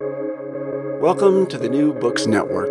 Welcome 0.00 1.48
to 1.48 1.58
the 1.58 1.68
New 1.68 1.92
Books 1.92 2.28
Network. 2.28 2.70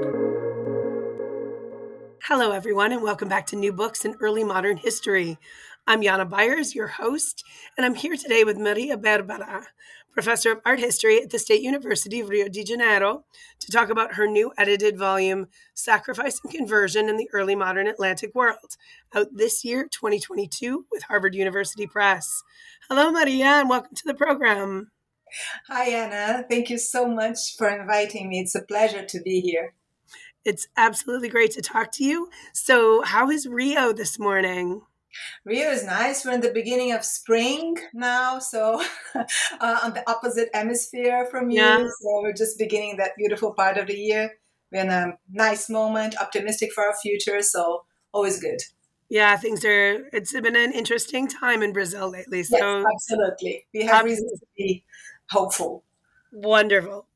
Hello, 2.23 2.51
everyone, 2.51 2.93
and 2.93 3.03
welcome 3.03 3.27
back 3.27 3.45
to 3.47 3.57
New 3.57 3.73
Books 3.73 4.05
in 4.05 4.15
Early 4.21 4.45
Modern 4.45 4.77
History. 4.77 5.37
I'm 5.85 6.01
Yana 6.01 6.29
Byars, 6.29 6.73
your 6.73 6.87
host, 6.87 7.43
and 7.75 7.85
I'm 7.85 7.95
here 7.95 8.15
today 8.15 8.45
with 8.45 8.57
Maria 8.57 8.95
Berbara, 8.95 9.65
professor 10.13 10.53
of 10.53 10.61
art 10.65 10.79
history 10.79 11.21
at 11.21 11.29
the 11.29 11.37
State 11.37 11.61
University 11.61 12.21
of 12.21 12.29
Rio 12.29 12.47
de 12.47 12.63
Janeiro, 12.63 13.25
to 13.59 13.71
talk 13.73 13.89
about 13.89 14.13
her 14.13 14.25
new 14.25 14.53
edited 14.57 14.97
volume, 14.97 15.47
Sacrifice 15.73 16.39
and 16.41 16.53
Conversion 16.53 17.09
in 17.09 17.17
the 17.17 17.29
Early 17.33 17.55
Modern 17.55 17.87
Atlantic 17.87 18.33
World, 18.35 18.77
out 19.13 19.27
this 19.33 19.65
year, 19.65 19.89
2022, 19.91 20.85
with 20.93 21.03
Harvard 21.03 21.35
University 21.35 21.87
Press. 21.87 22.41
Hello, 22.87 23.11
Maria, 23.11 23.47
and 23.47 23.69
welcome 23.69 23.95
to 23.95 24.03
the 24.05 24.13
program. 24.13 24.91
Hi, 25.67 25.89
Anna. 25.89 26.45
Thank 26.49 26.69
you 26.69 26.77
so 26.77 27.07
much 27.07 27.55
for 27.57 27.69
inviting 27.69 28.29
me. 28.29 28.39
It's 28.39 28.55
a 28.55 28.61
pleasure 28.61 29.05
to 29.05 29.21
be 29.21 29.41
here. 29.41 29.73
It's 30.45 30.67
absolutely 30.77 31.29
great 31.29 31.51
to 31.51 31.61
talk 31.61 31.91
to 31.93 32.03
you. 32.03 32.29
So, 32.53 33.01
how 33.03 33.29
is 33.29 33.47
Rio 33.47 33.91
this 33.91 34.17
morning? 34.17 34.81
Rio 35.43 35.71
is 35.71 35.83
nice. 35.83 36.23
We're 36.23 36.33
in 36.33 36.41
the 36.41 36.51
beginning 36.51 36.93
of 36.93 37.03
spring 37.03 37.77
now, 37.93 38.39
so 38.39 38.81
uh, 39.15 39.79
on 39.83 39.93
the 39.93 40.03
opposite 40.09 40.49
hemisphere 40.53 41.27
from 41.29 41.49
you. 41.49 41.61
Yeah. 41.61 41.77
So, 41.77 42.21
we're 42.21 42.33
just 42.33 42.57
beginning 42.57 42.97
that 42.97 43.17
beautiful 43.17 43.53
part 43.53 43.77
of 43.77 43.87
the 43.87 43.97
year. 43.97 44.37
We're 44.71 44.83
in 44.83 44.89
a 44.89 45.17
nice 45.29 45.69
moment, 45.69 46.15
optimistic 46.19 46.71
for 46.73 46.85
our 46.85 46.95
future. 46.95 47.41
So, 47.41 47.83
always 48.13 48.39
good. 48.39 48.59
Yeah, 49.09 49.37
things 49.37 49.63
are. 49.63 50.07
It's 50.11 50.33
been 50.33 50.55
an 50.55 50.73
interesting 50.73 51.27
time 51.27 51.63
in 51.63 51.71
Brazil 51.71 52.09
lately. 52.09 52.43
So 52.43 52.57
yes, 52.57 52.85
absolutely, 52.93 53.65
we 53.73 53.83
have 53.83 54.05
reason 54.05 54.27
to 54.27 54.45
be 54.57 54.83
hopeful. 55.29 55.83
Wonderful. 56.31 57.07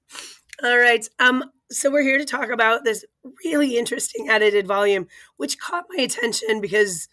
All 0.64 0.78
right. 0.78 1.08
Um, 1.20 1.44
so 1.72 1.90
we're 1.90 2.04
here 2.04 2.18
to 2.18 2.26
talk 2.26 2.50
about 2.50 2.84
this 2.84 3.06
really 3.46 3.78
interesting 3.78 4.30
edited 4.30 4.68
volume, 4.68 5.08
which 5.38 5.60
caught 5.60 5.86
my 5.96 6.04
attention 6.04 6.62
because 6.62 7.08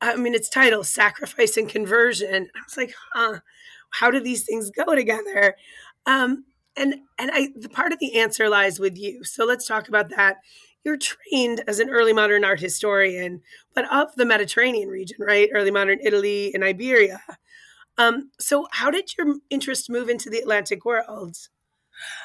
I 0.00 0.16
mean 0.16 0.34
its 0.34 0.48
title, 0.48 0.84
Sacrifice 0.84 1.56
and 1.56 1.68
Conversion. 1.68 2.48
I 2.54 2.60
was 2.64 2.76
like, 2.76 2.94
huh, 3.12 3.40
how 3.90 4.10
do 4.10 4.20
these 4.20 4.44
things 4.44 4.70
go 4.70 4.94
together? 4.94 5.56
Um, 6.06 6.44
and 6.76 6.94
and 7.18 7.30
I 7.32 7.48
the 7.56 7.68
part 7.68 7.92
of 7.92 7.98
the 7.98 8.18
answer 8.18 8.48
lies 8.48 8.80
with 8.80 8.96
you. 8.96 9.24
So 9.24 9.44
let's 9.44 9.66
talk 9.66 9.88
about 9.88 10.10
that. 10.10 10.38
You're 10.84 10.96
trained 10.96 11.62
as 11.68 11.78
an 11.78 11.90
early 11.90 12.12
modern 12.12 12.44
art 12.44 12.60
historian, 12.60 13.42
but 13.74 13.90
of 13.92 14.14
the 14.16 14.24
Mediterranean 14.24 14.88
region, 14.88 15.18
right? 15.20 15.50
Early 15.52 15.70
modern 15.70 15.98
Italy 16.02 16.52
and 16.54 16.64
Iberia. 16.64 17.20
Um, 18.00 18.30
so, 18.38 18.66
how 18.72 18.90
did 18.90 19.10
your 19.18 19.36
interest 19.50 19.90
move 19.90 20.08
into 20.08 20.30
the 20.30 20.38
Atlantic 20.38 20.86
world? 20.86 21.36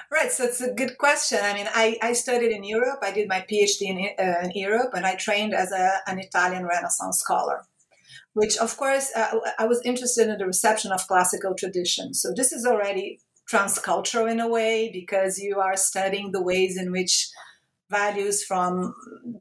Right, 0.10 0.32
so 0.32 0.46
it's 0.46 0.62
a 0.62 0.74
good 0.74 0.98
question. 0.98 1.40
I 1.44 1.54
mean, 1.54 1.68
I, 1.74 1.98
I 2.02 2.14
studied 2.14 2.52
in 2.52 2.64
Europe. 2.64 3.00
I 3.02 3.12
did 3.12 3.28
my 3.28 3.42
PhD 3.50 3.82
in, 3.82 3.98
uh, 4.18 4.40
in 4.46 4.52
Europe, 4.56 4.92
and 4.94 5.06
I 5.06 5.16
trained 5.16 5.54
as 5.54 5.74
a, 5.74 6.00
an 6.08 6.18
Italian 6.20 6.66
Renaissance 6.66 7.20
scholar. 7.20 7.66
Which, 8.34 8.58
of 8.58 8.78
course, 8.78 9.12
uh, 9.16 9.40
I 9.60 9.66
was 9.66 9.82
interested 9.84 10.30
in 10.30 10.38
the 10.38 10.46
reception 10.46 10.94
of 10.94 11.06
classical 11.08 11.54
tradition. 11.56 12.14
So 12.14 12.34
this 12.34 12.54
is 12.54 12.66
already 12.66 13.20
transcultural 13.52 14.32
in 14.32 14.40
a 14.40 14.48
way 14.48 14.90
because 14.94 15.40
you 15.40 15.60
are 15.60 15.76
studying 15.76 16.32
the 16.32 16.42
ways 16.42 16.78
in 16.78 16.92
which 16.92 17.30
values 17.90 18.44
from 18.44 18.96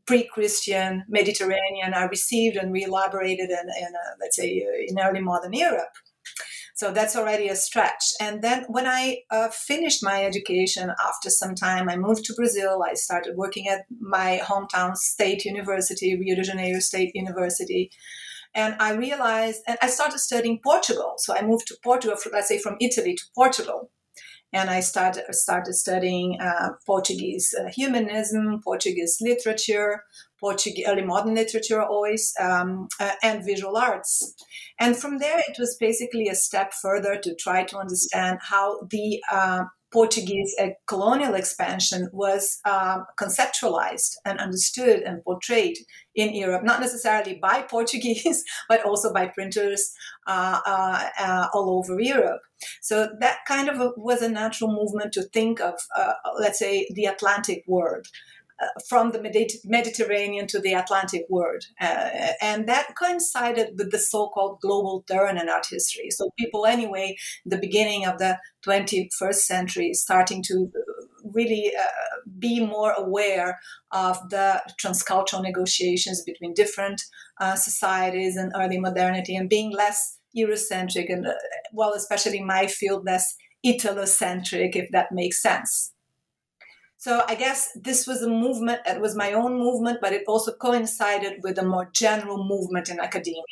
pre-Christian 0.06 1.04
Mediterranean 1.08 1.94
are 1.94 2.08
received 2.08 2.56
and 2.56 2.72
re-elaborated 2.72 3.50
in, 3.50 3.66
in 3.78 3.94
uh, 3.94 4.14
let's 4.20 4.36
say, 4.36 4.64
in 4.88 4.98
early 4.98 5.20
modern 5.20 5.52
Europe. 5.52 5.94
So 6.76 6.90
that's 6.90 7.14
already 7.14 7.48
a 7.48 7.54
stretch. 7.54 8.12
And 8.20 8.42
then 8.42 8.64
when 8.68 8.86
I 8.86 9.18
uh, 9.30 9.48
finished 9.48 10.02
my 10.02 10.24
education 10.24 10.92
after 11.08 11.30
some 11.30 11.54
time, 11.54 11.88
I 11.88 11.96
moved 11.96 12.24
to 12.24 12.34
Brazil. 12.34 12.82
I 12.84 12.94
started 12.94 13.36
working 13.36 13.68
at 13.68 13.86
my 14.00 14.40
hometown 14.42 14.96
state 14.96 15.44
university, 15.44 16.18
Rio 16.18 16.34
de 16.34 16.42
Janeiro 16.42 16.80
State 16.80 17.12
University. 17.14 17.92
And 18.56 18.74
I 18.80 18.94
realized, 18.94 19.62
and 19.68 19.78
I 19.82 19.86
started 19.86 20.18
studying 20.18 20.60
Portugal. 20.64 21.14
So 21.18 21.36
I 21.36 21.42
moved 21.42 21.68
to 21.68 21.76
Portugal, 21.82 22.16
let's 22.32 22.48
say 22.48 22.58
from 22.58 22.76
Italy 22.80 23.14
to 23.14 23.24
Portugal 23.36 23.90
and 24.54 24.70
I 24.70 24.80
started 24.80 25.24
started 25.34 25.74
studying 25.74 26.40
uh, 26.40 26.70
Portuguese 26.86 27.54
uh, 27.58 27.68
humanism, 27.68 28.60
Portuguese 28.62 29.18
literature, 29.20 30.04
Portuguese 30.44 30.84
early 30.86 31.00
modern 31.02 31.34
literature, 31.34 31.80
always, 31.82 32.34
um, 32.38 32.86
uh, 33.00 33.12
and 33.22 33.42
visual 33.42 33.78
arts. 33.78 34.34
And 34.78 34.94
from 34.94 35.16
there, 35.16 35.38
it 35.38 35.56
was 35.58 35.74
basically 35.80 36.28
a 36.28 36.34
step 36.34 36.74
further 36.82 37.18
to 37.22 37.34
try 37.34 37.64
to 37.64 37.78
understand 37.78 38.40
how 38.42 38.82
the 38.90 39.22
uh, 39.32 39.62
Portuguese 39.90 40.54
uh, 40.60 40.70
colonial 40.86 41.32
expansion 41.34 42.10
was 42.12 42.58
um, 42.66 43.06
conceptualized 43.18 44.16
and 44.26 44.38
understood 44.38 45.00
and 45.00 45.24
portrayed 45.24 45.78
in 46.14 46.34
Europe, 46.34 46.62
not 46.62 46.80
necessarily 46.80 47.38
by 47.40 47.62
Portuguese, 47.70 48.44
but 48.68 48.84
also 48.84 49.14
by 49.14 49.28
printers 49.28 49.94
uh, 50.26 50.60
uh, 50.66 51.08
uh 51.18 51.46
all 51.54 51.78
over 51.78 51.98
Europe. 51.98 52.42
So 52.82 53.08
that 53.20 53.38
kind 53.48 53.70
of 53.70 53.80
a, 53.80 53.92
was 53.96 54.20
a 54.20 54.28
natural 54.28 54.70
movement 54.70 55.12
to 55.14 55.22
think 55.22 55.60
of, 55.60 55.74
let's 56.38 56.58
say, 56.58 56.86
the 56.94 57.06
Atlantic 57.06 57.64
world. 57.66 58.06
Uh, 58.64 58.80
from 58.88 59.10
the 59.10 59.58
Mediterranean 59.64 60.46
to 60.46 60.60
the 60.60 60.72
Atlantic 60.72 61.24
world. 61.28 61.64
Uh, 61.80 62.10
and 62.40 62.68
that 62.68 62.94
coincided 62.96 63.74
with 63.76 63.90
the 63.90 63.98
so 63.98 64.28
called 64.28 64.60
global 64.60 65.04
turn 65.10 65.38
in 65.38 65.48
art 65.48 65.66
history. 65.68 66.10
So, 66.10 66.30
people, 66.38 66.66
anyway, 66.66 67.16
the 67.44 67.58
beginning 67.58 68.06
of 68.06 68.18
the 68.18 68.38
21st 68.66 69.34
century, 69.34 69.92
starting 69.92 70.42
to 70.44 70.70
really 71.32 71.72
uh, 71.78 71.84
be 72.38 72.64
more 72.64 72.92
aware 72.92 73.58
of 73.92 74.18
the 74.30 74.62
transcultural 74.82 75.42
negotiations 75.42 76.22
between 76.22 76.54
different 76.54 77.02
uh, 77.40 77.56
societies 77.56 78.36
and 78.36 78.52
early 78.56 78.78
modernity 78.78 79.36
and 79.36 79.48
being 79.48 79.72
less 79.72 80.18
Eurocentric 80.36 81.12
and, 81.12 81.26
uh, 81.26 81.32
well, 81.72 81.92
especially 81.94 82.38
in 82.38 82.46
my 82.46 82.66
field, 82.66 83.04
less 83.04 83.36
Italocentric, 83.66 84.76
if 84.76 84.90
that 84.92 85.12
makes 85.12 85.42
sense. 85.42 85.93
So 87.04 87.22
I 87.28 87.34
guess 87.34 87.70
this 87.74 88.06
was 88.06 88.22
a 88.22 88.30
movement, 88.30 88.80
it 88.86 88.98
was 88.98 89.14
my 89.14 89.34
own 89.34 89.58
movement, 89.58 89.98
but 90.00 90.14
it 90.14 90.24
also 90.26 90.52
coincided 90.52 91.42
with 91.42 91.58
a 91.58 91.62
more 91.62 91.90
general 91.92 92.48
movement 92.48 92.88
in 92.88 92.98
academia. 92.98 93.42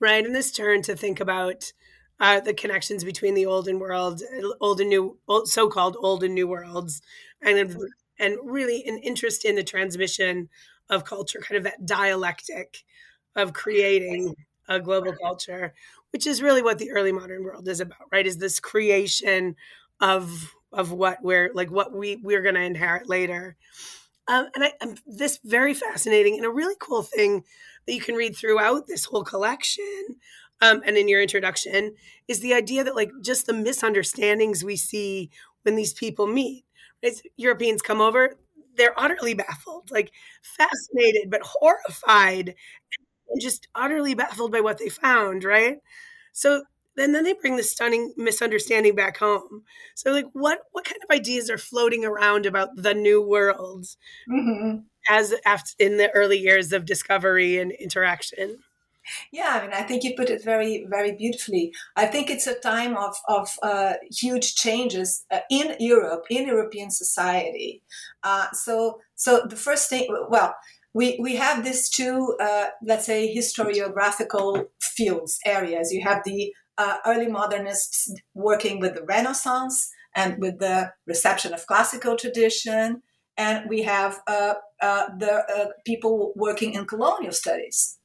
Right. 0.00 0.26
And 0.26 0.34
this 0.34 0.50
turn 0.50 0.82
to 0.82 0.96
think 0.96 1.20
about 1.20 1.72
uh, 2.18 2.40
the 2.40 2.52
connections 2.52 3.04
between 3.04 3.34
the 3.34 3.46
old 3.46 3.68
and 3.68 3.80
world, 3.80 4.20
old 4.60 4.80
and 4.80 4.88
new, 4.88 5.16
old, 5.28 5.48
so-called 5.48 5.96
old 6.00 6.24
and 6.24 6.34
new 6.34 6.48
worlds, 6.48 7.02
and 7.40 7.78
and 8.18 8.36
really 8.42 8.84
an 8.84 8.98
interest 8.98 9.44
in 9.44 9.54
the 9.54 9.62
transmission 9.62 10.48
of 10.90 11.04
culture, 11.04 11.38
kind 11.38 11.58
of 11.58 11.62
that 11.62 11.86
dialectic 11.86 12.78
of 13.36 13.52
creating 13.52 14.34
a 14.68 14.80
global 14.80 15.14
culture, 15.22 15.72
which 16.10 16.26
is 16.26 16.42
really 16.42 16.62
what 16.62 16.80
the 16.80 16.90
early 16.90 17.12
modern 17.12 17.44
world 17.44 17.68
is 17.68 17.78
about, 17.78 18.08
right? 18.10 18.26
Is 18.26 18.38
this 18.38 18.58
creation 18.58 19.54
of 20.00 20.55
of 20.76 20.92
what 20.92 21.22
we're 21.22 21.50
like 21.54 21.70
what 21.70 21.92
we 21.94 22.16
we're 22.16 22.42
going 22.42 22.56
to 22.56 22.62
inherit 22.62 23.08
later. 23.08 23.56
Um, 24.28 24.48
and 24.54 24.64
I, 24.64 24.72
um, 24.80 24.96
this 25.06 25.38
very 25.44 25.72
fascinating 25.74 26.36
and 26.36 26.44
a 26.44 26.50
really 26.50 26.74
cool 26.80 27.02
thing 27.02 27.44
that 27.86 27.94
you 27.94 28.00
can 28.00 28.16
read 28.16 28.36
throughout 28.36 28.86
this 28.88 29.04
whole 29.04 29.22
collection 29.22 30.16
um, 30.60 30.82
and 30.84 30.96
in 30.96 31.06
your 31.08 31.22
introduction 31.22 31.94
is 32.26 32.40
the 32.40 32.54
idea 32.54 32.82
that 32.82 32.96
like 32.96 33.10
just 33.22 33.46
the 33.46 33.52
misunderstandings 33.52 34.64
we 34.64 34.76
see 34.76 35.30
when 35.62 35.76
these 35.76 35.92
people 35.92 36.26
meet. 36.26 36.64
As 37.04 37.22
Europeans 37.36 37.82
come 37.82 38.00
over, 38.00 38.34
they're 38.76 38.98
utterly 38.98 39.34
baffled, 39.34 39.90
like 39.90 40.10
fascinated 40.42 41.30
but 41.30 41.42
horrified, 41.44 42.54
and 43.30 43.40
just 43.40 43.68
utterly 43.74 44.14
baffled 44.14 44.52
by 44.52 44.60
what 44.60 44.78
they 44.78 44.88
found. 44.88 45.44
Right. 45.44 45.78
So 46.32 46.64
and 46.96 47.14
then 47.14 47.24
they 47.24 47.34
bring 47.34 47.56
the 47.56 47.62
stunning 47.62 48.12
misunderstanding 48.16 48.94
back 48.94 49.18
home. 49.18 49.62
So, 49.94 50.12
like, 50.12 50.26
what 50.32 50.60
what 50.72 50.84
kind 50.84 51.00
of 51.02 51.14
ideas 51.14 51.50
are 51.50 51.58
floating 51.58 52.04
around 52.04 52.46
about 52.46 52.70
the 52.76 52.94
new 52.94 53.20
world 53.20 53.86
mm-hmm. 54.30 54.78
as 55.08 55.34
after, 55.44 55.72
in 55.78 55.96
the 55.96 56.10
early 56.12 56.38
years 56.38 56.72
of 56.72 56.84
discovery 56.84 57.58
and 57.58 57.72
interaction? 57.72 58.58
Yeah, 59.32 59.60
I 59.60 59.62
mean, 59.62 59.72
I 59.72 59.82
think 59.82 60.02
you 60.02 60.14
put 60.16 60.30
it 60.30 60.42
very, 60.42 60.86
very 60.88 61.12
beautifully. 61.12 61.72
I 61.94 62.06
think 62.06 62.28
it's 62.28 62.46
a 62.46 62.58
time 62.58 62.96
of, 62.96 63.14
of 63.28 63.48
uh, 63.62 63.94
huge 64.10 64.56
changes 64.56 65.24
uh, 65.30 65.40
in 65.50 65.76
Europe, 65.78 66.24
in 66.30 66.46
European 66.46 66.90
society. 66.90 67.82
Uh, 68.22 68.50
so, 68.52 68.98
so 69.14 69.46
the 69.48 69.56
first 69.56 69.88
thing, 69.88 70.08
well, 70.28 70.56
we, 70.92 71.18
we 71.20 71.36
have 71.36 71.64
these 71.64 71.88
two, 71.88 72.36
uh, 72.40 72.68
let's 72.82 73.06
say, 73.06 73.32
historiographical 73.32 74.66
fields, 74.80 75.38
areas. 75.44 75.92
You 75.92 76.02
have 76.02 76.22
the 76.24 76.52
uh, 76.78 76.98
early 77.06 77.28
modernists 77.28 78.12
working 78.34 78.80
with 78.80 78.94
the 78.94 79.04
Renaissance 79.04 79.90
and 80.14 80.38
with 80.38 80.58
the 80.58 80.92
reception 81.06 81.52
of 81.52 81.66
classical 81.66 82.16
tradition, 82.16 83.02
and 83.36 83.68
we 83.68 83.82
have 83.82 84.20
uh, 84.26 84.54
the 84.80 85.72
people 85.84 86.32
working 86.36 86.72
in 86.74 86.86
colonial 86.86 87.32
studies. 87.32 87.98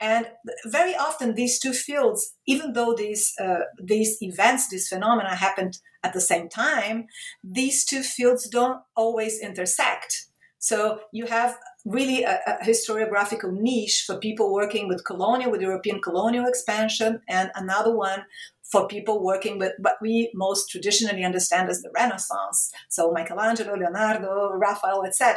And 0.00 0.26
very 0.66 0.96
often, 0.96 1.34
these 1.34 1.60
two 1.60 1.72
fields, 1.72 2.34
even 2.46 2.72
though 2.72 2.94
these 2.94 3.32
uh, 3.40 3.60
these 3.82 4.18
events, 4.20 4.68
these 4.68 4.88
phenomena 4.88 5.34
happened 5.36 5.78
at 6.02 6.12
the 6.12 6.20
same 6.20 6.48
time, 6.48 7.06
these 7.44 7.84
two 7.84 8.02
fields 8.02 8.48
don't 8.48 8.80
always 8.96 9.40
intersect. 9.40 10.26
So 10.58 11.00
you 11.12 11.26
have 11.26 11.56
really 11.84 12.22
a, 12.22 12.40
a, 12.46 12.64
historiographical 12.64 13.52
niche 13.52 14.04
for 14.06 14.18
people 14.18 14.52
working 14.52 14.88
with 14.88 15.04
colonial, 15.04 15.50
with 15.50 15.60
European 15.60 16.00
colonial 16.00 16.46
expansion, 16.46 17.20
and 17.28 17.50
another 17.54 17.94
one 17.94 18.24
for 18.70 18.88
people 18.88 19.22
working 19.22 19.58
with 19.58 19.72
what 19.80 19.96
we 20.00 20.30
most 20.34 20.70
traditionally 20.70 21.24
understand 21.24 21.68
as 21.68 21.82
the 21.82 21.90
Renaissance. 21.94 22.72
So 22.88 23.12
Michelangelo, 23.12 23.76
Leonardo, 23.76 24.50
Raphael, 24.54 25.04
etc. 25.04 25.36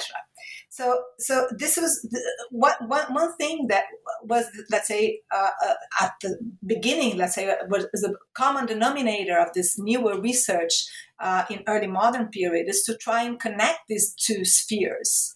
So, 0.69 1.01
so 1.19 1.47
this 1.57 1.75
was 1.75 2.01
the, 2.09 2.21
one, 2.51 2.75
one, 2.87 3.13
one 3.13 3.35
thing 3.35 3.67
that 3.69 3.85
was, 4.23 4.45
let's 4.71 4.87
say, 4.87 5.19
uh, 5.33 5.49
uh, 5.65 5.73
at 6.01 6.13
the 6.21 6.37
beginning, 6.65 7.17
let's 7.17 7.35
say, 7.35 7.53
was 7.67 7.87
the 7.91 8.15
common 8.33 8.67
denominator 8.67 9.37
of 9.37 9.49
this 9.53 9.77
newer 9.77 10.19
research 10.19 10.85
uh, 11.19 11.43
in 11.49 11.63
early 11.67 11.87
modern 11.87 12.27
period 12.27 12.67
is 12.69 12.83
to 12.83 12.97
try 12.97 13.23
and 13.23 13.39
connect 13.39 13.79
these 13.89 14.13
two 14.13 14.45
spheres 14.45 15.34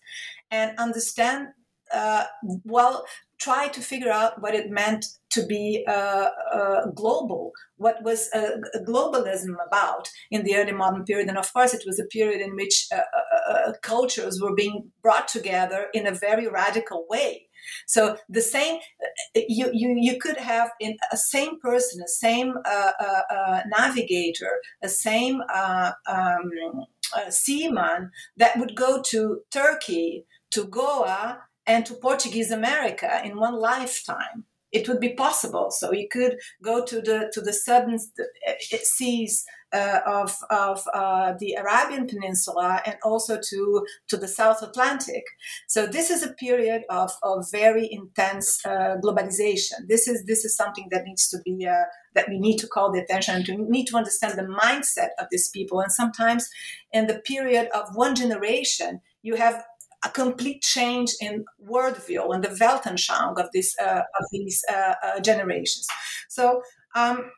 and 0.51 0.77
understand 0.77 1.49
uh, 1.93 2.25
well 2.63 3.05
try 3.39 3.69
to 3.69 3.81
figure 3.81 4.11
out 4.11 4.41
what 4.41 4.53
it 4.53 4.69
meant 4.69 5.05
to 5.31 5.45
be 5.45 5.85
uh, 5.87 6.27
uh, 6.53 6.85
global, 6.93 7.51
what 7.77 8.03
was 8.03 8.29
uh, 8.33 8.57
globalism 8.85 9.55
about 9.65 10.09
in 10.29 10.43
the 10.43 10.55
early 10.55 10.73
modern 10.73 11.05
period. 11.05 11.29
And 11.29 11.37
of 11.37 11.51
course, 11.53 11.73
it 11.73 11.83
was 11.85 11.99
a 11.99 12.05
period 12.05 12.41
in 12.41 12.55
which 12.55 12.87
uh, 12.91 12.97
uh, 12.97 13.53
uh, 13.53 13.73
cultures 13.81 14.41
were 14.41 14.53
being 14.53 14.91
brought 15.01 15.27
together 15.27 15.87
in 15.93 16.05
a 16.05 16.11
very 16.11 16.47
radical 16.47 17.05
way. 17.09 17.47
So 17.87 18.17
the 18.27 18.41
same, 18.41 18.79
you, 19.35 19.69
you, 19.71 19.95
you 19.97 20.19
could 20.19 20.37
have 20.37 20.71
in 20.79 20.97
a 21.11 21.17
same 21.17 21.59
person, 21.59 22.01
a 22.01 22.07
same 22.07 22.55
navigator, 23.67 24.59
a 24.81 24.89
same 24.89 25.41
um, 25.53 26.85
seaman 27.29 28.11
that 28.37 28.57
would 28.57 28.75
go 28.75 29.01
to 29.01 29.41
Turkey, 29.51 30.25
to 30.51 30.65
Goa, 30.65 31.41
and 31.65 31.85
to 31.85 31.93
Portuguese 31.93 32.51
America 32.51 33.21
in 33.23 33.37
one 33.37 33.55
lifetime. 33.55 34.45
It 34.71 34.87
would 34.87 34.99
be 34.99 35.13
possible. 35.13 35.71
So 35.71 35.91
you 35.91 36.07
could 36.09 36.37
go 36.63 36.85
to 36.85 37.01
the 37.01 37.31
to 37.33 37.41
the 37.41 37.53
southern 37.53 37.95
uh, 37.95 38.53
seas 38.83 39.45
uh, 39.71 39.99
of 40.05 40.35
of 40.49 40.83
uh, 40.93 41.33
the 41.39 41.53
Arabian 41.53 42.07
Peninsula 42.07 42.81
and 42.85 42.95
also 43.03 43.39
to 43.49 43.85
to 44.07 44.17
the 44.17 44.27
South 44.27 44.61
Atlantic. 44.61 45.23
So 45.67 45.85
this 45.85 46.09
is 46.09 46.23
a 46.23 46.33
period 46.33 46.83
of, 46.89 47.11
of 47.23 47.45
very 47.51 47.87
intense 47.91 48.65
uh, 48.65 48.97
globalization. 49.03 49.87
This 49.87 50.07
is 50.07 50.25
this 50.25 50.45
is 50.45 50.55
something 50.55 50.87
that 50.91 51.05
needs 51.05 51.29
to 51.29 51.37
be 51.45 51.67
uh, 51.67 51.83
that 52.15 52.29
we 52.29 52.39
need 52.39 52.57
to 52.57 52.67
call 52.67 52.91
the 52.91 53.01
attention 53.01 53.35
and 53.35 53.45
to 53.45 53.57
need 53.69 53.85
to 53.87 53.97
understand 53.97 54.37
the 54.37 54.43
mindset 54.43 55.09
of 55.19 55.27
these 55.31 55.49
people. 55.49 55.79
And 55.79 55.91
sometimes 55.91 56.49
in 56.91 57.07
the 57.07 57.19
period 57.19 57.69
of 57.73 57.95
one 57.95 58.15
generation, 58.15 59.01
you 59.21 59.35
have 59.35 59.63
a 60.03 60.09
complete 60.09 60.61
change 60.61 61.11
in 61.19 61.45
worldview 61.69 62.33
and 62.33 62.43
the 62.43 62.49
Weltanschauung 62.49 63.37
of 63.37 63.51
this 63.53 63.75
uh, 63.79 64.01
of 64.19 64.25
these 64.31 64.63
uh, 64.71 64.95
uh, 65.03 65.19
generations. 65.19 65.87
So. 66.27 66.63
Um, 66.95 67.29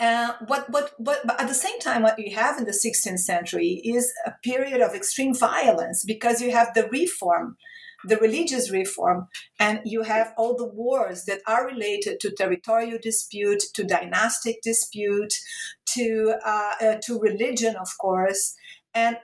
uh, 0.00 0.32
what, 0.46 0.68
what, 0.70 0.92
what, 0.98 1.26
but 1.26 1.40
at 1.40 1.48
the 1.48 1.54
same 1.54 1.78
time, 1.80 2.02
what 2.02 2.18
you 2.18 2.34
have 2.34 2.58
in 2.58 2.64
the 2.64 2.72
16th 2.72 3.18
century 3.18 3.80
is 3.84 4.12
a 4.26 4.32
period 4.42 4.80
of 4.80 4.94
extreme 4.94 5.34
violence 5.34 6.04
because 6.04 6.40
you 6.40 6.50
have 6.50 6.74
the 6.74 6.88
reform, 6.88 7.56
the 8.04 8.16
religious 8.16 8.70
reform, 8.70 9.28
and 9.58 9.80
you 9.84 10.02
have 10.02 10.32
all 10.36 10.56
the 10.56 10.66
wars 10.66 11.24
that 11.24 11.40
are 11.46 11.66
related 11.66 12.20
to 12.20 12.30
territorial 12.30 12.98
dispute, 13.00 13.62
to 13.74 13.84
dynastic 13.84 14.62
dispute, 14.62 15.34
to 15.86 16.34
uh, 16.44 16.72
uh, 16.80 16.94
to 17.02 17.18
religion, 17.20 17.76
of 17.76 17.88
course, 18.00 18.54
and 18.94 19.16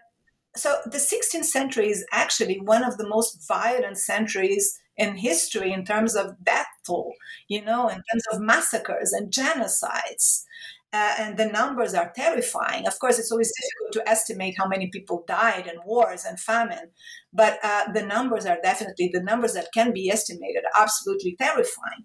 so 0.57 0.79
the 0.85 0.99
16th 0.99 1.45
century 1.45 1.91
is 1.91 2.05
actually 2.13 2.59
one 2.61 2.83
of 2.83 2.99
the 2.99 3.09
most 3.09 3.47
violent 3.47 3.99
centuries 3.99 4.79
in 5.01 5.17
history 5.17 5.73
in 5.73 5.85
terms 5.85 6.15
of 6.15 6.45
death 6.45 6.69
toll, 6.87 7.15
you 7.49 7.65
know, 7.65 7.89
in 7.89 7.97
terms 7.97 8.25
of 8.33 8.41
massacres 8.41 9.13
and 9.13 9.33
genocides. 9.33 10.45
Uh, 10.93 11.15
and 11.19 11.37
the 11.39 11.47
numbers 11.47 11.95
are 11.95 12.13
terrifying. 12.17 12.87
Of 12.87 12.99
course, 12.99 13.19
it's 13.19 13.31
always 13.31 13.53
difficult 13.61 13.93
to 13.95 14.11
estimate 14.11 14.57
how 14.59 14.67
many 14.67 14.89
people 14.89 15.25
died 15.27 15.69
in 15.69 15.81
wars 15.87 16.25
and 16.25 16.39
famine, 16.39 16.91
but 17.33 17.61
uh, 17.63 17.93
the 17.93 18.03
numbers 18.03 18.45
are 18.45 18.59
definitely 18.61 19.09
the 19.13 19.23
numbers 19.23 19.55
that 19.55 19.69
can 19.73 19.93
be 19.93 20.11
estimated 20.11 20.65
absolutely 20.79 21.37
terrifying. 21.39 22.05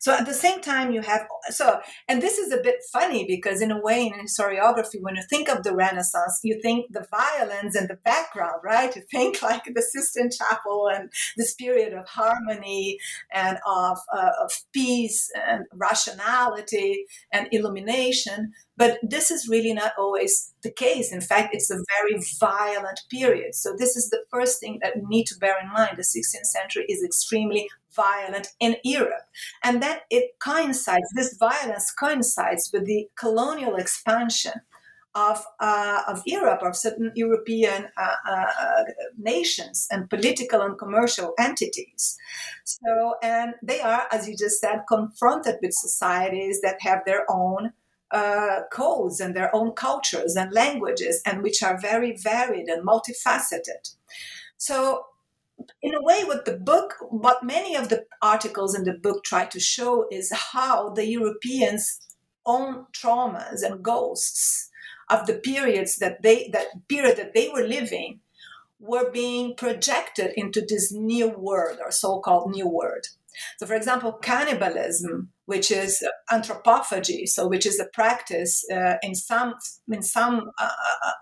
So 0.00 0.12
at 0.12 0.26
the 0.26 0.34
same 0.34 0.60
time, 0.60 0.92
you 0.92 1.02
have 1.02 1.26
so, 1.50 1.80
and 2.08 2.22
this 2.22 2.38
is 2.38 2.52
a 2.52 2.62
bit 2.62 2.76
funny 2.92 3.24
because 3.26 3.60
in 3.60 3.70
a 3.70 3.80
way, 3.80 4.06
in 4.06 4.12
historiography, 4.12 5.00
when 5.00 5.16
you 5.16 5.22
think 5.28 5.48
of 5.48 5.62
the 5.62 5.74
Renaissance, 5.74 6.40
you 6.42 6.60
think 6.62 6.92
the 6.92 7.06
violence 7.10 7.74
and 7.76 7.88
the 7.88 7.98
background, 8.04 8.60
right? 8.64 8.94
You 8.94 9.02
think 9.10 9.42
like 9.42 9.64
the 9.64 9.82
Sistine 9.82 10.30
Chapel 10.30 10.88
and 10.92 11.10
this 11.36 11.54
period 11.54 11.92
of 11.92 12.08
harmony 12.08 12.98
and 13.32 13.58
of 13.66 13.98
uh, 14.12 14.30
of 14.42 14.52
peace 14.72 15.30
and 15.46 15.64
rationality 15.72 17.04
and 17.32 17.48
illumination. 17.52 18.52
But 18.76 18.98
this 19.02 19.30
is 19.30 19.48
really 19.48 19.74
not 19.74 19.92
always 19.98 20.54
the 20.62 20.72
case. 20.72 21.12
In 21.12 21.20
fact, 21.20 21.54
it's 21.54 21.70
a 21.70 21.84
very 22.00 22.22
violent 22.40 23.00
period. 23.10 23.54
So, 23.54 23.74
this 23.76 23.96
is 23.96 24.08
the 24.08 24.24
first 24.30 24.60
thing 24.60 24.78
that 24.82 24.96
we 24.96 25.02
need 25.06 25.26
to 25.26 25.38
bear 25.38 25.56
in 25.62 25.72
mind. 25.72 25.98
The 25.98 26.02
16th 26.02 26.46
century 26.46 26.86
is 26.88 27.04
extremely 27.04 27.68
violent 27.94 28.48
in 28.60 28.76
Europe. 28.84 29.26
And 29.62 29.82
that 29.82 30.02
it 30.10 30.38
coincides, 30.38 31.10
this 31.14 31.36
violence 31.36 31.92
coincides 31.92 32.70
with 32.72 32.86
the 32.86 33.08
colonial 33.16 33.76
expansion 33.76 34.52
of, 35.14 35.44
uh, 35.60 36.02
of 36.08 36.22
Europe, 36.24 36.62
of 36.62 36.74
certain 36.74 37.12
European 37.14 37.88
uh, 37.96 38.14
uh, 38.28 38.84
nations 39.18 39.86
and 39.90 40.08
political 40.08 40.62
and 40.62 40.78
commercial 40.78 41.34
entities. 41.38 42.16
So, 42.64 43.14
and 43.22 43.54
they 43.62 43.80
are, 43.80 44.06
as 44.10 44.28
you 44.28 44.36
just 44.36 44.60
said, 44.60 44.84
confronted 44.88 45.56
with 45.60 45.74
societies 45.74 46.60
that 46.62 46.76
have 46.80 47.00
their 47.04 47.30
own 47.30 47.72
uh, 48.10 48.60
codes 48.70 49.20
and 49.20 49.34
their 49.34 49.54
own 49.54 49.72
cultures 49.72 50.36
and 50.36 50.52
languages, 50.52 51.22
and 51.26 51.42
which 51.42 51.62
are 51.62 51.78
very 51.78 52.16
varied 52.16 52.68
and 52.68 52.86
multifaceted. 52.86 53.94
So, 54.56 55.04
in 55.82 55.94
a 55.94 56.02
way, 56.02 56.24
what 56.24 56.44
the 56.44 56.56
book, 56.56 56.94
what 57.10 57.44
many 57.44 57.76
of 57.76 57.88
the 57.88 58.04
articles 58.20 58.74
in 58.74 58.84
the 58.84 58.94
book 58.94 59.24
try 59.24 59.46
to 59.46 59.60
show 59.60 60.06
is 60.10 60.32
how 60.32 60.90
the 60.90 61.06
Europeans' 61.06 61.98
own 62.44 62.86
traumas 62.92 63.62
and 63.62 63.82
ghosts 63.82 64.70
of 65.08 65.26
the 65.26 65.34
periods 65.34 65.96
that 65.96 66.22
they 66.22 66.48
that 66.52 66.88
period 66.88 67.16
that 67.16 67.34
they 67.34 67.48
were 67.48 67.62
living 67.62 68.20
were 68.80 69.10
being 69.10 69.54
projected 69.54 70.32
into 70.36 70.60
this 70.60 70.92
new 70.92 71.28
world 71.28 71.78
or 71.84 71.92
so-called 71.92 72.50
new 72.50 72.68
world. 72.68 73.06
So, 73.58 73.66
for 73.66 73.74
example, 73.74 74.12
cannibalism, 74.12 75.30
which 75.46 75.70
is 75.70 76.04
anthropophagy, 76.30 77.26
so 77.26 77.48
which 77.48 77.64
is 77.64 77.80
a 77.80 77.86
practice 77.86 78.64
uh, 78.70 78.94
in 79.02 79.14
some 79.14 79.54
in 79.90 80.02
some 80.02 80.50
uh, 80.58 80.68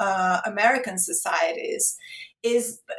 uh, 0.00 0.04
uh 0.04 0.40
American 0.46 0.98
societies, 0.98 1.96
is 2.42 2.80
uh, 2.90 2.94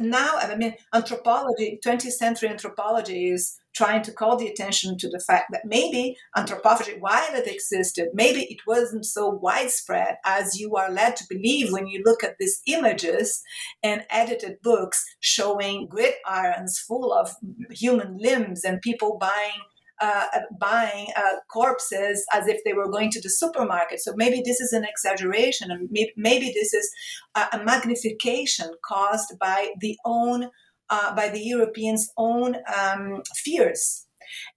now, 0.00 0.36
I 0.36 0.54
mean, 0.56 0.74
anthropology, 0.94 1.78
20th 1.84 2.12
century 2.12 2.48
anthropology 2.48 3.30
is 3.30 3.58
trying 3.74 4.02
to 4.02 4.12
call 4.12 4.36
the 4.36 4.48
attention 4.48 4.98
to 4.98 5.08
the 5.08 5.20
fact 5.20 5.46
that 5.52 5.64
maybe 5.64 6.16
anthropophagy, 6.36 6.98
while 6.98 7.32
it 7.34 7.46
existed, 7.46 8.08
maybe 8.12 8.42
it 8.44 8.58
wasn't 8.66 9.04
so 9.04 9.28
widespread 9.28 10.16
as 10.24 10.58
you 10.58 10.74
are 10.76 10.90
led 10.90 11.16
to 11.16 11.24
believe 11.28 11.72
when 11.72 11.86
you 11.86 12.02
look 12.04 12.24
at 12.24 12.36
these 12.38 12.60
images 12.66 13.42
and 13.82 14.04
edited 14.10 14.60
books 14.62 15.04
showing 15.20 15.88
gridirons 15.88 16.78
full 16.78 17.12
of 17.12 17.34
human 17.70 18.16
limbs 18.18 18.64
and 18.64 18.80
people 18.82 19.16
buying 19.20 19.62
uh, 20.00 20.26
buying 20.60 21.08
uh, 21.16 21.36
corpses 21.52 22.24
as 22.32 22.46
if 22.46 22.62
they 22.64 22.72
were 22.72 22.90
going 22.90 23.10
to 23.10 23.20
the 23.20 23.30
supermarket. 23.30 24.00
So 24.00 24.12
maybe 24.16 24.42
this 24.44 24.60
is 24.60 24.72
an 24.72 24.84
exaggeration, 24.84 25.70
and 25.70 25.88
maybe, 26.16 26.52
this 26.54 26.72
is 26.72 26.90
a, 27.34 27.46
a, 27.52 27.64
magnification 27.64 28.70
caused 28.84 29.38
by 29.38 29.70
the 29.80 29.96
own 30.04 30.50
uh, 30.90 31.14
by 31.14 31.28
the 31.28 31.40
Europeans' 31.40 32.10
own 32.16 32.56
um, 32.76 33.22
fears. 33.34 34.06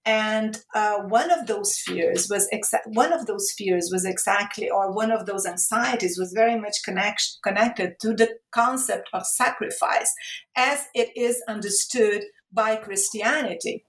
and 0.06 0.64
uh, 0.76 0.98
one 1.00 1.32
of 1.32 1.48
those 1.48 1.78
fears 1.80 2.28
was 2.30 2.48
exa- 2.54 2.88
one 2.88 3.14
of 3.14 3.26
those 3.26 3.52
fears 3.58 3.90
was 3.92 4.06
exactly 4.06 4.70
or 4.70 4.94
one 4.94 5.12
of 5.12 5.26
those 5.26 5.46
anxieties 5.46 6.18
was 6.20 6.34
very 6.34 6.60
much 6.60 6.78
connect- 6.84 7.38
connected 7.44 7.94
to 8.02 8.14
the 8.14 8.30
concept 8.52 9.08
of 9.14 9.26
sacrifice 9.26 10.12
as 10.56 10.88
it 10.94 11.10
is 11.16 11.42
understood 11.48 12.22
by 12.52 12.76
christianity 12.76 13.86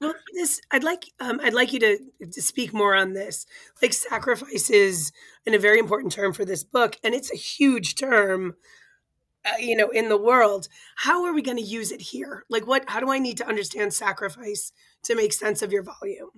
well, 0.00 0.14
this 0.34 0.60
I'd 0.70 0.84
like 0.84 1.04
um, 1.20 1.40
I'd 1.42 1.54
like 1.54 1.72
you 1.72 1.80
to 1.80 1.98
to 2.32 2.42
speak 2.42 2.72
more 2.72 2.94
on 2.94 3.12
this. 3.12 3.46
Like 3.80 3.92
sacrifice 3.92 4.70
is 4.70 5.12
in 5.46 5.54
a 5.54 5.58
very 5.58 5.78
important 5.78 6.12
term 6.12 6.32
for 6.32 6.44
this 6.44 6.64
book, 6.64 6.96
and 7.02 7.14
it's 7.14 7.32
a 7.32 7.36
huge 7.36 7.96
term, 7.96 8.54
uh, 9.44 9.58
you 9.58 9.76
know, 9.76 9.88
in 9.88 10.08
the 10.08 10.16
world. 10.16 10.68
How 10.96 11.24
are 11.24 11.32
we 11.32 11.42
going 11.42 11.56
to 11.56 11.62
use 11.62 11.90
it 11.90 12.00
here? 12.00 12.44
Like, 12.48 12.66
what? 12.66 12.84
How 12.88 13.00
do 13.00 13.10
I 13.10 13.18
need 13.18 13.38
to 13.38 13.48
understand 13.48 13.92
sacrifice 13.92 14.72
to 15.04 15.14
make 15.14 15.32
sense 15.32 15.62
of 15.62 15.72
your 15.72 15.82
volume? 15.82 16.30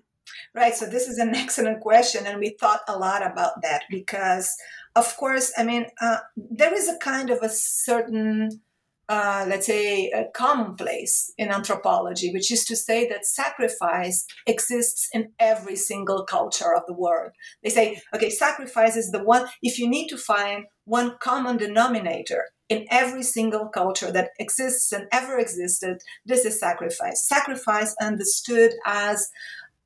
Right. 0.54 0.74
So 0.74 0.86
this 0.86 1.08
is 1.08 1.18
an 1.18 1.34
excellent 1.34 1.80
question, 1.80 2.26
and 2.26 2.38
we 2.38 2.56
thought 2.58 2.80
a 2.88 2.98
lot 2.98 3.24
about 3.24 3.62
that 3.62 3.82
because, 3.90 4.54
of 4.96 5.14
course, 5.16 5.52
I 5.56 5.64
mean, 5.64 5.86
uh, 6.00 6.18
there 6.36 6.74
is 6.74 6.88
a 6.88 6.98
kind 6.98 7.30
of 7.30 7.38
a 7.42 7.50
certain 7.50 8.62
uh, 9.08 9.44
let's 9.48 9.66
say, 9.66 10.10
a 10.10 10.24
commonplace 10.34 11.32
in 11.36 11.50
anthropology, 11.50 12.32
which 12.32 12.50
is 12.50 12.64
to 12.64 12.76
say 12.76 13.06
that 13.08 13.26
sacrifice 13.26 14.26
exists 14.46 15.08
in 15.12 15.32
every 15.38 15.76
single 15.76 16.24
culture 16.24 16.74
of 16.74 16.82
the 16.86 16.94
world. 16.94 17.32
They 17.62 17.70
say, 17.70 18.00
okay, 18.14 18.30
sacrifice 18.30 18.96
is 18.96 19.10
the 19.10 19.22
one, 19.22 19.46
if 19.62 19.78
you 19.78 19.88
need 19.88 20.08
to 20.08 20.16
find 20.16 20.64
one 20.84 21.16
common 21.20 21.58
denominator 21.58 22.44
in 22.68 22.86
every 22.90 23.22
single 23.22 23.68
culture 23.68 24.10
that 24.10 24.30
exists 24.38 24.90
and 24.90 25.06
ever 25.12 25.38
existed, 25.38 25.98
this 26.24 26.46
is 26.46 26.58
sacrifice. 26.58 27.28
Sacrifice 27.28 27.94
understood 28.00 28.72
as 28.86 29.28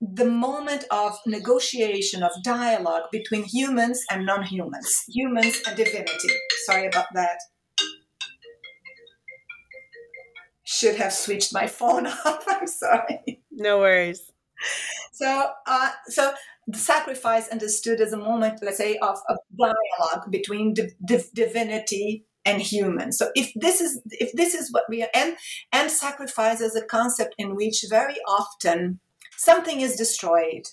the 0.00 0.24
moment 0.24 0.84
of 0.92 1.18
negotiation, 1.26 2.22
of 2.22 2.30
dialogue 2.44 3.04
between 3.10 3.42
humans 3.42 4.04
and 4.10 4.24
non 4.24 4.44
humans, 4.44 5.04
humans 5.08 5.60
and 5.66 5.76
divinity. 5.76 6.28
Sorry 6.66 6.86
about 6.86 7.06
that. 7.14 7.38
Should 10.68 10.96
have 10.96 11.14
switched 11.14 11.54
my 11.54 11.66
phone 11.66 12.06
off. 12.26 12.44
I'm 12.46 12.66
sorry. 12.66 13.42
No 13.50 13.78
worries. 13.78 14.20
So, 15.14 15.48
uh, 15.66 15.90
so 16.08 16.34
the 16.66 16.78
sacrifice 16.78 17.48
understood 17.48 18.02
as 18.02 18.12
a 18.12 18.18
moment, 18.18 18.60
let's 18.62 18.76
say, 18.76 18.98
of, 18.98 19.16
of 19.30 19.38
dialogue 19.58 20.30
between 20.30 20.74
div- 20.74 20.92
div- 21.06 21.32
divinity 21.34 22.26
and 22.44 22.60
human. 22.60 23.12
So, 23.12 23.30
if 23.34 23.50
this 23.54 23.80
is 23.80 24.02
if 24.10 24.32
this 24.34 24.52
is 24.52 24.70
what 24.70 24.84
we 24.90 25.02
are, 25.02 25.08
and 25.14 25.36
and 25.72 25.90
sacrifice 25.90 26.60
as 26.60 26.76
a 26.76 26.84
concept 26.84 27.34
in 27.38 27.56
which 27.56 27.84
very 27.88 28.16
often 28.28 29.00
something 29.38 29.80
is 29.80 29.96
destroyed 29.96 30.64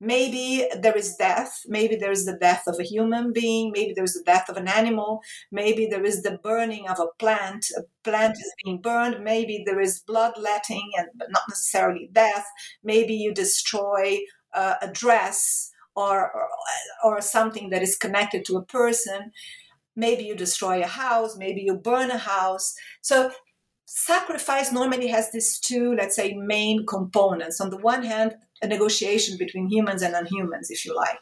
maybe 0.00 0.66
there 0.78 0.96
is 0.96 1.16
death. 1.16 1.62
Maybe 1.66 1.96
there 1.96 2.10
is 2.10 2.26
the 2.26 2.36
death 2.36 2.64
of 2.66 2.78
a 2.78 2.84
human 2.84 3.32
being. 3.32 3.72
Maybe 3.72 3.92
there's 3.94 4.14
the 4.14 4.24
death 4.24 4.48
of 4.48 4.56
an 4.56 4.68
animal. 4.68 5.20
Maybe 5.50 5.86
there 5.86 6.04
is 6.04 6.22
the 6.22 6.38
burning 6.42 6.88
of 6.88 6.98
a 6.98 7.06
plant. 7.18 7.66
A 7.76 7.82
plant 8.02 8.32
is 8.32 8.52
being 8.64 8.80
burned. 8.80 9.22
Maybe 9.22 9.62
there 9.64 9.80
is 9.80 10.02
bloodletting 10.06 10.90
and 10.98 11.08
but 11.14 11.30
not 11.30 11.42
necessarily 11.48 12.10
death. 12.12 12.46
Maybe 12.82 13.14
you 13.14 13.32
destroy 13.32 14.18
uh, 14.52 14.74
a 14.82 14.90
dress 14.90 15.70
or, 15.96 16.30
or 16.32 16.48
or 17.04 17.20
something 17.20 17.70
that 17.70 17.82
is 17.82 17.96
connected 17.96 18.44
to 18.46 18.56
a 18.56 18.64
person. 18.64 19.32
Maybe 19.96 20.24
you 20.24 20.34
destroy 20.34 20.82
a 20.82 20.86
house. 20.86 21.36
Maybe 21.36 21.62
you 21.62 21.76
burn 21.76 22.10
a 22.10 22.18
house. 22.18 22.74
So 23.00 23.30
sacrifice 23.86 24.72
normally 24.72 25.06
has 25.08 25.30
these 25.30 25.60
two 25.60 25.94
let's 25.94 26.16
say 26.16 26.34
main 26.34 26.84
components. 26.86 27.60
On 27.60 27.70
the 27.70 27.78
one 27.78 28.02
hand 28.02 28.34
a 28.64 28.68
negotiation 28.68 29.36
between 29.38 29.68
humans 29.68 30.02
and 30.02 30.12
non-humans, 30.12 30.70
if 30.70 30.84
you 30.84 30.96
like, 30.96 31.20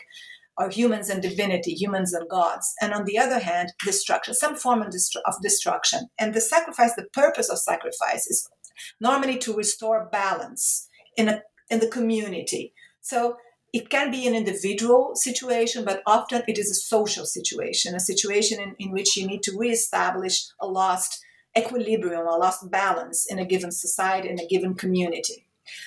or 0.57 0.71
humans 0.71 1.11
and 1.11 1.23
divinity, 1.23 1.73
humans 1.73 2.13
and 2.13 2.29
gods, 2.29 2.73
and 2.81 2.93
on 2.93 3.05
the 3.05 3.19
other 3.19 3.39
hand, 3.39 3.73
destruction, 3.85 4.35
some 4.35 4.55
form 4.55 4.83
of, 4.83 4.89
destru- 4.89 5.23
of 5.27 5.35
destruction. 5.43 6.09
And 6.19 6.33
the 6.33 6.41
sacrifice, 6.41 6.95
the 6.95 7.09
purpose 7.13 7.49
of 7.51 7.59
sacrifice 7.59 8.27
is 8.27 8.49
normally 9.01 9.39
to 9.39 9.55
restore 9.55 10.09
balance 10.11 10.89
in 11.17 11.29
a 11.29 11.43
in 11.71 11.81
the 11.81 11.89
community. 11.89 12.75
So 13.01 13.37
it 13.73 13.89
can 13.89 14.11
be 14.11 14.27
an 14.27 14.35
individual 14.35 15.13
situation, 15.15 15.85
but 15.85 16.03
often 16.07 16.43
it 16.47 16.59
is 16.59 16.71
a 16.71 16.75
social 16.75 17.25
situation, 17.25 17.95
a 17.95 18.01
situation 18.01 18.61
in, 18.61 18.75
in 18.79 18.93
which 18.93 19.17
you 19.17 19.27
need 19.27 19.43
to 19.45 19.57
reestablish 19.57 20.45
a 20.61 20.67
lost 20.67 21.19
equilibrium, 21.57 22.27
a 22.27 22.37
lost 22.37 22.71
balance 22.71 23.27
in 23.29 23.39
a 23.39 23.47
given 23.47 23.73
society, 23.73 24.29
in 24.29 24.39
a 24.39 24.47
given 24.47 24.75
community. 24.75 25.47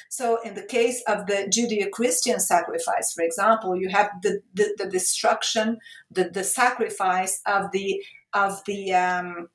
So, 0.10 0.42
in 0.42 0.54
the 0.54 0.64
case 0.64 1.04
of 1.08 1.28
the 1.28 1.48
Judeo 1.50 1.92
Christian 1.92 2.40
sacrifice, 2.40 3.14
for 3.14 3.24
example, 3.24 3.76
you 3.76 3.90
have 3.90 4.10
the, 4.22 4.42
the, 4.54 4.76
the 4.78 4.90
destruction, 4.90 5.80
the, 6.10 6.30
the 6.30 6.44
sacrifice 6.44 7.42
of 7.46 7.72
the 7.72 8.04
of 8.34 8.62
the 8.66 8.94
um, 8.94 9.50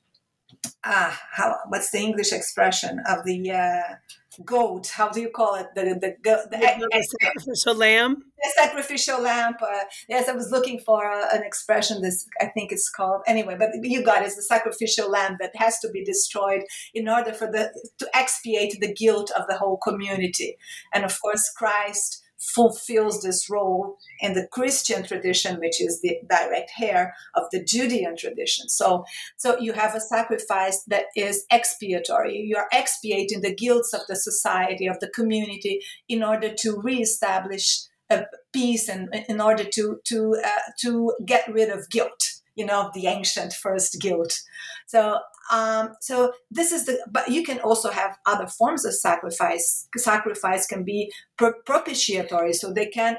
ah, 0.85 1.21
how, 1.33 1.57
what's 1.69 1.91
the 1.91 1.99
English 1.99 2.33
expression? 2.33 3.01
Of 3.09 3.25
the 3.25 3.51
uh, 3.51 3.95
goat? 4.45 4.89
How 4.89 5.09
do 5.09 5.21
you 5.21 5.31
call 5.31 5.55
it? 5.57 5.69
The 5.75 5.83
the, 5.83 6.17
the, 6.23 6.49
the, 6.51 6.89
the 6.91 7.17
sacrificial 7.21 7.75
lamb. 7.75 8.25
The 8.43 8.53
sacrificial 8.57 9.21
lamb. 9.21 9.55
Uh, 9.61 9.85
yes, 10.09 10.29
I 10.29 10.33
was 10.33 10.51
looking 10.51 10.81
for 10.81 11.11
uh, 11.11 11.29
an 11.33 11.43
expression. 11.43 12.03
This 12.03 12.27
I 12.41 12.47
think 12.47 12.73
it's 12.73 12.91
called 12.91 13.23
anyway. 13.27 13.57
But 13.59 13.71
you 13.83 14.03
got 14.03 14.23
it. 14.23 14.27
It's 14.27 14.37
the 14.37 14.43
sacrificial 14.43 15.11
lamb 15.11 15.37
that 15.41 15.53
has 15.57 15.79
to 15.81 15.91
be 15.91 16.05
destroyed 16.05 16.63
in 16.95 17.09
order 17.09 17.33
for 17.33 17.47
the 17.47 17.73
to 17.99 18.09
expiate 18.15 18.81
the 18.81 18.95
guilt 18.95 19.31
of 19.37 19.47
the 19.49 19.57
whole 19.57 19.79
community. 19.79 20.57
And 20.93 21.05
of 21.05 21.21
course, 21.21 21.51
Christ 21.57 22.20
fulfills 22.41 23.23
this 23.23 23.51
role 23.51 23.99
in 24.21 24.33
the 24.33 24.47
Christian 24.51 25.03
tradition, 25.03 25.61
which 25.61 25.81
is 25.81 26.01
the 26.01 26.17
direct 26.29 26.71
heir 26.81 27.15
of 27.35 27.45
the 27.53 27.63
Judean 27.63 28.17
tradition. 28.17 28.69
So, 28.69 29.05
so 29.37 29.59
you 29.59 29.73
have 29.75 29.95
a 29.95 30.01
sacrifice 30.01 30.83
that 30.85 31.07
is 31.17 31.45
expiatory. 31.51 32.37
You 32.37 32.57
are 32.57 32.69
expiating 32.73 33.43
the 33.43 33.55
guilts 33.55 33.93
of 33.93 34.01
the 34.09 34.17
society, 34.17 34.87
of 34.87 35.01
the 35.01 35.09
community, 35.09 35.81
in 36.09 36.23
order 36.23 36.53
to 36.55 36.81
reestablish 36.83 37.83
a 38.11 38.25
peace 38.53 38.89
and 38.89 39.09
in 39.29 39.41
order 39.41 39.65
to 39.65 40.01
to 40.05 40.37
uh, 40.45 40.73
to 40.81 41.13
get 41.25 41.47
rid 41.53 41.71
of 41.71 41.89
guilt 41.91 42.41
you 42.57 42.67
know 42.67 42.91
the 42.93 43.07
ancient 43.07 43.53
first 43.53 44.01
guilt 44.01 44.41
so 44.87 45.19
um, 45.51 45.91
so 46.01 46.33
this 46.51 46.73
is 46.73 46.87
the, 46.87 47.05
but 47.11 47.29
you 47.29 47.43
can 47.43 47.59
also 47.61 47.91
have 47.91 48.17
other 48.27 48.47
forms 48.47 48.85
of 48.85 48.95
sacrifice. 48.95 49.89
Sacrifice 49.97 50.67
can 50.67 50.85
be 50.85 51.13
propitiatory, 51.37 52.53
so 52.53 52.73
they 52.73 52.87
can 52.87 53.17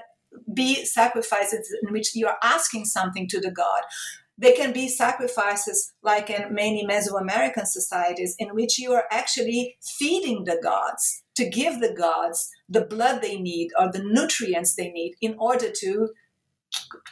be 0.53 0.85
sacrifices 0.85 1.67
in 1.83 1.91
which 1.91 2.15
you 2.15 2.27
are 2.27 2.37
asking 2.43 2.85
something 2.85 3.27
to 3.29 3.39
the 3.39 3.51
god. 3.51 3.81
They 4.37 4.53
can 4.53 4.73
be 4.73 4.87
sacrifices 4.87 5.93
like 6.01 6.29
in 6.29 6.55
many 6.55 6.85
Mesoamerican 6.87 7.65
societies 7.65 8.35
in 8.39 8.55
which 8.55 8.79
you 8.79 8.91
are 8.93 9.05
actually 9.11 9.75
feeding 9.83 10.45
the 10.45 10.59
gods 10.63 11.21
to 11.35 11.47
give 11.47 11.79
the 11.79 11.93
gods 11.93 12.49
the 12.67 12.85
blood 12.85 13.21
they 13.21 13.39
need 13.39 13.69
or 13.77 13.91
the 13.91 14.03
nutrients 14.03 14.75
they 14.75 14.89
need 14.89 15.15
in 15.21 15.35
order 15.37 15.69
to 15.81 16.09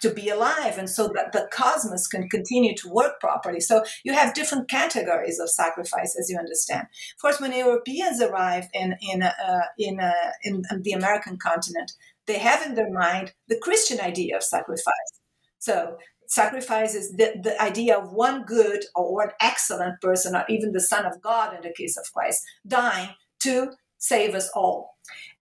to 0.02 0.14
be 0.14 0.30
alive 0.30 0.78
and 0.78 0.90
so 0.90 1.10
that 1.10 1.32
the 1.32 1.48
cosmos 1.52 2.08
can 2.08 2.30
continue 2.30 2.76
to 2.76 2.90
work 2.90 3.20
properly. 3.20 3.60
So 3.60 3.84
you 4.04 4.14
have 4.14 4.34
different 4.34 4.70
categories 4.70 5.40
of 5.40 5.50
sacrifice 5.50 6.16
as 6.20 6.30
you 6.30 6.38
understand. 6.38 6.88
Of 7.16 7.22
course 7.22 7.40
when 7.40 7.52
europeans 7.52 8.22
arrive 8.22 8.68
in 8.74 8.96
in 9.02 9.24
uh, 9.24 9.62
in, 9.78 10.00
uh, 10.00 10.32
in 10.44 10.64
the 10.82 10.94
american 10.94 11.38
continent 11.38 11.92
they 12.26 12.38
have 12.38 12.66
in 12.66 12.76
their 12.76 12.92
mind 12.92 13.34
the 13.48 13.60
christian 13.60 14.00
idea 14.00 14.38
of 14.38 14.44
sacrifice. 14.44 15.12
So 15.60 15.98
sacrifice 16.28 16.94
is 16.94 17.12
the, 17.12 17.34
the 17.42 17.62
idea 17.62 17.98
of 17.98 18.14
one 18.14 18.44
good 18.44 18.84
or 18.96 19.24
an 19.24 19.32
excellent 19.42 20.00
person 20.02 20.36
or 20.36 20.46
even 20.48 20.72
the 20.72 20.82
son 20.82 21.06
of 21.06 21.22
god 21.22 21.56
in 21.56 21.62
the 21.62 21.74
case 21.76 21.98
of 21.98 22.06
christ 22.14 22.44
dying 22.66 23.10
to 23.42 23.72
save 23.98 24.34
us 24.34 24.50
all. 24.56 24.96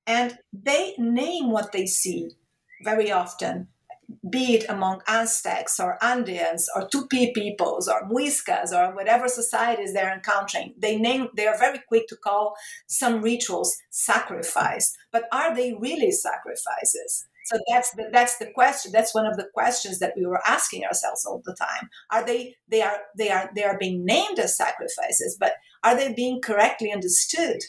And 0.06 0.38
they 0.52 0.94
name 0.98 1.50
what 1.50 1.72
they 1.72 1.86
see 1.86 2.30
very 2.82 3.10
often 3.10 3.68
be 4.30 4.54
it 4.54 4.64
among 4.68 5.02
Aztecs 5.06 5.78
or 5.78 5.98
Andeans 6.00 6.64
or 6.74 6.88
Tupi 6.88 7.34
peoples 7.34 7.88
or 7.88 8.08
Muiscas 8.08 8.72
or 8.72 8.94
whatever 8.94 9.28
societies 9.28 9.92
they're 9.92 10.12
encountering, 10.12 10.74
they 10.78 10.96
name 10.96 11.28
they 11.36 11.46
are 11.46 11.58
very 11.58 11.80
quick 11.88 12.06
to 12.08 12.16
call 12.16 12.54
some 12.86 13.22
rituals 13.22 13.76
sacrifice. 13.90 14.96
But 15.12 15.24
are 15.32 15.54
they 15.54 15.74
really 15.74 16.10
sacrifices? 16.10 17.26
So 17.44 17.58
that's 17.70 17.90
the, 17.92 18.08
that's 18.12 18.36
the 18.36 18.50
question. 18.54 18.92
That's 18.92 19.14
one 19.14 19.26
of 19.26 19.36
the 19.36 19.48
questions 19.54 20.00
that 20.00 20.12
we 20.16 20.26
were 20.26 20.42
asking 20.46 20.84
ourselves 20.84 21.24
all 21.24 21.40
the 21.44 21.56
time. 21.58 21.88
Are 22.10 22.24
they 22.24 22.56
they 22.68 22.82
are 22.82 22.98
they 23.16 23.30
are 23.30 23.50
they 23.54 23.64
are 23.64 23.78
being 23.78 24.04
named 24.04 24.38
as 24.38 24.56
sacrifices, 24.56 25.36
but 25.38 25.52
are 25.82 25.96
they 25.96 26.12
being 26.12 26.40
correctly 26.42 26.92
understood? 26.92 27.62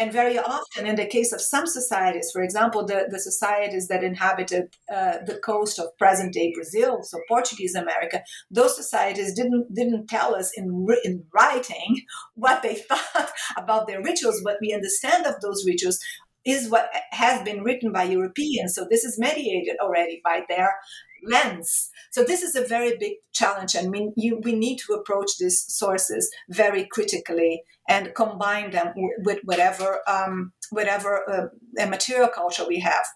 And 0.00 0.10
very 0.10 0.38
often, 0.38 0.86
in 0.86 0.96
the 0.96 1.04
case 1.04 1.30
of 1.30 1.42
some 1.42 1.66
societies, 1.66 2.30
for 2.32 2.40
example, 2.40 2.86
the, 2.86 3.06
the 3.10 3.20
societies 3.20 3.88
that 3.88 4.02
inhabited 4.02 4.74
uh, 4.90 5.18
the 5.26 5.38
coast 5.44 5.78
of 5.78 5.96
present 5.98 6.32
day 6.32 6.52
Brazil, 6.54 7.02
so 7.02 7.18
Portuguese 7.28 7.74
America, 7.74 8.22
those 8.50 8.74
societies 8.74 9.34
didn't, 9.34 9.74
didn't 9.74 10.06
tell 10.06 10.34
us 10.34 10.52
in, 10.56 10.86
in 11.04 11.24
writing 11.34 12.00
what 12.34 12.62
they 12.62 12.74
thought 12.88 13.30
about 13.58 13.86
their 13.86 14.02
rituals, 14.02 14.40
What 14.42 14.56
we 14.62 14.72
understand 14.72 15.26
of 15.26 15.38
those 15.42 15.66
rituals 15.66 16.00
is 16.46 16.70
what 16.70 16.88
has 17.10 17.42
been 17.42 17.62
written 17.62 17.92
by 17.92 18.04
Europeans. 18.04 18.74
So 18.74 18.86
this 18.88 19.04
is 19.04 19.18
mediated 19.18 19.76
already 19.82 20.22
by 20.24 20.44
their 20.48 20.76
lens. 21.22 21.90
So 22.10 22.24
this 22.24 22.42
is 22.42 22.56
a 22.56 22.66
very 22.66 22.96
big 22.98 23.16
challenge, 23.32 23.74
and 23.74 23.90
we, 23.90 24.12
you, 24.16 24.40
we 24.42 24.54
need 24.54 24.78
to 24.78 24.94
approach 24.94 25.36
these 25.38 25.62
sources 25.68 26.30
very 26.48 26.86
critically 26.90 27.64
and 27.90 28.14
combine 28.14 28.70
them 28.70 28.94
with 29.18 29.40
whatever 29.44 29.98
um, 30.08 30.52
whatever 30.70 31.50
uh, 31.78 31.86
material 31.86 32.28
culture 32.28 32.64
we 32.66 32.78
have 32.78 33.06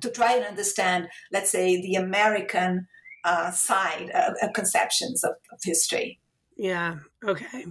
to 0.00 0.10
try 0.10 0.34
and 0.34 0.44
understand, 0.44 1.08
let's 1.32 1.50
say, 1.50 1.80
the 1.80 1.94
American 1.94 2.86
uh, 3.24 3.50
side 3.50 4.10
uh, 4.14 4.48
conceptions 4.54 5.24
of, 5.24 5.32
of, 5.52 5.58
history. 5.64 6.20
Yeah. 6.56 6.98
Okay. 7.24 7.66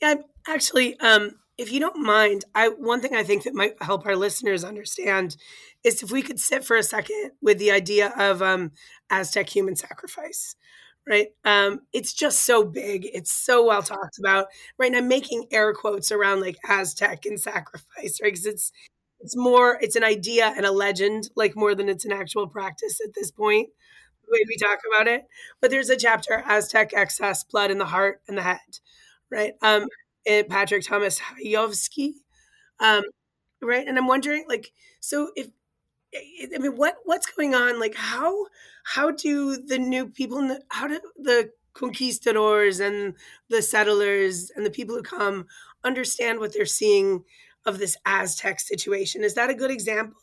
Yeah. 0.00 0.14
Actually, 0.46 0.98
um, 1.00 1.32
if 1.58 1.70
you 1.70 1.80
don't 1.80 1.98
mind, 2.02 2.44
I 2.54 2.68
one 2.68 3.00
thing 3.00 3.14
I 3.14 3.22
think 3.22 3.42
that 3.42 3.54
might 3.54 3.82
help 3.82 4.06
our 4.06 4.16
listeners 4.16 4.64
understand 4.64 5.36
is 5.84 6.02
if 6.02 6.10
we 6.10 6.22
could 6.22 6.40
sit 6.40 6.64
for 6.64 6.76
a 6.76 6.82
second 6.82 7.32
with 7.42 7.58
the 7.58 7.70
idea 7.70 8.14
of 8.16 8.40
um, 8.40 8.72
Aztec 9.10 9.50
human 9.50 9.76
sacrifice, 9.76 10.56
right? 11.08 11.28
Um, 11.44 11.80
it's 11.92 12.12
just 12.12 12.40
so 12.40 12.64
big. 12.64 13.08
It's 13.12 13.32
so 13.32 13.66
well 13.66 13.82
talked 13.82 14.18
about, 14.18 14.46
right? 14.78 14.88
And 14.88 14.96
I'm 14.96 15.08
making 15.08 15.46
air 15.50 15.72
quotes 15.72 16.12
around 16.12 16.40
like 16.40 16.58
Aztec 16.68 17.24
and 17.26 17.40
sacrifice, 17.40 18.20
right? 18.22 18.32
Because 18.32 18.46
it's 18.46 18.72
it's 19.20 19.36
more 19.36 19.78
it's 19.80 19.96
an 19.96 20.04
idea 20.04 20.52
and 20.56 20.66
a 20.66 20.72
legend, 20.72 21.30
like 21.36 21.56
more 21.56 21.74
than 21.74 21.88
it's 21.88 22.04
an 22.04 22.12
actual 22.12 22.46
practice 22.46 23.00
at 23.04 23.14
this 23.14 23.30
point. 23.30 23.68
The 24.26 24.32
way 24.32 24.40
we 24.48 24.56
talk 24.56 24.78
about 24.92 25.08
it, 25.08 25.24
but 25.60 25.70
there's 25.70 25.90
a 25.90 25.96
chapter 25.96 26.44
Aztec 26.46 26.92
excess, 26.94 27.44
blood 27.44 27.70
in 27.70 27.78
the 27.78 27.86
heart 27.86 28.20
and 28.28 28.36
the 28.36 28.42
head, 28.42 28.58
right? 29.30 29.54
Um, 29.62 29.86
and 30.26 30.46
Patrick 30.48 30.84
Thomas 30.84 31.18
Hajovsky, 31.18 32.12
um, 32.80 33.04
right? 33.62 33.86
And 33.86 33.98
I'm 33.98 34.06
wondering, 34.06 34.44
like, 34.48 34.72
so 35.00 35.30
if 35.36 35.48
I 36.14 36.58
mean, 36.58 36.76
what 36.76 36.96
what's 37.04 37.26
going 37.30 37.54
on? 37.54 37.78
Like, 37.78 37.94
how 37.94 38.46
how 38.84 39.10
do 39.10 39.56
the 39.56 39.78
new 39.78 40.08
people, 40.08 40.58
how 40.70 40.88
do 40.88 41.00
the 41.16 41.52
conquistadors 41.74 42.80
and 42.80 43.14
the 43.50 43.62
settlers 43.62 44.50
and 44.50 44.64
the 44.64 44.70
people 44.70 44.96
who 44.96 45.02
come 45.02 45.46
understand 45.84 46.40
what 46.40 46.52
they're 46.54 46.66
seeing 46.66 47.24
of 47.68 47.78
this 47.78 47.96
Aztec 48.04 48.60
situation? 48.60 49.22
Is 49.22 49.34
that 49.34 49.50
a 49.50 49.54
good 49.54 49.70
example? 49.70 50.16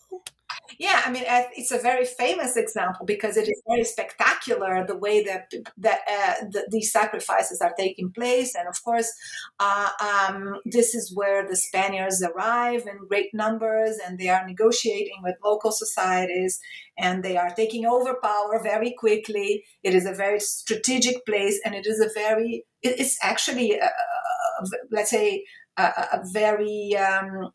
Yeah, 0.80 1.02
I 1.06 1.12
mean, 1.12 1.24
it's 1.56 1.72
a 1.72 1.78
very 1.78 2.06
famous 2.06 2.58
example 2.58 3.06
because 3.06 3.38
it 3.38 3.48
is 3.48 3.62
very 3.68 3.84
spectacular 3.84 4.86
the 4.86 4.98
way 4.98 5.24
that 5.24 5.52
that 5.78 6.00
uh, 6.10 6.46
the, 6.52 6.68
these 6.72 6.92
sacrifices 6.92 7.62
are 7.62 7.74
taking 7.78 8.12
place, 8.12 8.56
and 8.56 8.68
of 8.68 8.84
course, 8.84 9.12
uh, 9.60 9.90
um, 10.02 10.56
this 10.66 10.96
is 10.96 11.14
where 11.16 11.48
the 11.48 11.56
Spaniards 11.56 12.24
arrive 12.24 12.84
in 12.88 13.08
great 13.08 13.34
numbers, 13.34 14.00
and 14.06 14.18
they 14.18 14.30
are 14.30 14.46
negotiating 14.46 15.20
with 15.24 15.36
local 15.44 15.72
societies, 15.72 16.60
and 16.98 17.24
they 17.24 17.38
are 17.38 17.52
taking 17.52 17.86
over 17.86 18.16
power 18.22 18.60
very 18.62 18.94
quickly. 18.98 19.64
It 19.84 19.94
is 19.94 20.06
a 20.06 20.14
very 20.14 20.40
strategic 20.40 21.26
place, 21.26 21.60
and 21.64 21.76
it 21.76 21.86
is 21.86 22.00
a 22.00 22.10
very 22.14 22.66
it's 22.82 23.18
actually 23.22 23.74
a, 23.74 23.86
a, 23.86 24.66
let's 24.92 25.10
say 25.10 25.44
a, 25.84 26.22
very 26.32 26.96
um, 26.96 27.52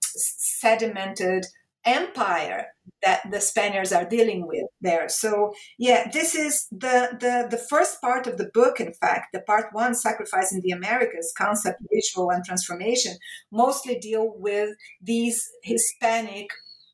sedimented 0.62 1.44
empire 1.84 2.66
that 3.02 3.22
the 3.30 3.40
Spaniards 3.40 3.92
are 3.92 4.04
dealing 4.04 4.46
with 4.46 4.66
there. 4.80 5.08
So 5.08 5.52
yeah, 5.78 6.10
this 6.12 6.34
is 6.34 6.66
the 6.70 7.16
the 7.18 7.48
the 7.50 7.56
first 7.56 8.00
part 8.00 8.26
of 8.26 8.36
the 8.36 8.50
book. 8.52 8.80
In 8.80 8.92
fact, 8.92 9.28
the 9.32 9.40
part 9.40 9.66
one, 9.72 9.94
sacrifice 9.94 10.52
in 10.52 10.60
the 10.60 10.72
Americas, 10.72 11.32
concept, 11.36 11.82
ritual, 11.90 12.30
and 12.30 12.44
transformation, 12.44 13.16
mostly 13.50 13.98
deal 13.98 14.34
with 14.36 14.70
these 15.00 15.48
Hispanic, 15.62 16.48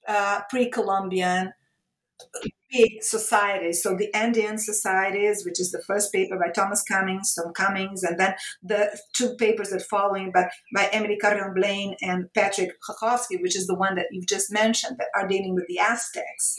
uh, 0.06 0.42
pre-Columbian 0.48 1.52
big 2.70 3.02
societies. 3.02 3.82
So 3.82 3.96
the 3.96 4.12
Andean 4.14 4.58
societies, 4.58 5.44
which 5.44 5.60
is 5.60 5.70
the 5.70 5.82
first 5.86 6.12
paper 6.12 6.38
by 6.38 6.50
Thomas 6.52 6.82
Cummins, 6.82 7.34
Tom 7.34 7.52
Cummins, 7.52 8.02
and 8.02 8.18
then 8.18 8.34
the 8.62 8.98
two 9.14 9.34
papers 9.36 9.70
that 9.70 9.82
following 9.82 10.32
by, 10.32 10.50
by 10.74 10.88
Emily 10.92 11.16
Carrion 11.16 11.54
Blaine 11.54 11.96
and 12.02 12.32
Patrick 12.34 12.70
Hajovsky, 12.88 13.40
which 13.40 13.56
is 13.56 13.66
the 13.66 13.74
one 13.74 13.94
that 13.96 14.06
you've 14.10 14.28
just 14.28 14.52
mentioned, 14.52 14.96
that 14.98 15.08
are 15.14 15.28
dealing 15.28 15.54
with 15.54 15.66
the 15.68 15.78
Aztecs. 15.78 16.56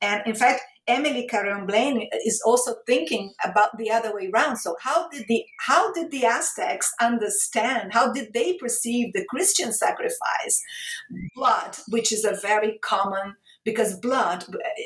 And 0.00 0.22
in 0.26 0.34
fact, 0.34 0.62
Emily 0.86 1.26
Carrion 1.26 1.66
Blaine 1.66 2.08
is 2.24 2.40
also 2.44 2.76
thinking 2.86 3.34
about 3.44 3.76
the 3.76 3.90
other 3.90 4.14
way 4.14 4.30
around. 4.32 4.56
So 4.56 4.74
how 4.80 5.08
did 5.10 5.26
the 5.28 5.44
how 5.60 5.92
did 5.92 6.10
the 6.10 6.24
Aztecs 6.24 6.90
understand? 6.98 7.92
How 7.92 8.10
did 8.10 8.32
they 8.32 8.54
perceive 8.54 9.12
the 9.12 9.26
Christian 9.28 9.72
sacrifice, 9.72 10.62
blood, 11.34 11.76
which 11.88 12.10
is 12.10 12.24
a 12.24 12.38
very 12.40 12.78
common 12.82 13.36
because 13.64 13.98
blood 13.98 14.44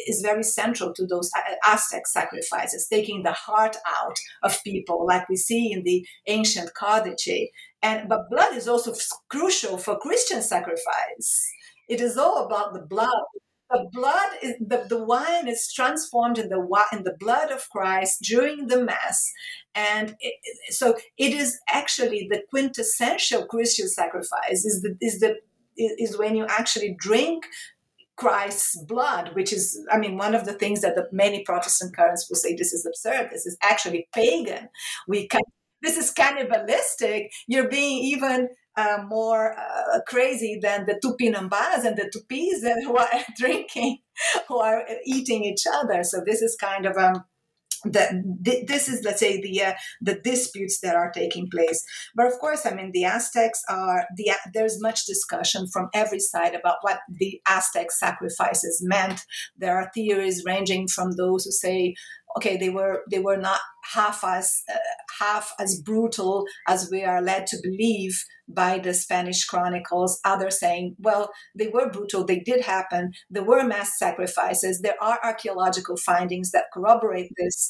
is 0.09 0.23
very 0.23 0.43
central 0.43 0.93
to 0.95 1.07
those 1.07 1.31
Aztec 1.67 2.07
sacrifices, 2.07 2.89
taking 2.89 3.23
the 3.23 3.33
heart 3.33 3.77
out 3.87 4.17
of 4.43 4.63
people, 4.65 5.07
like 5.07 5.29
we 5.29 5.37
see 5.37 5.73
in 5.73 5.85
the 5.85 6.07
ancient 6.27 6.71
codice. 6.75 7.49
And 7.83 8.09
but 8.09 8.31
blood 8.31 8.55
is 8.57 8.69
also 8.69 8.95
crucial 9.29 9.79
for 9.79 9.99
Christian 9.99 10.43
sacrifice. 10.43 11.53
It 11.89 12.01
is 12.01 12.17
all 12.17 12.47
about 12.47 12.75
the 12.75 12.83
blood. 12.83 13.09
The 13.71 13.89
blood 13.91 14.31
is 14.43 14.55
the, 14.61 14.85
the 14.89 15.03
wine 15.03 15.49
is 15.49 15.73
transformed 15.73 16.39
in 16.39 16.49
the 16.51 16.61
in 16.93 17.05
the 17.05 17.17
blood 17.19 17.51
of 17.51 17.69
Christ 17.71 18.23
during 18.23 18.67
the 18.67 18.83
mass, 18.85 19.33
and 19.75 20.15
it, 20.21 20.35
so 20.71 20.97
it 21.17 21.33
is 21.33 21.59
actually 21.69 22.29
the 22.31 22.43
quintessential 22.51 23.47
Christian 23.47 23.89
sacrifice. 23.89 24.65
Is 24.67 24.83
the 24.83 24.97
is 25.01 25.21
the 25.21 25.37
is 25.77 26.19
when 26.19 26.37
you 26.37 26.45
actually 26.47 26.95
drink 26.99 27.45
Christ's 28.23 28.81
blood, 28.85 29.31
which 29.35 29.53
is, 29.53 29.85
I 29.91 29.99
mean, 29.99 30.17
one 30.17 30.37
of 30.37 30.45
the 30.45 30.53
things 30.53 30.81
that 30.83 30.95
the 30.95 31.09
many 31.11 31.43
Protestant 31.43 31.97
currents 31.97 32.31
will 32.31 32.37
say 32.37 32.55
this 32.55 32.73
is 32.73 32.87
absurd. 32.87 33.31
This 33.33 33.47
is 33.47 33.57
actually 33.65 34.07
pagan. 34.15 34.69
We 35.09 35.27
can, 35.27 35.41
this 35.83 35.97
is 35.97 36.13
cannibalistic. 36.13 37.33
You're 37.49 37.69
being 37.69 37.99
even 38.05 38.49
uh, 38.77 38.99
more 39.09 39.59
uh, 39.59 39.99
crazy 40.07 40.61
than 40.63 40.87
the 40.87 41.01
Tupinambas 41.05 41.85
and 41.85 41.97
the 41.97 42.09
Tupis 42.15 42.63
who 42.85 42.97
are 42.97 43.11
drinking, 43.37 43.99
who 44.47 44.59
are 44.59 44.87
eating 45.05 45.43
each 45.43 45.65
other. 45.75 46.05
So 46.05 46.23
this 46.25 46.43
is 46.43 46.57
kind 46.61 46.87
of 46.87 46.97
um, 46.97 47.25
that 47.85 48.13
this 48.45 48.89
is 48.89 49.05
let's 49.05 49.21
say 49.21 49.41
the 49.41 49.63
uh, 49.63 49.73
the 50.01 50.15
disputes 50.15 50.81
that 50.81 50.97
are 50.97 51.11
taking 51.11 51.49
place. 51.51 51.85
But 52.15 52.27
of 52.27 52.39
course 52.39 52.67
i 52.67 52.75
mean 52.75 52.91
the 52.93 53.05
aztecs 53.05 53.63
are 53.69 54.07
the 54.17 54.33
there's 54.55 54.81
much 54.81 55.07
discussion 55.07 55.67
from 55.73 55.89
every 55.95 56.21
side 56.21 56.55
about 56.55 56.77
what 56.83 57.01
the 57.09 57.41
aztec 57.47 57.91
sacrifices 57.91 58.83
meant. 58.85 59.21
There 59.57 59.77
are 59.77 59.91
theories 59.95 60.45
ranging 60.47 60.89
from 60.89 61.13
those 61.13 61.45
who 61.45 61.53
say 61.53 61.95
okay 62.37 62.57
they 62.57 62.69
were 62.69 63.03
they 63.11 63.19
were 63.19 63.37
not 63.37 63.61
half 63.95 64.23
as 64.25 64.63
uh, 64.73 64.79
half 65.19 65.53
as 65.59 65.81
brutal 65.81 66.45
as 66.69 66.89
we 66.91 67.05
are 67.05 67.21
led 67.21 67.47
to 67.49 67.57
believe 67.63 68.25
by 68.49 68.79
the 68.79 68.93
Spanish 68.93 69.45
chronicles. 69.45 70.21
Others 70.25 70.61
saying, 70.61 70.97
well, 70.99 71.31
they 71.57 71.69
were 71.69 71.91
brutal, 71.91 72.25
they 72.25 72.41
did 72.41 72.65
happen, 72.65 73.13
there 73.31 73.45
were 73.45 73.65
mass 73.65 73.99
sacrifices, 73.99 74.81
there 74.81 75.01
are 75.01 75.19
archaeological 75.23 75.97
findings 75.97 76.51
that 76.51 76.65
corroborate 76.73 77.31
this, 77.37 77.69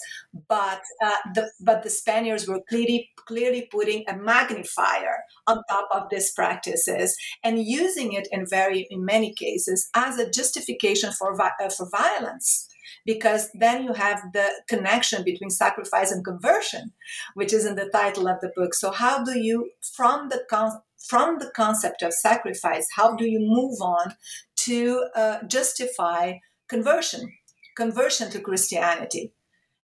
but 0.49 0.81
uh, 1.05 1.17
the 1.35 1.51
but 1.61 1.83
the 1.83 1.91
Spaniards 1.91 2.49
were 2.49 2.61
clearly 2.69 3.11
clearly 3.27 3.69
putting 3.71 4.05
a 4.09 4.17
magnifier 4.17 5.25
on 5.47 5.63
top 5.69 5.89
of 5.93 6.09
these 6.11 6.33
practices 6.33 7.17
and 7.45 7.65
using 7.65 8.13
it 8.13 8.29
in 8.33 8.47
very 8.47 8.87
in 8.91 9.05
many 9.05 9.33
cases 9.35 9.89
as 9.95 10.19
a 10.19 10.31
justification 10.31 11.13
for 11.13 11.41
uh, 11.41 11.69
for 11.69 11.89
violence 11.91 12.69
because 13.05 13.51
then 13.55 13.85
you 13.85 13.93
have 13.93 14.21
the 14.33 14.49
connection 14.69 15.25
between 15.25 15.51
sacrifice 15.51 16.13
and 16.13 16.25
conversion, 16.25 16.93
which 17.35 17.53
is 17.53 17.65
in 17.65 17.75
the 17.75 17.91
title 17.91 18.29
of 18.29 18.41
the 18.41 18.53
book. 18.55 18.75
So 18.75 18.91
how 18.91 19.25
do 19.25 19.39
you, 19.39 19.71
from 19.81 20.29
the 20.29 20.45
con- 20.49 20.81
from 21.09 21.39
the 21.39 21.51
concept 21.57 22.03
of 22.03 22.13
sacrifice, 22.13 22.87
how 22.95 23.17
do 23.17 23.29
you 23.29 23.41
move 23.41 23.81
on 23.81 24.15
to 24.55 25.05
uh, 25.17 25.43
justify 25.49 26.35
conversion, 26.69 27.33
conversion 27.77 28.31
to 28.31 28.41
Christianity? 28.41 29.33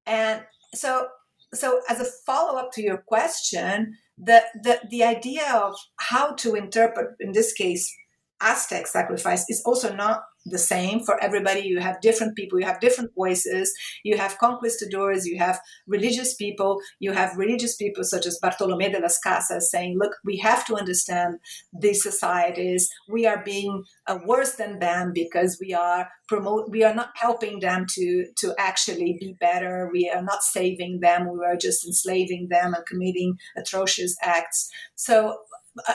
And 0.05 0.43
so, 0.75 1.07
so 1.53 1.81
as 1.89 1.99
a 1.99 2.05
follow 2.25 2.59
up 2.59 2.71
to 2.73 2.83
your 2.83 2.97
question, 2.97 3.97
the, 4.17 4.43
the 4.63 4.79
the 4.89 5.03
idea 5.03 5.51
of 5.53 5.75
how 5.97 6.33
to 6.35 6.55
interpret, 6.55 7.15
in 7.19 7.33
this 7.33 7.53
case, 7.53 7.95
Aztec 8.41 8.87
sacrifice 8.87 9.45
is 9.49 9.61
also 9.65 9.93
not 9.93 10.23
the 10.49 10.57
same 10.57 11.01
for 11.03 11.21
everybody. 11.21 11.61
You 11.61 11.79
have 11.79 12.01
different 12.01 12.35
people, 12.35 12.59
you 12.59 12.65
have 12.65 12.79
different 12.79 13.11
voices, 13.15 13.73
you 14.03 14.17
have 14.17 14.37
conquistadors, 14.37 15.25
you 15.25 15.37
have 15.37 15.59
religious 15.87 16.33
people, 16.35 16.79
you 16.99 17.11
have 17.11 17.37
religious 17.37 17.75
people 17.75 18.03
such 18.03 18.25
as 18.25 18.39
Bartolomé 18.43 18.91
de 18.91 18.99
las 18.99 19.19
Casas 19.19 19.69
saying, 19.71 19.97
look, 19.97 20.13
we 20.23 20.37
have 20.37 20.65
to 20.65 20.75
understand 20.75 21.39
these 21.73 22.03
societies. 22.03 22.89
We 23.09 23.25
are 23.25 23.43
being 23.43 23.83
uh, 24.07 24.19
worse 24.25 24.55
than 24.55 24.79
them 24.79 25.11
because 25.13 25.57
we 25.61 25.73
are 25.73 26.09
promote 26.27 26.69
we 26.69 26.83
are 26.83 26.93
not 26.93 27.09
helping 27.15 27.59
them 27.59 27.85
to 27.89 28.25
to 28.37 28.53
actually 28.57 29.17
be 29.19 29.35
better. 29.39 29.89
We 29.91 30.11
are 30.13 30.21
not 30.21 30.43
saving 30.43 30.99
them. 31.01 31.29
We 31.31 31.45
are 31.45 31.57
just 31.57 31.85
enslaving 31.85 32.47
them 32.49 32.73
and 32.73 32.85
committing 32.85 33.37
atrocious 33.55 34.15
acts. 34.21 34.69
So 34.95 35.37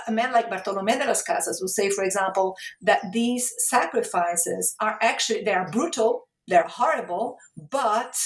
a 0.06 0.12
man 0.12 0.32
like 0.32 0.50
Bartolomé 0.50 0.98
de 0.98 1.06
las 1.06 1.22
Casas 1.22 1.60
will 1.60 1.68
say, 1.68 1.90
for 1.90 2.04
example, 2.04 2.56
that 2.80 3.00
these 3.12 3.52
sacrifices 3.58 4.74
are 4.80 4.98
actually 5.00 5.42
they 5.44 5.52
are 5.52 5.70
brutal, 5.70 6.28
they're 6.48 6.68
horrible, 6.68 7.38
but 7.70 8.16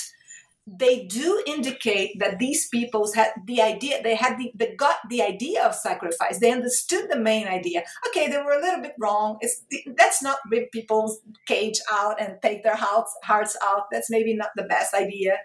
they 0.67 1.05
do 1.05 1.43
indicate 1.47 2.19
that 2.19 2.41
these 2.41 2.69
peoples 2.69 3.15
had 3.15 3.31
the 3.47 3.63
idea 3.63 4.03
they 4.03 4.17
had 4.17 4.37
the, 4.37 4.51
they 4.53 4.75
got 4.75 4.97
the 5.09 5.23
idea 5.23 5.65
of 5.65 5.73
sacrifice. 5.75 6.41
They 6.41 6.51
understood 6.51 7.07
the 7.09 7.21
main 7.21 7.47
idea. 7.47 7.85
Okay 8.09 8.29
they 8.29 8.39
were 8.39 8.59
a 8.59 8.61
little 8.61 8.83
bit 8.83 8.95
wrong. 8.99 9.39
It's 9.41 9.63
that's 9.97 10.25
not 10.25 10.39
rip 10.51 10.73
people's 10.73 11.21
cage 11.47 11.79
out 11.93 12.21
and 12.21 12.39
take 12.43 12.65
their 12.65 12.75
hearts 12.75 13.15
hearts 13.23 13.57
out. 13.63 13.85
That's 13.93 14.11
maybe 14.11 14.35
not 14.35 14.51
the 14.57 14.65
best 14.65 14.93
idea. 14.93 15.37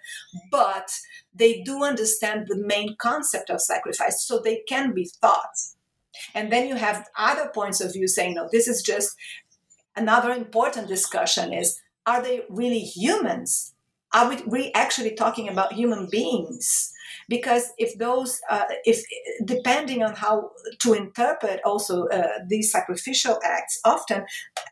But 0.52 0.90
they 1.36 1.62
do 1.62 1.84
understand 1.84 2.48
the 2.48 2.58
main 2.58 2.96
concept 3.00 3.52
of 3.52 3.62
sacrifice 3.62 4.26
so 4.26 4.40
they 4.40 4.64
can 4.68 4.92
be 4.92 5.08
thought 5.22 5.56
and 6.34 6.52
then 6.52 6.68
you 6.68 6.76
have 6.76 7.08
other 7.18 7.50
points 7.54 7.82
of 7.82 7.94
view 7.94 8.08
saying, 8.08 8.36
no, 8.36 8.48
this 8.52 8.68
is 8.68 8.82
just 8.82 9.16
another 9.96 10.32
important 10.32 10.88
discussion 10.88 11.54
is 11.54 11.80
are 12.06 12.22
they 12.22 12.42
really 12.50 12.80
humans? 12.80 13.74
Are 14.14 14.30
we, 14.30 14.42
we 14.46 14.72
actually 14.74 15.16
talking 15.16 15.48
about 15.48 15.74
human 15.74 16.08
beings? 16.12 16.92
Because 17.30 17.72
if 17.78 17.98
those, 17.98 18.42
uh, 18.50 18.66
if 18.84 19.04
depending 19.46 20.04
on 20.04 20.16
how 20.16 20.52
to 20.80 20.94
interpret 20.94 21.62
also 21.64 22.08
uh, 22.08 22.40
these 22.48 22.72
sacrificial 22.72 23.40
acts, 23.44 23.80
often 23.86 24.26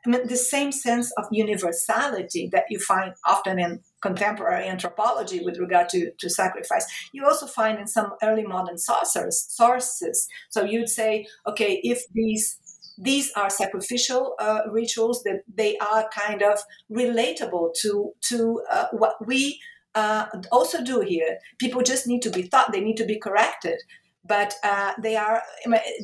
I 0.06 0.10
mean, 0.10 0.28
the 0.28 0.36
same 0.36 0.72
sense 0.72 1.12
of 1.18 1.26
universality 1.32 2.50
that 2.52 2.66
you 2.70 2.80
find 2.80 3.14
often 3.26 3.60
in 3.60 3.80
contemporary 4.02 4.68
anthropology 4.68 5.44
with 5.44 5.58
regard 5.58 5.90
to, 5.90 6.12
to 6.20 6.30
sacrifice. 6.30 6.86
You 7.12 7.26
also 7.26 7.48
find 7.48 7.80
in 7.80 7.88
some 7.88 8.14
early 8.24 8.44
modern 8.44 8.78
sources, 8.78 9.46
sources. 9.50 10.28
So 10.50 10.64
you'd 10.64 10.90
say, 10.90 11.28
okay, 11.48 11.80
if 11.84 12.04
these 12.14 12.58
these 13.02 13.32
are 13.38 13.50
sacrificial 13.50 14.36
uh, 14.40 14.60
rituals, 14.70 15.24
that 15.24 15.44
they 15.54 15.78
are 15.78 16.10
kind 16.10 16.44
of 16.44 16.60
relatable 16.92 17.74
to 17.82 18.12
to 18.28 18.62
uh, 18.70 18.88
what 18.92 19.16
we 19.26 19.60
uh, 19.96 20.26
also 20.52 20.84
do 20.84 21.00
here. 21.00 21.38
People 21.60 21.82
just 21.82 22.08
need 22.08 22.22
to 22.24 22.30
be 22.30 22.48
taught; 22.50 22.74
they 22.74 22.82
need 22.82 22.98
to 22.98 23.06
be 23.06 23.18
corrected 23.18 23.80
but 24.26 24.54
uh, 24.64 24.94
they 25.02 25.16
are 25.16 25.42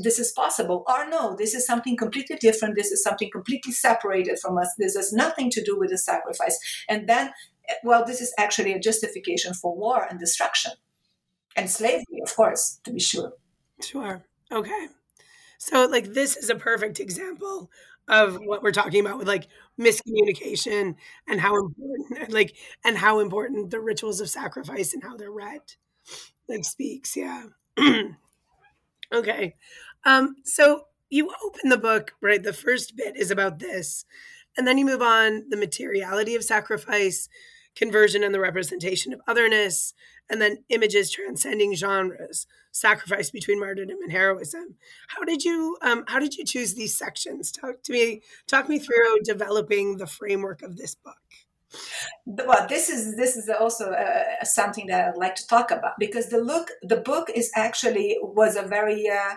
this 0.02 0.20
is 0.20 0.32
possible 0.32 0.84
or 0.88 1.08
no 1.10 1.36
this 1.38 1.54
is 1.54 1.66
something 1.66 1.96
completely 1.96 2.36
different 2.38 2.76
this 2.76 2.92
is 2.92 3.04
something 3.04 3.30
completely 3.32 3.72
separated 3.72 4.38
from 4.42 4.58
us 4.58 4.74
this 4.78 4.96
has 4.96 5.14
nothing 5.14 5.50
to 5.50 5.64
do 5.64 5.78
with 5.78 5.90
the 5.90 5.98
sacrifice 5.98 6.58
and 6.90 7.08
then 7.08 7.32
well, 7.84 8.06
this 8.06 8.22
is 8.22 8.34
actually 8.38 8.74
a 8.74 8.80
justification 8.80 9.54
for 9.54 9.76
war 9.76 10.06
and 10.10 10.20
destruction 10.20 10.74
and 11.56 11.70
slavery, 11.70 12.22
of 12.24 12.36
course, 12.36 12.80
to 12.84 12.92
be 12.92 13.00
sure. 13.00 13.34
Sure. 13.82 14.24
Okay. 14.52 14.88
So, 15.58 15.86
like, 15.86 16.14
this 16.14 16.36
is 16.36 16.50
a 16.50 16.56
perfect 16.56 17.00
example 17.00 17.70
of 18.08 18.36
what 18.36 18.62
we're 18.62 18.72
talking 18.72 19.04
about 19.04 19.18
with 19.18 19.28
like 19.28 19.48
miscommunication 19.82 20.96
and 21.28 21.42
how 21.42 21.56
important, 21.58 22.32
like, 22.32 22.56
and 22.84 22.98
how 22.98 23.20
important 23.20 23.72
the 23.72 23.80
rituals 23.80 24.22
of 24.22 24.30
sacrifice 24.30 24.94
and 24.94 25.04
how 25.04 25.18
they're 25.18 25.32
read, 25.32 25.62
like, 26.48 26.64
speaks. 26.64 27.16
Yeah. 27.16 27.46
okay. 29.14 29.56
Um, 30.06 30.36
so 30.44 30.84
you 31.10 31.32
open 31.44 31.70
the 31.70 31.78
book, 31.78 32.14
right? 32.22 32.42
The 32.42 32.54
first 32.54 32.96
bit 32.96 33.16
is 33.16 33.32
about 33.32 33.60
this. 33.60 34.06
And 34.58 34.68
then 34.68 34.78
you 34.78 34.86
move 34.86 35.02
on 35.02 35.46
the 35.50 35.58
materiality 35.58 36.36
of 36.36 36.44
sacrifice, 36.44 37.28
conversion 37.76 38.24
and 38.24 38.34
the 38.34 38.40
representation 38.40 39.14
of 39.14 39.22
otherness, 39.28 39.94
and 40.30 40.42
then 40.42 40.64
images 40.70 41.12
transcending 41.12 41.76
genres, 41.76 42.48
sacrifice 42.72 43.30
between 43.30 43.60
martyrdom 43.60 43.98
and 44.02 44.12
heroism. 44.12 44.76
How 45.10 45.24
did 45.24 45.44
you 45.44 45.78
um, 45.82 46.04
how 46.08 46.20
did 46.20 46.36
you 46.36 46.46
choose 46.46 46.74
these 46.74 46.98
sections? 46.98 47.52
Talk 47.52 47.84
to 47.84 47.94
me, 47.94 48.22
talk 48.48 48.70
me 48.70 48.80
through 48.80 49.20
developing 49.24 49.98
the 49.98 50.08
framework 50.08 50.62
of 50.62 50.78
this 50.78 50.96
book. 50.96 51.16
Well, 52.26 52.68
this 52.68 52.90
is 52.90 53.16
this 53.16 53.36
is 53.36 53.50
also 53.50 53.92
uh, 53.92 54.44
something 54.44 54.88
that 54.88 55.10
I'd 55.10 55.18
like 55.18 55.36
to 55.36 55.48
talk 55.48 55.72
about 55.72 55.94
because 56.00 56.30
the 56.30 56.40
look 56.40 56.70
the 56.82 56.98
book 56.98 57.30
is 57.34 57.52
actually 57.56 58.18
was 58.22 58.56
a 58.56 58.64
very 58.64 59.10
uh, 59.10 59.36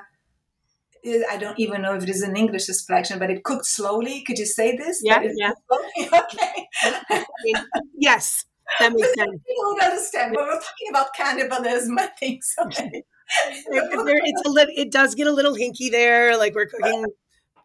I 1.06 1.36
don't 1.38 1.58
even 1.58 1.82
know 1.82 1.94
if 1.94 2.02
it 2.02 2.08
is 2.08 2.22
an 2.22 2.36
English 2.36 2.68
expression, 2.68 3.18
but 3.18 3.30
it 3.30 3.44
cooked 3.44 3.66
slowly. 3.66 4.22
Could 4.26 4.38
you 4.38 4.46
say 4.46 4.76
this? 4.76 5.00
Yeah, 5.02 5.22
yeah. 5.36 5.52
okay. 6.12 6.66
yes, 7.98 8.44
that 8.80 8.92
makes 8.92 9.14
sense. 9.14 9.40
People 9.48 9.64
don't 9.64 9.82
understand, 9.82 10.34
but 10.34 10.44
we're 10.44 10.54
talking 10.54 10.88
about 10.90 11.14
cannibalism, 11.14 11.98
I 11.98 12.06
think 12.06 12.44
so. 12.44 12.68
it's 12.68 14.46
a 14.46 14.50
little, 14.50 14.74
it 14.76 14.90
does 14.90 15.14
get 15.14 15.26
a 15.26 15.32
little 15.32 15.54
hinky 15.54 15.90
there, 15.90 16.36
like 16.36 16.54
we're 16.54 16.66
cooking. 16.66 17.04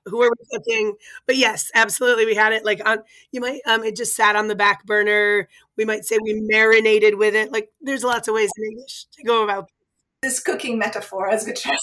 Who 0.06 0.22
are 0.22 0.30
we 0.30 0.58
cooking? 0.58 0.96
But 1.26 1.38
yes, 1.38 1.72
absolutely, 1.76 2.26
we 2.26 2.36
had 2.36 2.52
it 2.52 2.66
like 2.66 2.82
on. 2.86 3.00
You 3.32 3.40
might 3.40 3.62
um, 3.66 3.84
it 3.84 3.96
just 3.96 4.16
sat 4.18 4.36
on 4.36 4.50
the 4.50 4.56
back 4.56 4.86
burner. 4.86 5.48
We 5.78 5.86
might 5.86 6.04
say 6.04 6.18
we 6.22 6.42
marinated 6.42 7.16
with 7.18 7.36
it. 7.36 7.54
Like 7.54 7.70
there's 7.80 8.04
lots 8.04 8.28
of 8.28 8.36
ways 8.36 8.52
in 8.58 8.66
English 8.66 9.06
to 9.14 9.24
go 9.24 9.46
about 9.46 9.70
this 10.24 10.40
cooking 10.40 10.80
metaphor, 10.80 11.30
as 11.30 11.46
we 11.46 11.54
try 11.54 11.76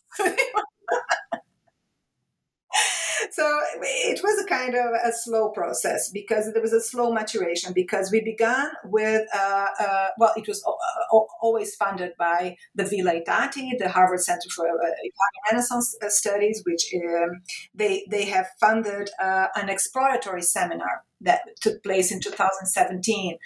so 3.32 3.60
it 3.80 4.20
was 4.22 4.44
a 4.44 4.48
kind 4.48 4.74
of 4.74 4.86
a 5.04 5.12
slow 5.12 5.50
process 5.50 6.10
because 6.10 6.52
there 6.52 6.62
was 6.62 6.72
a 6.72 6.80
slow 6.80 7.12
maturation 7.12 7.72
because 7.74 8.10
we 8.10 8.20
began 8.20 8.68
with 8.84 9.26
uh, 9.34 9.66
uh, 9.78 10.08
well 10.18 10.32
it 10.36 10.46
was 10.48 10.62
uh, 10.66 11.16
always 11.40 11.74
funded 11.76 12.12
by 12.18 12.56
the 12.74 12.84
Villa 12.84 13.12
I 13.12 13.22
Tatti, 13.24 13.72
the 13.78 13.88
Harvard 13.88 14.20
Center 14.20 14.48
for 14.54 14.66
uh, 14.66 14.70
Italian 14.72 15.42
Renaissance 15.50 15.96
uh, 16.02 16.08
Studies, 16.08 16.62
which 16.64 16.92
um, 16.94 17.40
they 17.74 18.04
they 18.10 18.24
have 18.26 18.46
funded 18.60 19.10
uh, 19.22 19.46
an 19.56 19.68
exploratory 19.68 20.42
seminar 20.42 21.04
that 21.20 21.40
took 21.60 21.82
place 21.82 22.10
in 22.10 22.20
2017 22.20 23.36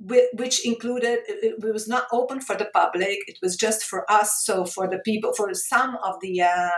which 0.00 0.64
included 0.64 1.20
it 1.28 1.56
was 1.60 1.88
not 1.88 2.06
open 2.12 2.40
for 2.40 2.56
the 2.56 2.66
public. 2.66 3.18
It 3.26 3.38
was 3.42 3.56
just 3.56 3.84
for 3.84 4.10
us 4.10 4.42
so 4.44 4.64
for 4.64 4.88
the 4.88 4.98
people 4.98 5.32
for 5.34 5.52
some 5.54 5.96
of 6.04 6.16
the 6.20 6.42
uh, 6.42 6.70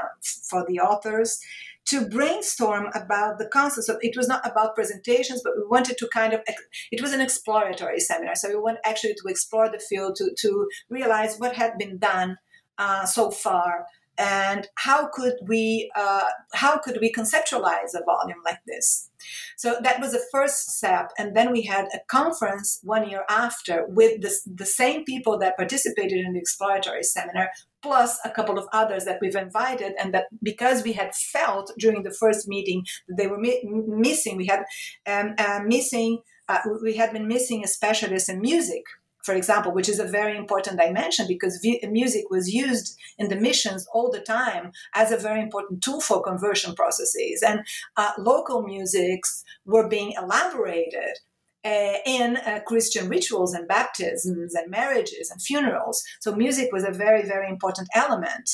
for 0.48 0.64
the 0.66 0.80
authors 0.80 1.38
to 1.86 2.08
brainstorm 2.08 2.88
about 2.94 3.38
the 3.38 3.46
concepts. 3.46 3.88
Of 3.88 3.98
it 4.00 4.16
was 4.16 4.28
not 4.28 4.46
about 4.46 4.74
presentations 4.74 5.42
but 5.44 5.54
we 5.56 5.64
wanted 5.66 5.98
to 5.98 6.08
kind 6.12 6.32
of 6.32 6.40
it 6.90 7.00
was 7.00 7.12
an 7.12 7.20
exploratory 7.20 8.00
seminar. 8.00 8.34
So 8.34 8.48
we 8.48 8.56
wanted 8.56 8.80
actually 8.84 9.14
to 9.14 9.28
explore 9.28 9.68
the 9.70 9.78
field 9.78 10.16
to, 10.16 10.30
to 10.40 10.68
realize 10.88 11.36
what 11.38 11.54
had 11.54 11.78
been 11.78 11.98
done 11.98 12.38
uh, 12.78 13.04
so 13.04 13.30
far 13.30 13.86
and 14.20 14.68
how 14.74 15.08
could 15.08 15.36
we 15.48 15.90
uh, 15.96 16.28
how 16.52 16.76
could 16.76 16.98
we 17.00 17.10
conceptualize 17.10 17.94
a 17.94 18.04
volume 18.04 18.42
like 18.44 18.58
this? 18.66 19.08
So 19.56 19.76
that 19.82 19.98
was 19.98 20.12
the 20.12 20.22
first 20.30 20.70
step 20.72 21.10
and 21.18 21.34
then 21.34 21.52
we 21.52 21.62
had 21.62 21.86
a 21.94 22.00
conference 22.08 22.80
one 22.82 23.08
year 23.08 23.24
after 23.30 23.86
with 23.88 24.20
the, 24.20 24.32
the 24.46 24.66
same 24.66 25.04
people 25.04 25.38
that 25.38 25.56
participated 25.56 26.18
in 26.18 26.34
the 26.34 26.38
exploratory 26.38 27.02
seminar 27.02 27.48
plus 27.82 28.18
a 28.24 28.30
couple 28.30 28.58
of 28.58 28.66
others 28.72 29.06
that 29.06 29.18
we've 29.22 29.36
invited 29.36 29.94
and 29.98 30.12
that 30.12 30.26
because 30.42 30.84
we 30.84 30.92
had 30.92 31.14
felt 31.14 31.72
during 31.78 32.02
the 32.02 32.10
first 32.10 32.46
meeting 32.46 32.84
that 33.08 33.16
they 33.16 33.26
were 33.26 33.38
mi- 33.38 33.62
missing 33.64 34.36
we 34.36 34.46
had 34.46 34.64
um, 35.06 35.34
uh, 35.38 35.60
missing 35.64 36.18
uh, 36.48 36.58
we 36.82 36.96
had 36.96 37.12
been 37.12 37.28
missing 37.28 37.62
a 37.64 37.68
specialist 37.68 38.28
in 38.28 38.40
music 38.40 38.84
for 39.24 39.34
example, 39.34 39.72
which 39.72 39.88
is 39.88 39.98
a 39.98 40.06
very 40.06 40.36
important 40.36 40.78
dimension 40.78 41.26
because 41.28 41.64
music 41.82 42.24
was 42.30 42.52
used 42.52 42.96
in 43.18 43.28
the 43.28 43.36
missions 43.36 43.86
all 43.92 44.10
the 44.10 44.20
time 44.20 44.72
as 44.94 45.12
a 45.12 45.16
very 45.16 45.40
important 45.40 45.82
tool 45.82 46.00
for 46.00 46.22
conversion 46.22 46.74
processes. 46.74 47.42
And 47.46 47.60
uh, 47.96 48.12
local 48.18 48.62
musics 48.62 49.44
were 49.64 49.88
being 49.88 50.12
elaborated 50.12 51.18
uh, 51.64 51.94
in 52.06 52.36
uh, 52.38 52.60
Christian 52.66 53.08
rituals 53.08 53.54
and 53.54 53.68
baptisms 53.68 54.54
and 54.54 54.70
marriages 54.70 55.30
and 55.30 55.40
funerals. 55.42 56.02
So 56.20 56.34
music 56.34 56.70
was 56.72 56.84
a 56.84 56.90
very, 56.90 57.22
very 57.26 57.48
important 57.48 57.88
element. 57.94 58.48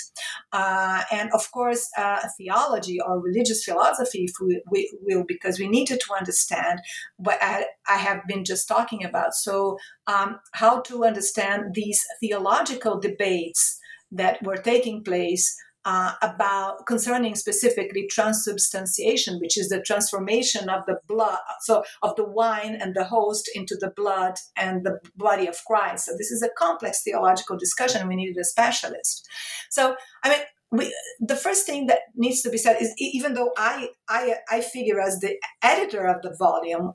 Uh, 0.53 1.03
and 1.13 1.31
of 1.33 1.51
course, 1.53 1.89
uh, 1.97 2.21
theology 2.37 2.99
or 3.01 3.21
religious 3.21 3.65
philosophy, 3.65 4.25
if 4.25 4.33
we, 4.41 4.63
we, 4.71 4.91
will, 5.03 5.25
because 5.27 5.59
we 5.59 5.69
needed 5.69 6.01
to 6.01 6.15
understand 6.15 6.81
what 7.17 7.39
I, 7.41 7.67
I 7.89 7.99
have 7.99 8.27
been 8.27 8.45
just 8.45 8.67
talking 8.69 9.05
about. 9.05 9.35
So, 9.35 9.79
um, 10.07 10.39
how 10.53 10.81
to 10.83 11.05
understand 11.05 11.75
these 11.75 12.05
theological 12.21 12.99
debates 12.99 13.79
that 14.13 14.43
were 14.43 14.57
taking 14.57 15.03
place 15.03 15.57
uh, 15.87 16.15
about 16.21 16.85
concerning 16.85 17.37
specifically 17.37 18.09
transubstantiation, 18.11 19.39
which 19.41 19.57
is 19.57 19.69
the 19.69 19.81
transformation 19.81 20.69
of 20.69 20.85
the 20.87 20.99
blood, 21.07 21.39
so 21.61 21.85
of 22.03 22.17
the 22.17 22.25
wine 22.25 22.77
and 22.79 22.95
the 22.95 23.05
host 23.05 23.49
into 23.55 23.77
the 23.77 23.93
blood 23.95 24.35
and 24.57 24.85
the 24.85 24.99
body 25.17 25.47
of 25.47 25.65
Christ. 25.65 26.07
So 26.07 26.13
this 26.19 26.33
is 26.33 26.43
a 26.43 26.51
complex 26.59 27.03
theological 27.05 27.57
discussion. 27.57 28.09
We 28.09 28.17
needed 28.17 28.37
a 28.37 28.45
specialist. 28.45 29.29
So 29.71 29.95
I 30.25 30.29
mean, 30.31 30.41
we, 30.73 30.93
the 31.21 31.37
first 31.37 31.65
thing 31.67 31.87
that 31.87 32.01
needs 32.17 32.43
to 32.43 32.51
be 32.51 32.59
said 32.59 32.79
is 32.81 32.93
even 32.99 33.35
though 33.35 33.53
I, 33.57 33.91
I 34.09 34.35
I 34.51 34.63
figure 34.63 35.01
as 35.01 35.21
the 35.21 35.37
editor 35.63 36.07
of 36.09 36.21
the 36.23 36.35
volume, 36.37 36.95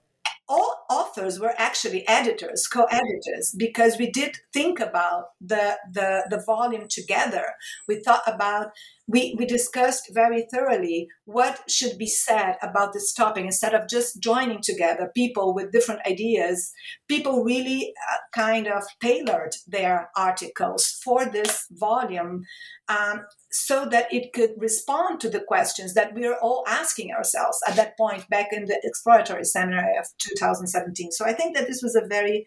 all 0.51 0.85
authors 0.89 1.39
were 1.39 1.53
actually 1.57 2.05
editors, 2.07 2.67
co-editors, 2.67 3.55
because 3.57 3.97
we 3.97 4.11
did 4.11 4.35
think 4.51 4.81
about 4.81 5.23
the, 5.39 5.77
the, 5.97 6.09
the 6.29 6.43
volume 6.45 6.87
together. 6.89 7.45
We 7.87 8.01
thought 8.01 8.23
about, 8.27 8.71
we, 9.12 9.36
we 9.38 9.45
discussed 9.45 10.10
very 10.13 10.45
thoroughly 10.54 11.08
what 11.26 11.69
should 11.69 11.97
be 11.97 12.08
said 12.08 12.56
about 12.62 12.93
this 12.93 13.13
topic 13.13 13.43
instead 13.43 13.74
of 13.74 13.89
just 13.89 14.21
joining 14.21 14.62
together 14.62 15.12
people 15.13 15.54
with 15.54 15.71
different 15.71 16.02
ideas. 16.08 16.71
People 17.10 17.43
really 17.43 17.93
uh, 18.12 18.17
kind 18.34 18.67
of 18.67 18.84
tailored 19.02 19.56
their 19.67 20.10
articles 20.15 21.00
for 21.04 21.26
this 21.26 21.65
volume 21.71 22.43
um, 22.88 23.26
so 23.52 23.86
that 23.86 24.12
it 24.13 24.34
could 24.34 24.52
respond 24.58 25.19
to 25.19 25.30
the 25.30 25.39
questions 25.39 25.93
that 25.93 26.13
we 26.13 26.26
are 26.26 26.38
all 26.41 26.63
asking 26.67 27.12
ourselves 27.12 27.60
at 27.67 27.76
that 27.76 27.97
point 27.97 28.28
back 28.30 28.47
in 28.52 28.65
the 28.65 28.80
exploratory 28.84 29.43
seminar 29.43 30.00
of 30.00 30.06
2017 30.19 31.12
so 31.12 31.26
i 31.26 31.34
think 31.34 31.56
that 31.56 31.67
this 31.67 31.82
was 31.82 31.95
a 31.95 32.08
very 32.08 32.45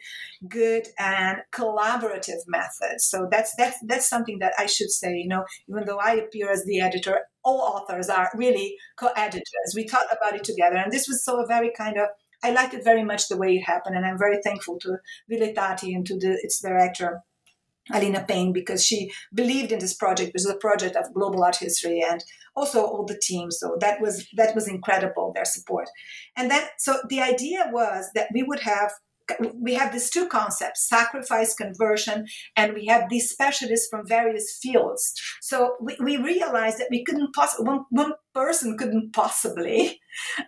good 0.48 0.88
and 0.98 1.38
collaborative 1.52 2.42
methods. 2.46 3.04
so 3.04 3.26
that's 3.30 3.54
that's 3.56 3.78
that's 3.86 4.08
something 4.08 4.38
that 4.38 4.52
i 4.58 4.66
should 4.66 4.90
say 4.90 5.14
you 5.14 5.28
know 5.28 5.44
even 5.68 5.84
though 5.84 5.98
i 5.98 6.14
appear 6.14 6.50
as 6.50 6.64
the 6.64 6.80
editor 6.80 7.20
all 7.44 7.60
authors 7.60 8.08
are 8.08 8.30
really 8.34 8.76
co-editors 8.96 9.74
we 9.74 9.86
thought 9.86 10.06
about 10.10 10.34
it 10.34 10.44
together 10.44 10.76
and 10.76 10.92
this 10.92 11.08
was 11.08 11.24
so 11.24 11.42
a 11.42 11.46
very 11.46 11.70
kind 11.76 11.96
of 11.96 12.08
i 12.42 12.50
liked 12.50 12.74
it 12.74 12.84
very 12.84 13.04
much 13.04 13.28
the 13.28 13.36
way 13.36 13.56
it 13.56 13.62
happened 13.62 13.96
and 13.96 14.06
i'm 14.06 14.18
very 14.18 14.38
thankful 14.42 14.78
to 14.78 14.96
Villa 15.28 15.48
I 15.48 15.52
Tatti 15.52 15.94
and 15.94 16.06
to 16.06 16.18
the, 16.18 16.38
its 16.42 16.60
director 16.60 17.22
Alina 17.92 18.24
Payne 18.26 18.52
because 18.52 18.84
she 18.84 19.12
believed 19.34 19.70
in 19.70 19.78
this 19.78 19.94
project, 19.94 20.32
which 20.32 20.42
is 20.42 20.48
a 20.48 20.56
project 20.56 20.96
of 20.96 21.12
global 21.12 21.44
art 21.44 21.56
history 21.56 22.02
and 22.02 22.24
also 22.56 22.82
all 22.82 23.04
the 23.04 23.20
teams. 23.22 23.58
So 23.60 23.76
that 23.80 24.00
was 24.00 24.26
that 24.36 24.54
was 24.54 24.68
incredible, 24.68 25.32
their 25.34 25.44
support. 25.44 25.88
And 26.36 26.50
then 26.50 26.62
so 26.78 26.96
the 27.08 27.20
idea 27.20 27.68
was 27.72 28.08
that 28.14 28.28
we 28.32 28.42
would 28.42 28.60
have 28.60 28.90
we 29.54 29.74
have 29.74 29.92
these 29.92 30.10
two 30.10 30.28
concepts 30.28 30.88
sacrifice 30.88 31.54
conversion 31.54 32.26
and 32.56 32.74
we 32.74 32.86
have 32.86 33.08
these 33.08 33.30
specialists 33.30 33.88
from 33.90 34.06
various 34.06 34.58
fields 34.62 35.12
so 35.40 35.76
we, 35.80 35.96
we 36.02 36.16
realized 36.16 36.78
that 36.78 36.88
we 36.90 37.04
couldn't 37.04 37.34
possibly 37.34 37.66
one, 37.66 37.84
one 37.90 38.12
person 38.34 38.76
couldn't 38.76 39.12
possibly 39.12 40.00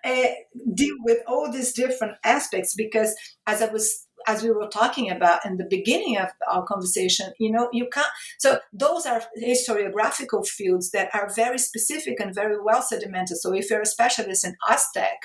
uh, 0.04 0.26
deal 0.74 0.96
with 1.04 1.18
all 1.26 1.50
these 1.50 1.72
different 1.72 2.14
aspects 2.24 2.74
because 2.76 3.14
as 3.46 3.62
i 3.62 3.66
was 3.72 4.06
as 4.26 4.42
we 4.42 4.50
were 4.50 4.66
talking 4.66 5.10
about 5.10 5.44
in 5.46 5.56
the 5.56 5.66
beginning 5.68 6.16
of 6.18 6.28
our 6.50 6.64
conversation, 6.64 7.32
you 7.38 7.50
know, 7.50 7.68
you 7.72 7.86
can't. 7.92 8.08
So 8.38 8.58
those 8.72 9.06
are 9.06 9.22
historiographical 9.40 10.46
fields 10.46 10.90
that 10.90 11.14
are 11.14 11.30
very 11.34 11.58
specific 11.58 12.18
and 12.18 12.34
very 12.34 12.56
well 12.60 12.82
sedimented. 12.82 13.36
So 13.36 13.54
if 13.54 13.70
you're 13.70 13.82
a 13.82 13.86
specialist 13.86 14.44
in 14.44 14.56
Aztec 14.68 15.16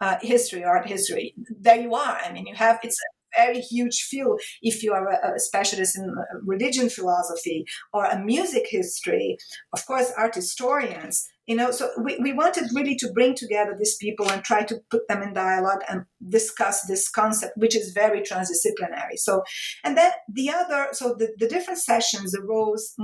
uh, 0.00 0.16
history, 0.20 0.64
art 0.64 0.86
history, 0.86 1.34
there 1.60 1.80
you 1.80 1.94
are. 1.94 2.18
I 2.24 2.32
mean, 2.32 2.46
you 2.46 2.54
have 2.54 2.78
it's 2.82 2.98
a 2.98 3.42
very 3.42 3.60
huge 3.60 4.02
field. 4.02 4.40
If 4.62 4.82
you 4.82 4.92
are 4.92 5.08
a, 5.08 5.34
a, 5.34 5.38
specialist 5.38 5.96
in 5.96 6.10
uh, 6.10 6.38
religion 6.44 6.88
philosophy 6.88 7.64
or 7.92 8.04
a 8.04 8.18
music 8.18 8.66
history 8.68 9.36
of 9.72 9.86
course 9.86 10.12
art 10.16 10.34
historians 10.34 11.28
you 11.46 11.56
know 11.56 11.70
so 11.70 11.90
we, 12.02 12.18
we 12.22 12.32
wanted 12.32 12.64
really 12.74 12.94
to 12.96 13.10
bring 13.12 13.34
together 13.34 13.74
these 13.76 13.96
people 13.96 14.30
and 14.30 14.44
try 14.44 14.62
to 14.62 14.76
put 14.90 15.06
them 15.08 15.22
in 15.22 15.32
dialogue 15.32 15.80
and 15.88 16.04
discuss 16.28 16.82
this 16.86 17.08
concept 17.08 17.52
which 17.56 17.76
is 17.76 17.92
very 17.92 18.20
transdisciplinary. 18.20 19.16
So 19.16 19.42
and 19.84 19.96
then 19.96 20.12
the 20.32 20.50
other 20.50 20.88
so 20.92 21.14
the, 21.18 21.28
the 21.38 21.48
different 21.48 21.80
sessions 21.80 22.34
arose 22.36 22.94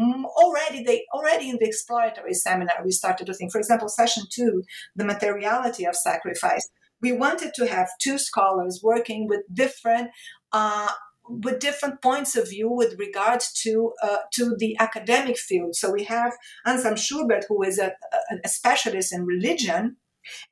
already 0.43 0.85
they 0.85 1.05
already 1.13 1.51
in 1.51 1.59
the 1.61 1.67
exploratory 1.67 2.35
seminar 2.35 2.77
we 2.85 2.93
started 2.93 3.27
to 3.27 3.35
think 3.35 3.53
for 3.53 3.59
example 3.59 3.89
session 3.89 4.25
two 4.31 4.63
the 4.95 5.05
materiality 5.05 5.85
of 5.85 5.97
sacrifice 5.97 6.69
we 7.01 7.13
wanted 7.13 7.53
to 7.55 7.67
have 7.67 7.89
two 8.01 8.19
scholars 8.19 8.81
working 8.83 9.27
with 9.29 9.43
different 9.53 10.11
uh, 10.53 10.91
with 11.29 11.59
different 11.59 12.01
points 12.03 12.37
of 12.37 12.49
view 12.49 12.71
with 12.71 12.95
regards 12.99 13.53
to 13.53 13.93
uh, 14.03 14.19
to 14.35 14.55
the 14.59 14.77
academic 14.79 15.39
field. 15.39 15.75
So 15.75 15.93
we 15.93 16.05
have 16.05 16.33
Anselm 16.65 16.97
Schubert, 16.97 17.45
who 17.49 17.63
is 17.63 17.79
a, 17.79 17.93
a, 18.45 18.49
specialist 18.49 19.13
in 19.13 19.25
religion, 19.25 19.97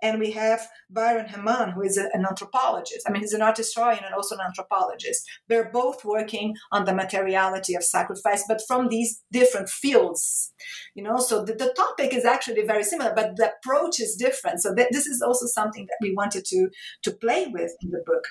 and 0.02 0.18
we 0.18 0.32
have 0.32 0.68
Byron 0.90 1.26
Hamann, 1.26 1.72
who 1.72 1.82
is 1.82 1.96
a, 1.96 2.08
an 2.12 2.26
anthropologist. 2.28 3.06
I 3.06 3.12
mean, 3.12 3.22
he's 3.22 3.32
an 3.32 3.42
art 3.42 3.56
historian 3.56 4.04
and 4.04 4.14
also 4.14 4.36
an 4.36 4.42
anthropologist. 4.46 5.28
They're 5.48 5.70
both 5.70 6.04
working 6.04 6.54
on 6.72 6.84
the 6.84 6.94
materiality 6.94 7.74
of 7.74 7.84
sacrifice, 7.84 8.44
but 8.46 8.62
from 8.66 8.88
these 8.88 9.22
different 9.32 9.68
fields. 9.68 10.52
You 10.94 11.02
know, 11.02 11.18
so 11.18 11.44
the, 11.44 11.54
the 11.54 11.72
topic 11.76 12.14
is 12.14 12.24
actually 12.24 12.62
very 12.66 12.84
similar, 12.84 13.12
but 13.14 13.36
the 13.36 13.52
approach 13.52 14.00
is 14.00 14.16
different. 14.16 14.60
So 14.60 14.74
th- 14.74 14.88
this 14.90 15.06
is 15.06 15.22
also 15.22 15.46
something 15.46 15.86
that 15.86 15.98
we 16.00 16.14
wanted 16.14 16.44
to 16.46 16.68
to 17.02 17.10
play 17.12 17.46
with 17.46 17.72
in 17.82 17.90
the 17.90 18.02
book. 18.04 18.24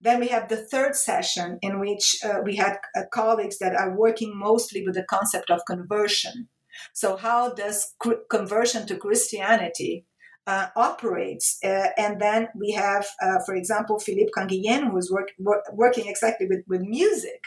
Then 0.00 0.20
we 0.20 0.28
have 0.28 0.48
the 0.48 0.56
third 0.56 0.96
session 0.96 1.58
in 1.62 1.78
which 1.78 2.16
uh, 2.24 2.40
we 2.44 2.56
had 2.56 2.78
uh, 2.96 3.02
colleagues 3.12 3.58
that 3.58 3.74
are 3.74 3.96
working 3.96 4.36
mostly 4.36 4.84
with 4.84 4.94
the 4.94 5.04
concept 5.04 5.50
of 5.50 5.64
conversion. 5.66 6.48
So, 6.92 7.16
how 7.16 7.54
does 7.54 7.94
cr- 7.98 8.24
conversion 8.28 8.86
to 8.86 8.96
Christianity 8.96 10.04
uh, 10.46 10.68
operates? 10.76 11.58
Uh, 11.64 11.88
and 11.96 12.20
then 12.20 12.48
we 12.58 12.72
have, 12.72 13.06
uh, 13.22 13.38
for 13.46 13.54
example, 13.54 13.98
Philippe 13.98 14.30
Canguilhem, 14.36 14.90
who 14.90 14.98
is 14.98 15.10
work, 15.10 15.28
work, 15.38 15.64
working 15.72 16.06
exactly 16.08 16.46
with, 16.48 16.64
with 16.68 16.80
music, 16.82 17.42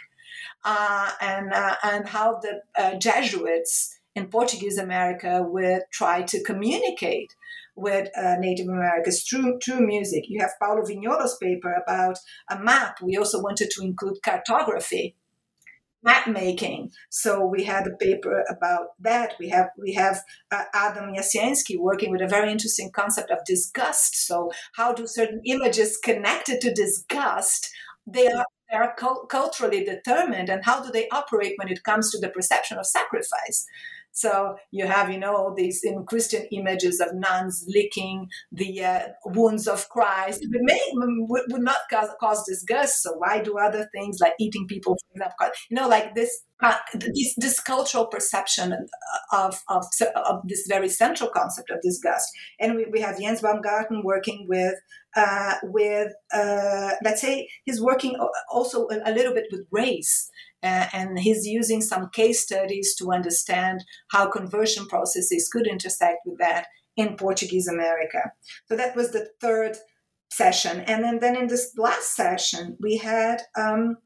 uh, 0.64 1.12
and, 1.22 1.54
and 1.84 2.08
how 2.08 2.40
the 2.42 3.00
Jesuits 3.00 4.00
in 4.16 4.28
Portuguese 4.28 4.78
America 4.78 5.44
would 5.48 5.82
try 5.92 6.22
to 6.24 6.42
communicate 6.44 7.36
with 7.76 8.10
uh, 8.18 8.36
Native 8.40 8.68
Americans 8.68 9.24
through, 9.24 9.60
through 9.64 9.86
music. 9.86 10.24
You 10.28 10.40
have 10.42 10.52
Paulo 10.62 10.82
Vignolo's 10.84 11.38
paper 11.42 11.74
about 11.86 12.18
a 12.50 12.58
map. 12.58 13.02
We 13.02 13.18
also 13.18 13.42
wanted 13.42 13.70
to 13.72 13.84
include 13.84 14.24
cartography, 14.24 15.16
map 16.06 16.28
making. 16.28 16.92
So 17.10 17.46
we 17.46 17.64
had 17.64 17.88
a 17.88 17.98
paper 17.98 18.46
about 18.50 18.90
that. 19.00 19.34
We 19.40 19.50
have 19.50 19.70
we 19.78 19.94
have 19.94 20.22
uh, 20.52 20.64
Adam 20.74 21.14
Jasienski 21.14 21.78
working 21.78 22.12
with 22.12 22.22
a 22.22 22.28
very 22.28 22.52
interesting 22.52 22.92
concept 22.94 23.32
of 23.32 23.40
disgust. 23.46 24.28
So 24.28 24.52
how 24.76 24.94
do 24.94 25.08
certain 25.08 25.42
images 25.46 25.98
connected 25.98 26.62
to 26.62 26.74
disgust 26.74 27.70
they 28.08 28.28
are 28.28 28.46
they 28.70 28.78
are 28.78 28.96
culturally 29.30 29.84
determined 29.84 30.50
and 30.50 30.64
how 30.66 30.84
do 30.84 30.92
they 30.92 31.08
operate 31.10 31.54
when 31.58 31.70
it 31.70 31.84
comes 31.84 32.12
to 32.12 32.20
the 32.20 32.30
perception 32.30 32.78
of 32.78 32.86
sacrifice 32.86 33.66
so 34.16 34.56
you 34.72 34.88
have, 34.88 35.12
you 35.12 35.20
know, 35.20 35.54
these 35.58 35.82
in 35.84 36.06
Christian 36.06 36.44
images 36.54 37.02
of 37.02 37.10
nuns 37.14 37.66
licking 37.68 38.30
the 38.50 38.82
uh, 38.82 39.00
wounds 39.26 39.68
of 39.68 39.90
Christ. 39.90 40.42
It 40.42 40.50
may, 40.54 40.80
would, 40.94 41.62
not 41.62 41.80
cause, 41.92 42.08
cause 42.18 42.46
disgust. 42.48 43.04
So 43.04 43.16
why 43.18 43.42
do 43.42 43.58
other 43.58 43.90
things 43.94 44.20
like 44.22 44.32
eating 44.40 44.68
people, 44.68 44.96
for 44.96 45.18
example, 45.18 45.48
you 45.70 45.76
know, 45.76 45.90
like 45.90 46.16
this 46.16 46.44
this, 46.94 47.36
this 47.36 47.60
cultural 47.60 48.06
perception 48.06 48.88
of, 49.34 49.62
of, 49.68 49.86
of, 50.16 50.42
this 50.48 50.66
very 50.70 50.88
central 50.88 51.30
concept 51.30 51.70
of 51.70 51.82
disgust. 51.82 52.30
And 52.62 52.76
we, 52.76 52.86
we 52.86 53.02
have 53.02 53.20
Jens 53.20 53.42
Baumgarten 53.42 54.02
working 54.02 54.46
with, 54.48 54.76
uh, 55.18 55.56
with 55.64 56.14
uh, 56.34 56.92
let's 57.04 57.20
say, 57.20 57.50
he's 57.66 57.82
working 57.82 58.16
also 58.50 58.88
a, 58.88 59.12
a 59.12 59.12
little 59.12 59.34
bit 59.34 59.48
with 59.52 59.68
race 59.70 60.32
uh, 60.66 60.88
and 60.94 61.20
he's 61.20 61.46
using 61.46 61.82
some 61.82 62.10
case 62.10 62.42
studies 62.44 62.96
to 62.96 63.12
understand 63.12 63.84
how 64.12 64.30
conversion 64.30 64.86
processes 64.88 65.50
could 65.52 65.68
intersect 65.68 66.20
with 66.26 66.38
that 66.40 66.68
in 66.98 67.16
Portuguese 67.16 67.68
America. 67.68 68.32
So 68.68 68.76
that 68.76 68.96
was 68.96 69.12
the 69.12 69.30
third 69.42 69.78
session. 70.32 70.82
And 70.82 71.04
then, 71.04 71.20
then 71.20 71.36
in 71.36 71.48
this 71.48 71.74
last 71.78 72.16
session, 72.16 72.78
we 72.82 72.98
had 72.98 73.42
um, 73.58 73.98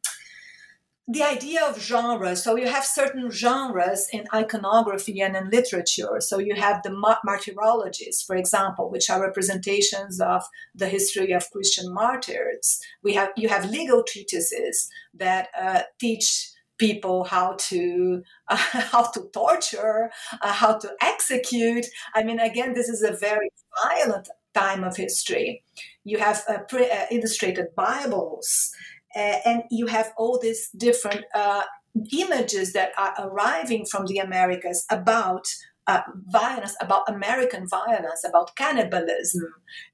the 1.12 1.24
idea 1.24 1.66
of 1.66 1.82
genres. 1.82 2.44
So 2.44 2.56
you 2.56 2.68
have 2.68 2.86
certain 2.86 3.32
genres 3.32 4.08
in 4.14 4.26
iconography 4.32 5.20
and 5.22 5.36
in 5.36 5.50
literature. 5.50 6.18
So 6.20 6.38
you 6.38 6.54
have 6.54 6.84
the 6.84 6.92
martyrologies, 6.92 8.24
for 8.26 8.36
example, 8.36 8.92
which 8.92 9.10
are 9.10 9.20
representations 9.20 10.22
of 10.22 10.44
the 10.76 10.88
history 10.88 11.32
of 11.32 11.50
Christian 11.50 11.92
martyrs. 11.92 12.80
We 13.02 13.16
have 13.16 13.32
you 13.36 13.50
have 13.50 13.72
legal 13.72 14.04
treatises 14.04 14.88
that 15.16 15.48
uh, 15.60 15.82
teach 16.00 16.52
people 16.78 17.24
how 17.24 17.56
to 17.58 18.22
uh, 18.48 18.56
how 18.92 19.10
to 19.10 19.30
torture, 19.34 20.12
uh, 20.44 20.54
how 20.54 20.78
to 20.78 20.92
execute. 21.02 21.88
I 22.14 22.22
mean, 22.22 22.40
again, 22.40 22.74
this 22.76 22.88
is 22.88 23.02
a 23.02 23.18
very 23.18 23.50
violent 23.84 24.30
time 24.54 24.84
of 24.84 24.96
history. 24.96 25.64
You 26.04 26.20
have 26.20 26.44
uh, 26.48 26.60
pre- 26.70 26.92
uh, 26.92 27.06
illustrated 27.12 27.68
Bibles, 27.76 28.72
and 29.16 29.64
you 29.70 29.88
have 29.88 30.12
all 30.18 30.40
these 30.40 30.70
different 30.78 31.26
uh, 31.34 31.64
images 32.12 32.74
that 32.74 32.92
are 32.98 33.14
arriving 33.20 33.86
from 33.86 34.06
the 34.06 34.18
Americas 34.18 34.86
about 34.92 35.48
uh, 35.88 36.02
violence, 36.28 36.76
about 36.82 37.10
American 37.10 37.68
violence, 37.68 38.24
about 38.24 38.56
cannibalism, 38.56 39.48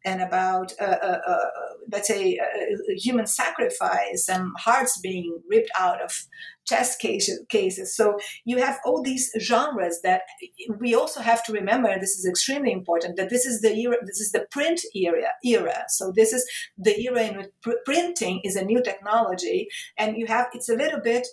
and 0.04 0.21
about, 0.21 0.73
uh, 0.80 0.97
uh, 1.01 1.19
uh 1.25 1.49
let's 1.91 2.08
say, 2.08 2.38
uh, 2.38 2.76
human 2.98 3.28
sacrifice 3.28 4.28
and 4.30 4.52
hearts 4.58 5.00
being 5.02 5.39
ripped 5.50 5.71
out 5.80 6.02
of 6.02 6.12
chess 6.65 6.98
cases. 6.98 7.95
So 7.95 8.17
you 8.43 8.58
have 8.58 8.80
all 8.86 9.04
these 9.04 9.32
genres 9.39 10.00
that 10.04 10.21
we 10.80 10.95
also 10.95 11.21
have 11.21 11.43
to 11.45 11.54
remember, 11.54 12.00
this 12.00 12.17
is 12.17 12.26
extremely 12.28 12.71
important, 12.71 13.17
that 13.17 13.30
this 13.30 13.45
is 13.45 13.62
the 13.62 13.76
era, 13.76 13.98
this 14.06 14.19
is 14.19 14.32
the 14.32 14.48
print 14.52 14.82
era. 14.95 15.30
era. 15.43 15.84
So 15.89 16.12
this 16.15 16.34
is 16.34 16.43
the 16.78 17.00
era 17.00 17.21
in 17.21 17.38
which 17.38 17.50
pr- 17.62 17.84
printing 17.86 18.41
is 18.43 18.56
a 18.56 18.65
new 18.65 18.82
technology, 18.82 19.67
and 19.98 20.17
you 20.17 20.26
have 20.28 20.48
it's 20.54 20.69
a 20.69 20.76
little 20.76 21.02
bit 21.02 21.28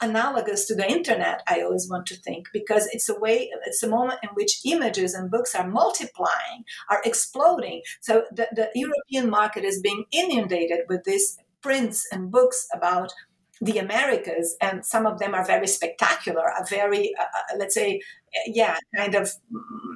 analogous 0.00 0.66
to 0.66 0.74
the 0.74 0.88
internet 0.88 1.42
i 1.48 1.60
always 1.62 1.88
want 1.90 2.06
to 2.06 2.16
think 2.16 2.48
because 2.52 2.88
it's 2.92 3.08
a 3.08 3.18
way 3.18 3.50
it's 3.66 3.82
a 3.82 3.88
moment 3.88 4.18
in 4.22 4.28
which 4.30 4.60
images 4.64 5.14
and 5.14 5.30
books 5.30 5.54
are 5.54 5.68
multiplying 5.68 6.64
are 6.90 7.00
exploding. 7.04 7.82
So 8.00 8.24
the, 8.30 8.48
the 8.52 8.70
european 8.74 9.30
market 9.30 9.64
is 9.64 9.80
being 9.80 10.04
inundated 10.12 10.80
with 10.88 11.04
these 11.04 11.38
prints 11.62 12.06
and 12.12 12.30
books 12.30 12.66
about 12.74 13.12
the 13.60 13.78
Americas, 13.78 14.56
and 14.60 14.84
some 14.84 15.06
of 15.06 15.20
them 15.20 15.34
are 15.34 15.46
very 15.46 15.68
spectacular, 15.68 16.42
are 16.42 16.66
very, 16.68 17.12
uh, 17.18 17.22
uh 17.22 17.56
let's 17.58 17.74
say, 17.74 18.00
yeah, 18.46 18.76
kind 18.96 19.14
of, 19.14 19.30
mm, 19.54 19.94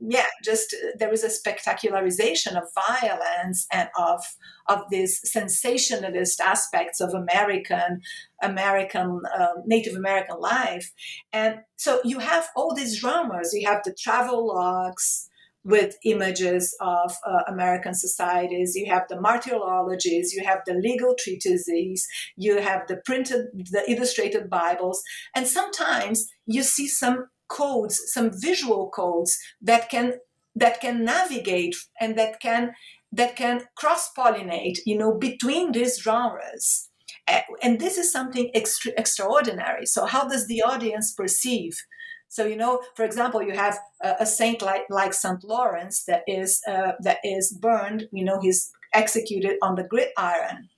yeah, 0.00 0.26
just 0.44 0.74
uh, 0.74 0.90
there 0.98 1.12
is 1.12 1.24
a 1.24 1.28
spectacularization 1.28 2.56
of 2.56 2.64
violence 2.74 3.66
and 3.72 3.88
of 3.98 4.22
of 4.68 4.82
these 4.90 5.20
sensationalist 5.30 6.40
aspects 6.40 7.00
of 7.00 7.14
American 7.14 8.00
American 8.42 9.20
uh, 9.38 9.54
Native 9.66 9.96
American 9.96 10.38
life, 10.40 10.92
and 11.32 11.56
so 11.76 12.00
you 12.04 12.18
have 12.18 12.48
all 12.56 12.74
these 12.74 13.00
dramas. 13.00 13.52
You 13.52 13.66
have 13.68 13.82
the 13.84 13.94
travel 13.98 14.46
logs 14.46 15.28
with 15.64 15.96
images 16.04 16.74
of 16.80 17.14
uh, 17.26 17.42
American 17.48 17.92
societies. 17.92 18.74
You 18.74 18.90
have 18.92 19.02
the 19.08 19.16
martyrologies, 19.16 20.28
you 20.32 20.42
have 20.44 20.60
the 20.66 20.74
legal 20.74 21.14
treatises, 21.18 22.06
you 22.36 22.60
have 22.60 22.86
the 22.86 23.00
printed, 23.04 23.46
the 23.54 23.84
illustrated 23.88 24.48
Bibles, 24.48 25.02
and 25.34 25.46
sometimes 25.46 26.26
you 26.46 26.62
see 26.62 26.88
some 26.88 27.26
codes, 27.48 28.00
some 28.06 28.30
visual 28.32 28.90
codes 28.90 29.38
that 29.60 29.88
can 29.88 30.14
that 30.54 30.80
can 30.80 31.04
navigate 31.04 31.76
and 32.00 32.18
that 32.18 32.40
can 32.40 32.72
that 33.12 33.36
can 33.36 33.62
cross 33.76 34.10
pollinate, 34.16 34.78
you 34.84 34.96
know, 34.96 35.14
between 35.14 35.72
these 35.72 36.00
genres. 36.00 36.90
And 37.62 37.78
this 37.78 37.98
is 37.98 38.10
something 38.10 38.50
extra- 38.54 38.92
extraordinary. 38.96 39.86
So, 39.86 40.06
how 40.06 40.28
does 40.28 40.46
the 40.46 40.62
audience 40.62 41.12
perceive 41.12 41.74
so 42.28 42.44
you 42.44 42.56
know, 42.56 42.82
for 42.94 43.04
example, 43.04 43.42
you 43.42 43.54
have 43.54 43.78
a, 44.02 44.16
a 44.20 44.26
saint 44.26 44.62
like 44.62 44.84
like 44.90 45.14
Saint 45.14 45.42
Lawrence 45.42 46.04
that 46.04 46.22
is 46.26 46.60
uh, 46.68 46.92
that 47.00 47.18
is 47.24 47.52
burned. 47.52 48.04
You 48.12 48.24
know, 48.24 48.38
he's 48.40 48.70
executed 48.92 49.56
on 49.62 49.74
the 49.74 49.84
gridiron, 49.84 50.68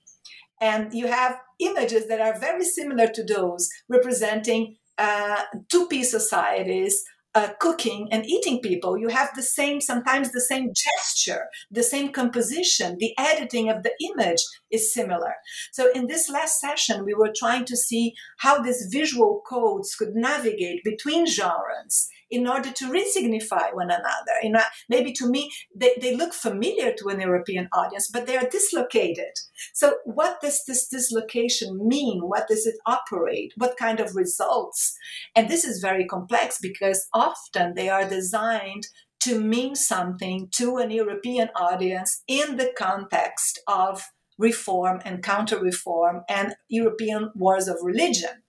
and 0.61 0.93
you 0.93 1.07
have 1.07 1.39
images 1.59 2.07
that 2.07 2.21
are 2.21 2.39
very 2.39 2.63
similar 2.63 3.07
to 3.07 3.23
those 3.23 3.69
representing 3.89 4.77
uh, 5.01 5.41
Tupi 5.73 6.03
societies 6.03 7.03
uh, 7.33 7.49
cooking 7.59 8.07
and 8.11 8.25
eating 8.25 8.59
people. 8.61 8.97
You 8.97 9.07
have 9.07 9.29
the 9.35 9.41
same, 9.41 9.79
sometimes 9.81 10.31
the 10.31 10.41
same 10.41 10.71
gesture, 10.73 11.45
the 11.71 11.83
same 11.83 12.11
composition, 12.11 12.97
the 12.99 13.13
editing 13.17 13.69
of 13.69 13.83
the 13.83 13.93
image 14.11 14.41
is 14.69 14.93
similar. 14.93 15.33
So 15.71 15.91
in 15.93 16.07
this 16.07 16.29
last 16.29 16.59
session, 16.59 17.05
we 17.05 17.13
were 17.13 17.33
trying 17.35 17.65
to 17.65 17.77
see 17.77 18.13
how 18.39 18.61
these 18.61 18.89
visual 18.91 19.41
codes 19.47 19.95
could 19.95 20.13
navigate 20.13 20.83
between 20.83 21.25
genres 21.25 22.09
in 22.31 22.47
order 22.47 22.71
to 22.71 22.89
re-signify 22.89 23.69
one 23.73 23.91
another. 23.91 24.39
You 24.41 24.51
know, 24.51 24.63
maybe 24.89 25.11
to 25.13 25.29
me, 25.29 25.51
they, 25.75 25.93
they 26.01 26.15
look 26.15 26.33
familiar 26.33 26.93
to 26.93 27.09
an 27.09 27.19
European 27.19 27.67
audience, 27.73 28.09
but 28.11 28.25
they 28.25 28.37
are 28.37 28.47
dislocated. 28.49 29.33
So 29.73 29.95
what 30.05 30.41
does 30.41 30.63
this 30.65 30.87
dislocation 30.87 31.87
mean? 31.87 32.21
What 32.21 32.47
does 32.47 32.65
it 32.65 32.75
operate? 32.85 33.53
What 33.57 33.77
kind 33.77 33.99
of 33.99 34.15
results? 34.15 34.97
And 35.35 35.49
this 35.49 35.65
is 35.65 35.81
very 35.81 36.05
complex 36.05 36.57
because 36.61 37.07
often 37.13 37.73
they 37.75 37.89
are 37.89 38.07
designed 38.07 38.87
to 39.21 39.39
mean 39.39 39.75
something 39.75 40.47
to 40.51 40.77
an 40.77 40.89
European 40.89 41.49
audience 41.55 42.23
in 42.27 42.57
the 42.57 42.73
context 42.75 43.59
of 43.67 44.03
reform 44.39 44.99
and 45.05 45.21
counter 45.21 45.59
reform 45.59 46.23
and 46.27 46.55
European 46.69 47.29
wars 47.35 47.67
of 47.67 47.77
religion. 47.83 48.41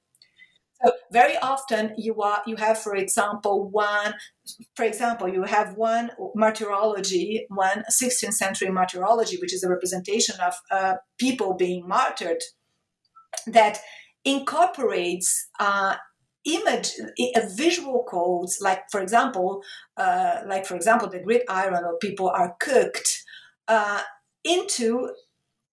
So 0.84 0.92
very 1.12 1.36
often 1.38 1.94
you 1.96 2.20
are 2.22 2.42
you 2.46 2.56
have, 2.56 2.78
for 2.78 2.96
example, 2.96 3.68
one 3.70 4.14
for 4.74 4.84
example, 4.84 5.28
you 5.28 5.44
have 5.44 5.76
one 5.76 6.10
martyrology, 6.34 7.46
one 7.48 7.84
16th 7.90 8.32
century 8.32 8.70
martyrology, 8.70 9.38
which 9.40 9.54
is 9.54 9.62
a 9.62 9.68
representation 9.68 10.36
of 10.40 10.54
uh, 10.70 10.94
people 11.18 11.54
being 11.54 11.86
martyred, 11.86 12.42
that 13.46 13.78
incorporates 14.24 15.48
uh, 15.58 15.96
image 16.44 16.92
a 17.36 17.48
visual 17.54 18.04
codes 18.08 18.58
like 18.60 18.82
for 18.90 19.00
example 19.00 19.62
uh, 19.96 20.40
like 20.46 20.66
for 20.66 20.74
example 20.74 21.08
the 21.08 21.20
gridiron 21.20 21.84
or 21.84 21.96
people 21.98 22.28
are 22.28 22.56
cooked 22.60 23.22
uh, 23.68 24.00
into 24.44 25.10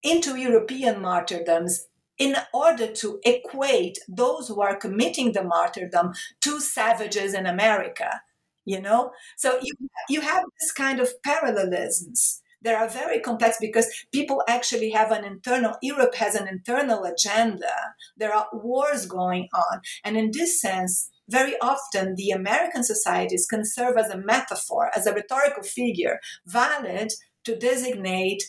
into 0.03 0.35
european 0.35 1.01
martyrdoms 1.01 1.85
in 2.19 2.35
order 2.53 2.87
to 2.91 3.19
equate 3.23 3.97
those 4.07 4.47
who 4.47 4.61
are 4.61 4.75
committing 4.75 5.31
the 5.31 5.43
martyrdom 5.43 6.13
to 6.41 6.59
savages 6.59 7.33
in 7.33 7.45
america 7.45 8.21
you 8.69 8.79
know? 8.79 9.11
So 9.35 9.59
you, 9.61 9.73
you 10.09 10.21
have 10.21 10.43
this 10.59 10.71
kind 10.71 10.99
of 10.99 11.09
parallelisms 11.23 12.41
that 12.61 12.75
are 12.75 12.89
very 12.89 13.19
complex 13.19 13.57
because 13.59 13.87
people 14.11 14.43
actually 14.47 14.91
have 14.91 15.11
an 15.11 15.23
internal 15.23 15.75
europe 15.81 16.13
has 16.15 16.35
an 16.35 16.47
internal 16.47 17.03
agenda. 17.05 17.73
There 18.17 18.33
are 18.33 18.47
wars 18.53 19.05
going 19.05 19.47
on. 19.53 19.81
And 20.03 20.17
in 20.17 20.31
this 20.31 20.61
sense 20.61 21.09
very 21.29 21.53
often 21.61 22.15
the 22.15 22.31
american 22.31 22.83
societies 22.83 23.45
can 23.47 23.63
serve 23.63 23.97
as 23.97 24.09
a 24.09 24.17
metaphor 24.17 24.89
as 24.95 25.05
a 25.05 25.13
rhetorical 25.13 25.61
figure 25.61 26.19
valid 26.47 27.11
to 27.43 27.55
designate 27.55 28.41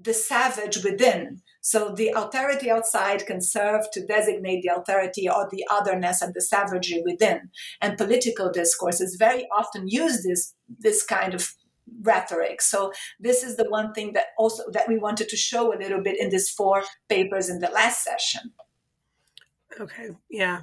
the 0.00 0.14
savage 0.14 0.84
within 0.84 1.42
so 1.62 1.94
the 1.94 2.08
authority 2.08 2.70
outside 2.70 3.24
can 3.24 3.40
serve 3.40 3.90
to 3.92 4.04
designate 4.04 4.62
the 4.62 4.74
authority 4.74 5.28
or 5.28 5.48
the 5.50 5.64
otherness 5.70 6.20
and 6.20 6.34
the 6.34 6.40
savagery 6.42 7.02
within 7.04 7.50
and 7.80 7.96
political 7.96 8.50
discourses 8.50 9.16
very 9.16 9.46
often 9.56 9.88
use 9.88 10.22
this 10.22 10.54
this 10.80 11.04
kind 11.04 11.34
of 11.34 11.54
rhetoric. 12.02 12.62
So 12.62 12.92
this 13.20 13.42
is 13.42 13.56
the 13.56 13.68
one 13.68 13.92
thing 13.92 14.12
that 14.14 14.26
also 14.38 14.64
that 14.72 14.88
we 14.88 14.98
wanted 14.98 15.28
to 15.28 15.36
show 15.36 15.72
a 15.72 15.78
little 15.78 16.02
bit 16.02 16.18
in 16.18 16.30
these 16.30 16.50
four 16.50 16.82
papers 17.08 17.48
in 17.48 17.60
the 17.60 17.68
last 17.68 18.02
session. 18.02 18.52
Okay. 19.80 20.10
Yeah. 20.30 20.62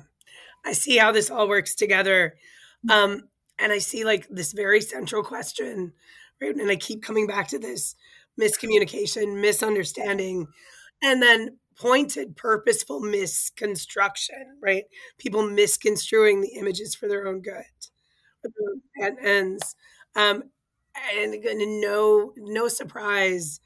I 0.65 0.73
see 0.73 0.97
how 0.97 1.11
this 1.11 1.31
all 1.31 1.47
works 1.47 1.75
together. 1.75 2.35
Um, 2.89 3.29
and 3.57 3.71
I 3.71 3.79
see 3.79 4.03
like 4.03 4.27
this 4.29 4.53
very 4.53 4.81
central 4.81 5.23
question, 5.23 5.93
right? 6.41 6.55
And 6.55 6.69
I 6.69 6.75
keep 6.75 7.03
coming 7.03 7.27
back 7.27 7.47
to 7.49 7.59
this 7.59 7.95
miscommunication, 8.39 9.41
misunderstanding, 9.41 10.47
and 11.01 11.21
then 11.21 11.57
pointed, 11.77 12.35
purposeful 12.35 12.99
misconstruction, 12.99 14.57
right? 14.61 14.83
People 15.17 15.47
misconstruing 15.49 16.41
the 16.41 16.55
images 16.55 16.93
for 16.93 17.07
their 17.07 17.27
own 17.27 17.41
good 17.41 17.63
and 18.95 19.17
ends. 19.19 19.75
Um, 20.15 20.43
and, 21.15 21.35
no 21.81 22.33
no 22.35 22.67
surprise 22.67 23.59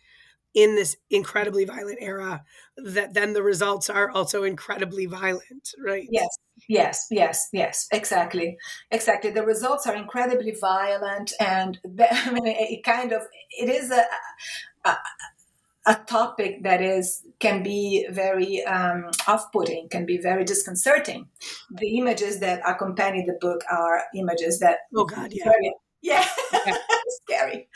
in 0.54 0.76
this 0.76 0.96
incredibly 1.10 1.66
violent 1.66 1.98
era 2.00 2.44
that 2.78 3.14
then 3.14 3.34
the 3.34 3.42
results 3.42 3.90
are 3.90 4.12
also 4.12 4.44
incredibly 4.44 5.08
violent 5.08 5.74
right 5.84 6.08
yes 6.12 6.28
yes 6.70 7.08
yes 7.10 7.48
yes 7.52 7.88
exactly 7.92 8.56
exactly 8.92 9.32
the 9.32 9.44
results 9.44 9.88
are 9.88 9.96
incredibly 9.96 10.56
violent 10.62 11.34
and 11.40 11.80
i 12.00 12.30
mean 12.32 12.46
it 12.46 12.84
kind 12.84 13.12
of 13.12 13.24
it 13.50 13.70
is 13.70 13.90
a, 13.90 14.04
a, 14.86 14.96
a 15.86 15.96
topic 16.08 16.64
that 16.64 16.82
is 16.82 17.24
can 17.40 17.62
be 17.62 18.08
very 18.10 18.64
um, 18.64 19.12
off-putting 19.28 19.90
can 19.90 20.06
be 20.06 20.18
very 20.18 20.46
disconcerting 20.46 21.28
the 21.72 21.98
images 21.98 22.40
that 22.40 22.62
accompany 22.66 23.26
the 23.26 23.38
book 23.42 23.62
are 23.70 24.04
images 24.16 24.60
that 24.60 24.80
oh 24.96 25.04
god 25.04 25.32
yeah 25.34 25.44
very, 25.44 25.74
yeah, 26.04 26.28
yeah. 26.66 26.78
scary. 27.24 27.68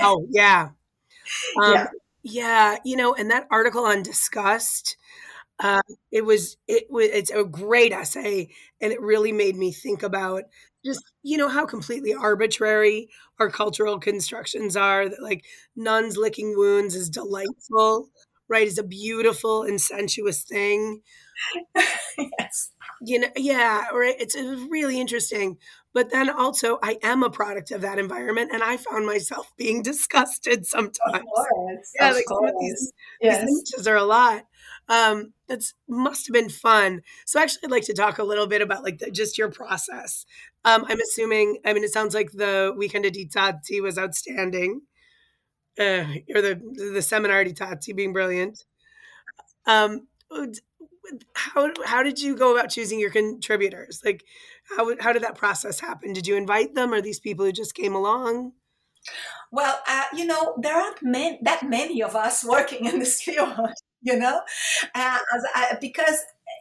oh 0.00 0.26
yeah. 0.30 0.68
Um, 1.60 1.72
yeah. 1.74 1.86
Yeah, 2.22 2.76
you 2.84 2.96
know, 2.96 3.14
and 3.14 3.30
that 3.30 3.46
article 3.50 3.84
on 3.84 4.02
disgust, 4.02 4.96
uh, 5.58 5.80
it 6.12 6.24
was 6.24 6.56
it 6.68 6.84
was 6.90 7.06
it's 7.06 7.30
a 7.30 7.44
great 7.44 7.92
essay, 7.92 8.48
and 8.80 8.92
it 8.92 9.00
really 9.00 9.32
made 9.32 9.56
me 9.56 9.72
think 9.72 10.02
about 10.02 10.44
just 10.84 11.02
you 11.22 11.36
know 11.38 11.48
how 11.48 11.66
completely 11.66 12.14
arbitrary 12.14 13.08
our 13.38 13.50
cultural 13.50 13.98
constructions 13.98 14.76
are. 14.76 15.08
That 15.08 15.22
like 15.22 15.44
nuns 15.74 16.16
licking 16.16 16.54
wounds 16.56 16.94
is 16.94 17.08
delightful, 17.08 18.08
right, 18.48 18.66
is 18.66 18.78
a 18.78 18.84
beautiful 18.84 19.62
and 19.62 19.80
sensuous 19.80 20.42
thing. 20.42 21.00
yes. 22.38 22.70
You 23.02 23.20
know, 23.20 23.28
yeah, 23.36 23.88
right. 23.92 24.14
It's, 24.18 24.34
it's 24.34 24.62
really 24.70 25.00
interesting. 25.00 25.58
But 25.92 26.10
then 26.10 26.28
also, 26.28 26.78
I 26.82 26.98
am 27.02 27.22
a 27.22 27.30
product 27.30 27.70
of 27.70 27.80
that 27.80 27.98
environment, 27.98 28.50
and 28.52 28.62
I 28.62 28.76
found 28.76 29.06
myself 29.06 29.50
being 29.56 29.82
disgusted 29.82 30.66
sometimes. 30.66 30.98
Of 31.14 31.22
course, 31.22 31.92
yeah, 31.98 32.10
of 32.10 32.16
like 32.16 32.26
course. 32.26 32.52
these, 32.60 32.92
yes. 33.20 33.40
these 33.40 33.48
images 33.48 33.88
are 33.88 33.96
a 33.96 34.04
lot. 34.04 34.44
Um, 34.88 35.32
that's 35.48 35.74
must 35.88 36.26
have 36.26 36.34
been 36.34 36.48
fun. 36.48 37.02
So 37.24 37.40
actually, 37.40 37.60
I'd 37.64 37.70
like 37.70 37.84
to 37.84 37.94
talk 37.94 38.18
a 38.18 38.24
little 38.24 38.46
bit 38.46 38.62
about 38.62 38.82
like 38.82 38.98
the, 38.98 39.10
just 39.10 39.38
your 39.38 39.50
process. 39.50 40.24
Um, 40.64 40.84
I'm 40.88 41.00
assuming. 41.00 41.58
I 41.64 41.72
mean, 41.72 41.84
it 41.84 41.92
sounds 41.92 42.14
like 42.14 42.32
the 42.32 42.74
weekend 42.76 43.06
at 43.06 43.14
Tatti 43.30 43.80
was 43.80 43.98
outstanding. 43.98 44.82
Uh, 45.78 46.06
or 46.34 46.40
the 46.40 46.60
the 46.92 47.02
seminar 47.02 47.44
di 47.44 47.52
Tatti 47.52 47.92
being 47.92 48.12
brilliant. 48.12 48.64
Um, 49.66 50.08
how 51.34 51.70
how 51.84 52.02
did 52.02 52.20
you 52.20 52.36
go 52.36 52.56
about 52.56 52.70
choosing 52.70 52.98
your 52.98 53.10
contributors? 53.10 54.02
Like, 54.04 54.24
how 54.76 54.94
how 55.00 55.12
did 55.12 55.22
that 55.22 55.36
process 55.36 55.80
happen? 55.80 56.12
Did 56.12 56.26
you 56.26 56.36
invite 56.36 56.74
them, 56.74 56.92
or 56.92 57.00
these 57.00 57.20
people 57.20 57.44
who 57.44 57.52
just 57.52 57.74
came 57.74 57.94
along? 57.94 58.52
Well, 59.52 59.80
uh, 59.86 60.04
you 60.14 60.26
know, 60.26 60.56
there 60.60 60.74
aren't 60.74 61.00
that 61.44 61.60
many 61.62 62.02
of 62.02 62.16
us 62.16 62.44
working 62.44 62.86
in 62.86 62.98
this 62.98 63.22
field. 63.22 63.70
You 64.12 64.18
know, 64.20 64.40
uh, 64.94 65.18
I, 65.54 65.76
because 65.80 66.18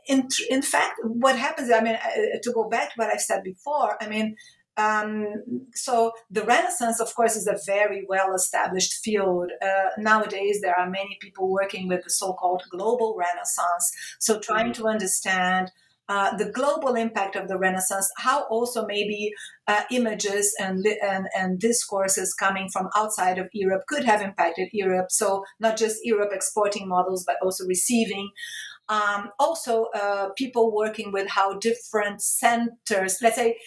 in 0.08 0.28
in 0.50 0.64
fact, 0.64 1.00
what 1.04 1.38
happens? 1.38 1.70
I 1.72 1.80
mean, 1.80 1.96
uh, 1.96 2.40
to 2.42 2.52
go 2.52 2.68
back 2.68 2.90
to 2.90 2.96
what 2.96 3.12
I've 3.14 3.22
said 3.22 3.44
before, 3.44 3.98
I 4.02 4.08
mean, 4.08 4.36
um, 4.78 5.28
so 5.74 6.12
the 6.30 6.44
Renaissance, 6.44 7.00
of 7.00 7.14
course, 7.16 7.36
is 7.36 7.48
a 7.48 7.58
very 7.66 8.06
well-established 8.10 8.94
field. 9.04 9.52
Uh, 9.62 9.90
nowadays, 9.98 10.60
there 10.62 10.78
are 10.78 10.90
many 10.90 11.18
people 11.22 11.50
working 11.50 11.88
with 11.88 12.04
the 12.04 12.10
so-called 12.10 12.64
global 12.72 13.16
Renaissance. 13.18 13.92
So 14.20 14.40
trying 14.40 14.74
to 14.74 14.88
understand 14.88 15.72
uh, 16.08 16.36
the 16.38 16.52
global 16.52 16.96
impact 16.96 17.36
of 17.36 17.48
the 17.48 17.58
Renaissance, 17.58 18.10
how 18.18 18.44
also 18.44 18.86
maybe 18.86 19.32
uh, 19.68 19.82
images 19.92 20.56
and, 20.60 20.86
and, 21.02 21.28
and 21.36 21.60
discourses 21.60 22.34
coming 22.34 22.70
from 22.72 22.90
outside 22.96 23.38
of 23.38 23.50
Europe 23.54 23.84
could 23.88 24.04
have 24.04 24.22
impacted 24.22 24.70
Europe. 24.72 25.08
So 25.10 25.44
not 25.60 25.78
just 25.78 25.98
Europe 26.04 26.32
exporting 26.32 26.88
models, 26.88 27.24
but 27.26 27.38
also 27.42 27.66
receiving. 27.66 28.30
Um, 28.88 29.32
also, 29.40 29.86
uh, 29.96 30.30
people 30.38 30.76
working 30.76 31.12
with 31.12 31.28
how 31.28 31.58
different 31.58 32.22
centers, 32.22 33.18
let's 33.22 33.36
say, 33.36 33.58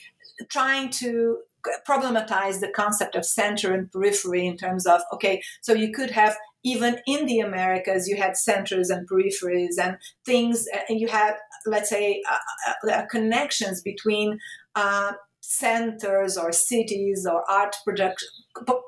trying 0.49 0.91
to 0.91 1.39
problematize 1.87 2.61
the 2.61 2.69
concept 2.69 3.17
of 3.17 3.25
center 3.25 3.75
and 3.75 3.91
periphery 3.91 4.47
in 4.47 4.57
terms 4.57 4.87
of 4.87 5.01
okay 5.13 5.43
so 5.61 5.73
you 5.73 5.91
could 5.93 6.11
have 6.11 6.37
even 6.65 6.99
in 7.07 7.27
the 7.27 7.41
americas 7.41 8.09
you 8.09 8.17
had 8.17 8.37
centers 8.37 8.91
and 8.91 9.09
peripheries 9.09 9.79
and 9.81 9.97
things 10.25 10.67
and 10.89 11.01
you 11.01 11.09
had 11.09 11.35
let's 11.67 11.91
say 11.91 12.23
uh, 12.31 12.91
uh, 12.93 13.07
connections 13.11 13.83
between 13.83 14.39
uh, 14.75 15.13
centers 15.41 16.37
or 16.37 16.53
cities 16.53 17.27
or 17.31 17.49
art 17.51 17.77
production 17.85 18.29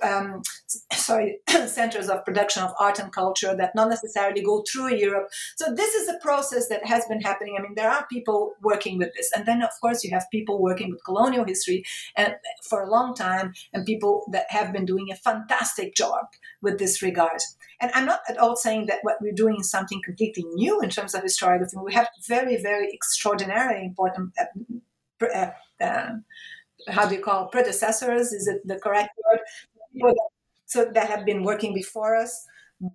um, 0.03 0.43
sorry 0.93 1.39
centers 1.67 2.09
of 2.09 2.25
production 2.25 2.63
of 2.63 2.73
art 2.81 2.99
and 2.99 3.13
culture 3.13 3.55
that 3.57 3.75
not 3.75 3.89
necessarily 3.89 4.43
go 4.43 4.65
through 4.71 4.95
europe. 4.95 5.29
So 5.57 5.73
this 5.75 5.95
is 5.95 6.09
a 6.09 6.19
process 6.21 6.69
that 6.69 6.85
has 6.87 7.05
been 7.07 7.21
happening. 7.21 7.57
I 7.59 7.63
mean 7.63 7.75
there 7.77 7.91
are 7.91 8.07
people 8.11 8.53
working 8.63 8.99
with 8.99 9.11
this. 9.17 9.31
And 9.35 9.47
then 9.47 9.63
of 9.63 9.71
course 9.81 10.03
you 10.05 10.11
have 10.11 10.27
people 10.31 10.61
working 10.61 10.91
with 10.91 11.05
colonial 11.05 11.45
history 11.45 11.85
and 12.17 12.35
for 12.69 12.83
a 12.83 12.91
long 12.91 13.15
time 13.15 13.53
and 13.73 13.87
people 13.87 14.27
that 14.33 14.47
have 14.51 14.73
been 14.73 14.87
doing 14.87 15.09
a 15.11 15.17
fantastic 15.17 15.95
job 15.95 16.27
with 16.63 16.79
this 16.79 17.03
regard. 17.03 17.41
And 17.81 17.91
i'm 17.95 18.07
not 18.07 18.21
at 18.29 18.39
all 18.39 18.57
saying 18.57 18.87
that 18.87 19.01
what 19.03 19.17
we're 19.21 19.33
doing 19.33 19.57
is 19.61 19.71
something 19.71 20.01
completely 20.05 20.45
new 20.55 20.81
in 20.81 20.91
terms 20.91 21.15
of 21.15 21.23
historiography. 21.23 21.85
We 21.85 21.95
have 21.95 22.09
very 22.27 22.61
very 22.61 22.93
extraordinarily 22.93 23.85
important 23.85 24.33
uh, 24.39 25.27
uh, 25.27 25.51
um, 25.81 26.25
how 26.89 27.07
do 27.07 27.15
you 27.15 27.23
call 27.23 27.49
predecessors? 27.49 28.33
Is 28.33 28.49
it 28.49 28.67
the 28.67 28.77
correct 28.77 29.11
word? 30.03 30.15
So 30.67 30.91
that 30.95 31.09
have 31.09 31.25
been 31.25 31.43
working 31.43 31.75
before 31.75 32.17
us. 32.17 32.47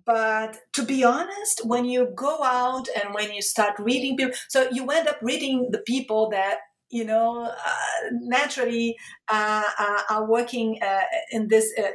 But 0.04 0.58
to 0.72 0.82
be 0.82 1.04
honest, 1.04 1.64
when 1.64 1.84
you 1.84 2.10
go 2.16 2.42
out 2.42 2.88
and 3.00 3.14
when 3.14 3.32
you 3.32 3.42
start 3.42 3.78
reading 3.78 4.16
people, 4.16 4.34
so 4.48 4.68
you 4.72 4.86
end 4.90 5.06
up 5.06 5.18
reading 5.22 5.68
the 5.70 5.78
people 5.78 6.28
that 6.30 6.58
you 6.90 7.04
know, 7.04 7.44
uh, 7.44 8.08
naturally 8.12 8.96
uh, 9.28 9.64
uh, 9.78 10.02
are 10.08 10.30
working 10.30 10.78
uh, 10.82 11.00
in 11.32 11.48
this 11.48 11.72
uh, 11.78 11.88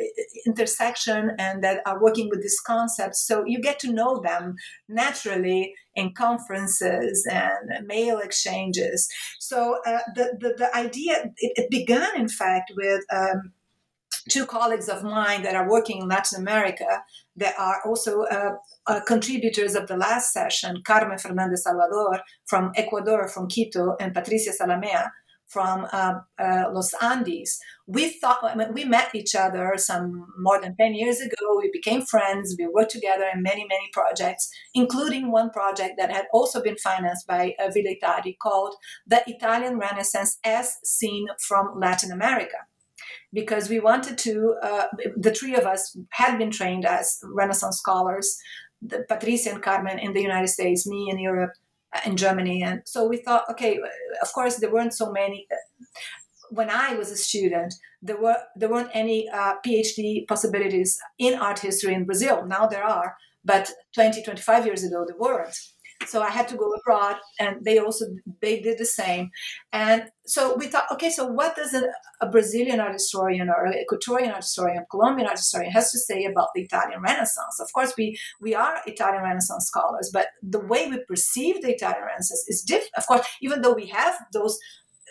intersection 0.45 1.31
and 1.39 1.63
that 1.63 1.81
are 1.85 2.01
working 2.01 2.29
with 2.29 2.41
these 2.41 2.59
concepts. 2.59 3.25
So 3.25 3.43
you 3.45 3.61
get 3.61 3.79
to 3.79 3.93
know 3.93 4.21
them 4.21 4.55
naturally 4.89 5.73
in 5.95 6.13
conferences 6.13 7.25
and 7.31 7.87
mail 7.87 8.19
exchanges. 8.19 9.07
So 9.39 9.77
the, 9.85 10.37
the, 10.39 10.55
the 10.57 10.75
idea, 10.75 11.31
it, 11.37 11.53
it, 11.55 11.69
began 11.69 12.15
in 12.15 12.27
fact 12.27 12.71
with 12.75 13.01
um, 13.11 13.53
two 14.29 14.45
colleagues 14.45 14.89
of 14.89 15.03
mine 15.03 15.43
that 15.43 15.55
are 15.55 15.69
working 15.69 16.01
in 16.01 16.07
Latin 16.07 16.39
America 16.39 17.03
that 17.35 17.55
are 17.57 17.81
also 17.85 18.23
uh, 18.23 18.51
uh, 18.87 18.99
contributors 19.07 19.75
of 19.75 19.87
the 19.87 19.97
last 19.97 20.33
session, 20.33 20.81
Carmen 20.85 21.17
Fernandez 21.17 21.63
Salvador 21.63 22.21
from 22.47 22.71
Ecuador, 22.75 23.27
from 23.27 23.47
Quito, 23.47 23.95
and 23.99 24.13
Patricia 24.13 24.51
Zalamea 24.51 25.09
from 25.51 25.85
uh, 25.91 26.13
uh, 26.39 26.65
Los 26.71 26.93
Andes. 27.01 27.59
We 27.85 28.09
thought 28.09 28.39
I 28.43 28.55
mean, 28.55 28.73
we 28.73 28.85
met 28.85 29.13
each 29.13 29.35
other 29.35 29.73
some 29.77 30.27
more 30.39 30.61
than 30.61 30.75
ten 30.77 30.93
years 30.93 31.19
ago. 31.19 31.57
We 31.57 31.69
became 31.73 32.03
friends. 32.03 32.55
We 32.57 32.67
worked 32.67 32.91
together 32.91 33.25
in 33.33 33.43
many 33.43 33.65
many 33.67 33.89
projects, 33.91 34.49
including 34.73 35.31
one 35.31 35.49
project 35.49 35.95
that 35.97 36.11
had 36.11 36.25
also 36.33 36.61
been 36.61 36.77
financed 36.77 37.27
by 37.27 37.53
uh, 37.59 37.69
Villa 37.73 37.91
I 37.91 37.97
Tatti 38.01 38.37
called 38.41 38.75
the 39.05 39.21
Italian 39.27 39.77
Renaissance 39.77 40.37
as 40.45 40.77
seen 40.83 41.27
from 41.39 41.79
Latin 41.79 42.11
America 42.11 42.57
because 43.33 43.69
we 43.69 43.79
wanted 43.79 44.17
to, 44.19 44.55
uh, 44.61 44.87
the 45.15 45.31
three 45.31 45.55
of 45.55 45.65
us 45.65 45.97
had 46.09 46.37
been 46.37 46.51
trained 46.51 46.85
as 46.85 47.19
Renaissance 47.23 47.77
scholars, 47.77 48.37
the, 48.81 49.05
Patricia 49.07 49.51
and 49.51 49.61
Carmen 49.61 49.99
in 49.99 50.13
the 50.13 50.21
United 50.21 50.47
States, 50.47 50.87
me 50.87 51.09
in 51.09 51.19
Europe, 51.19 51.53
uh, 51.93 52.01
in 52.05 52.17
Germany. 52.17 52.63
And 52.63 52.81
so 52.85 53.07
we 53.07 53.17
thought, 53.17 53.49
okay, 53.49 53.79
of 54.21 54.33
course, 54.33 54.57
there 54.57 54.71
weren't 54.71 54.93
so 54.93 55.11
many. 55.11 55.47
When 56.49 56.69
I 56.69 56.95
was 56.95 57.11
a 57.11 57.17
student, 57.17 57.73
there 58.01 58.19
were 58.19 58.37
there 58.55 58.69
weren't 58.69 58.89
any 58.93 59.29
uh, 59.29 59.53
PhD 59.65 60.27
possibilities 60.27 60.99
in 61.17 61.35
art 61.35 61.59
history 61.59 61.93
in 61.93 62.05
Brazil. 62.05 62.45
Now 62.45 62.67
there 62.67 62.83
are, 62.83 63.15
but 63.45 63.71
20, 63.93 64.23
25 64.23 64.65
years 64.65 64.83
ago, 64.83 65.05
there 65.07 65.17
weren't 65.17 65.57
so 66.07 66.21
i 66.21 66.29
had 66.29 66.47
to 66.47 66.55
go 66.55 66.71
abroad 66.73 67.17
and 67.39 67.63
they 67.63 67.77
also 67.79 68.05
they 68.41 68.59
did 68.59 68.77
the 68.77 68.85
same. 68.85 69.29
And 69.73 70.09
so 70.25 70.55
we 70.55 70.67
thought 70.67 70.91
okay 70.91 71.09
so 71.09 71.25
what 71.25 71.55
does 71.55 71.73
a, 71.73 71.83
a 72.21 72.29
brazilian 72.29 72.79
art 72.79 72.93
historian 72.93 73.49
or 73.49 73.65
a 73.65 73.73
ecuadorian 73.83 74.29
art 74.33 74.43
historian 74.43 74.77
a 74.77 74.85
colombian 74.85 75.27
art 75.27 75.37
historian 75.37 75.71
has 75.71 75.91
to 75.91 75.99
say 75.99 76.25
about 76.25 76.49
the 76.55 76.61
italian 76.61 77.01
renaissance? 77.01 77.59
Of 77.59 77.71
course 77.73 77.93
we 77.97 78.17
we 78.41 78.53
are 78.55 78.81
italian 78.85 79.23
renaissance 79.23 79.65
scholars 79.67 80.09
but 80.13 80.27
the 80.41 80.59
way 80.59 80.87
we 80.87 81.03
perceive 81.07 81.61
the 81.61 81.73
italian 81.73 82.03
renaissance 82.05 82.45
is 82.47 82.61
different 82.61 82.91
of 82.97 83.05
course 83.07 83.25
even 83.41 83.61
though 83.61 83.73
we 83.73 83.87
have 83.87 84.15
those 84.33 84.57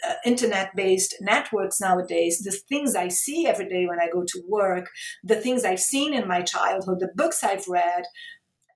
uh, 0.09 0.15
internet 0.25 0.75
based 0.75 1.15
networks 1.21 1.79
nowadays, 1.79 2.39
the 2.39 2.59
things 2.71 2.95
I 2.95 3.09
see 3.09 3.47
every 3.47 3.69
day 3.69 3.87
when 3.87 4.01
I 4.01 4.09
go 4.11 4.25
to 4.27 4.43
work, 4.49 4.89
the 5.23 5.37
things 5.37 5.63
I've 5.63 5.81
seen 5.81 6.15
in 6.15 6.27
my 6.27 6.41
childhood, 6.41 7.01
the 7.01 7.11
books 7.15 7.45
I've 7.45 7.69
read, 7.69 8.05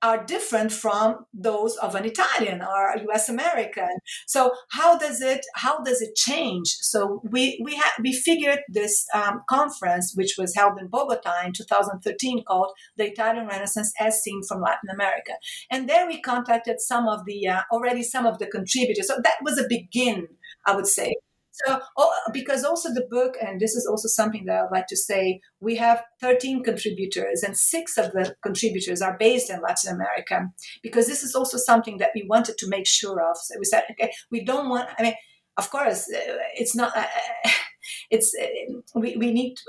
are 0.04 0.22
different 0.22 0.70
from 0.70 1.24
those 1.32 1.76
of 1.76 1.94
an 1.94 2.04
Italian 2.04 2.60
or 2.60 2.90
a 2.90 3.02
US 3.08 3.30
American. 3.30 3.88
So 4.26 4.52
how 4.70 4.98
does 4.98 5.22
it 5.22 5.44
how 5.54 5.82
does 5.82 6.02
it 6.02 6.14
change? 6.14 6.68
So 6.92 7.22
we 7.24 7.58
we 7.64 7.74
had 7.74 7.92
we 8.02 8.12
figured 8.12 8.60
this 8.68 9.06
um, 9.14 9.42
conference, 9.48 10.12
which 10.14 10.34
was 10.36 10.54
held 10.54 10.78
in 10.78 10.88
Bogota 10.88 11.32
in 11.46 11.52
2013, 11.54 12.44
called 12.44 12.72
the 12.98 13.06
Italian 13.10 13.46
Renaissance 13.46 13.92
as 13.98 14.22
seen 14.22 14.42
from 14.46 14.60
Latin 14.60 14.90
America, 14.92 15.32
and 15.70 15.88
there 15.88 16.06
we 16.06 16.20
contacted 16.20 16.80
some 16.80 17.08
of 17.08 17.24
the 17.24 17.48
uh, 17.48 17.62
already 17.72 18.02
some 18.02 18.26
of 18.26 18.38
the 18.38 18.46
contributors. 18.46 19.08
So 19.08 19.16
that 19.24 19.38
was 19.42 19.58
a 19.58 19.66
begin, 19.66 20.28
I 20.66 20.76
would 20.76 20.86
say. 20.86 21.14
So, 21.54 21.78
oh, 21.96 22.12
because 22.32 22.64
also 22.64 22.92
the 22.92 23.06
book, 23.08 23.36
and 23.40 23.60
this 23.60 23.76
is 23.76 23.86
also 23.86 24.08
something 24.08 24.44
that 24.46 24.60
I'd 24.60 24.72
like 24.72 24.88
to 24.88 24.96
say, 24.96 25.40
we 25.60 25.76
have 25.76 26.02
13 26.20 26.64
contributors, 26.64 27.44
and 27.44 27.56
six 27.56 27.96
of 27.96 28.10
the 28.10 28.34
contributors 28.42 29.00
are 29.00 29.16
based 29.18 29.50
in 29.50 29.60
Latin 29.60 29.94
America, 29.94 30.48
because 30.82 31.06
this 31.06 31.22
is 31.22 31.36
also 31.36 31.56
something 31.56 31.98
that 31.98 32.10
we 32.12 32.26
wanted 32.28 32.58
to 32.58 32.68
make 32.68 32.88
sure 32.88 33.20
of. 33.20 33.36
So 33.36 33.54
we 33.56 33.66
said, 33.66 33.84
okay, 33.92 34.12
we 34.32 34.44
don't 34.44 34.68
want, 34.68 34.88
I 34.98 35.02
mean, 35.04 35.14
of 35.56 35.70
course, 35.70 36.08
uh, 36.12 36.38
it's 36.56 36.74
not, 36.74 36.96
uh, 36.96 37.06
it's, 38.10 38.34
uh, 38.42 38.74
we, 38.96 39.16
we 39.16 39.32
need, 39.32 39.54
to, 39.54 39.62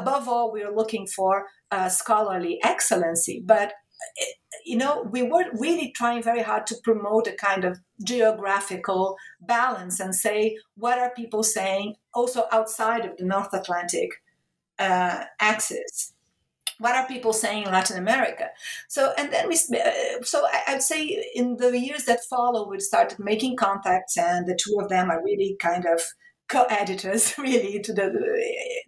above 0.00 0.28
all, 0.28 0.50
we're 0.50 0.74
looking 0.74 1.06
for 1.06 1.44
uh, 1.70 1.90
scholarly 1.90 2.58
excellency, 2.64 3.42
but 3.44 3.74
you 4.64 4.76
know, 4.76 5.02
we 5.02 5.22
were 5.22 5.44
really 5.52 5.92
trying 5.92 6.22
very 6.22 6.42
hard 6.42 6.66
to 6.66 6.76
promote 6.82 7.26
a 7.28 7.32
kind 7.32 7.64
of 7.64 7.78
geographical 8.04 9.16
balance 9.40 10.00
and 10.00 10.14
say 10.14 10.56
what 10.76 10.98
are 10.98 11.10
people 11.14 11.42
saying 11.42 11.94
also 12.14 12.44
outside 12.52 13.04
of 13.04 13.16
the 13.16 13.24
North 13.24 13.52
Atlantic 13.52 14.10
uh, 14.78 15.24
axis. 15.40 16.12
what 16.78 16.94
are 16.94 17.06
people 17.06 17.32
saying 17.32 17.64
in 17.64 17.72
Latin 17.72 17.96
America? 17.96 18.48
So, 18.88 19.12
and 19.16 19.32
then 19.32 19.48
we, 19.48 19.54
uh, 19.54 20.22
so 20.22 20.46
I'd 20.68 20.82
say 20.82 21.24
in 21.34 21.56
the 21.56 21.78
years 21.78 22.04
that 22.04 22.24
follow, 22.24 22.68
we 22.68 22.80
started 22.80 23.18
making 23.18 23.56
contacts, 23.56 24.18
and 24.18 24.46
the 24.46 24.58
two 24.62 24.78
of 24.80 24.88
them 24.88 25.10
are 25.10 25.24
really 25.24 25.56
kind 25.60 25.86
of 25.86 26.02
co-editors 26.48 27.36
really 27.38 27.80
to 27.80 27.92
the 27.92 28.08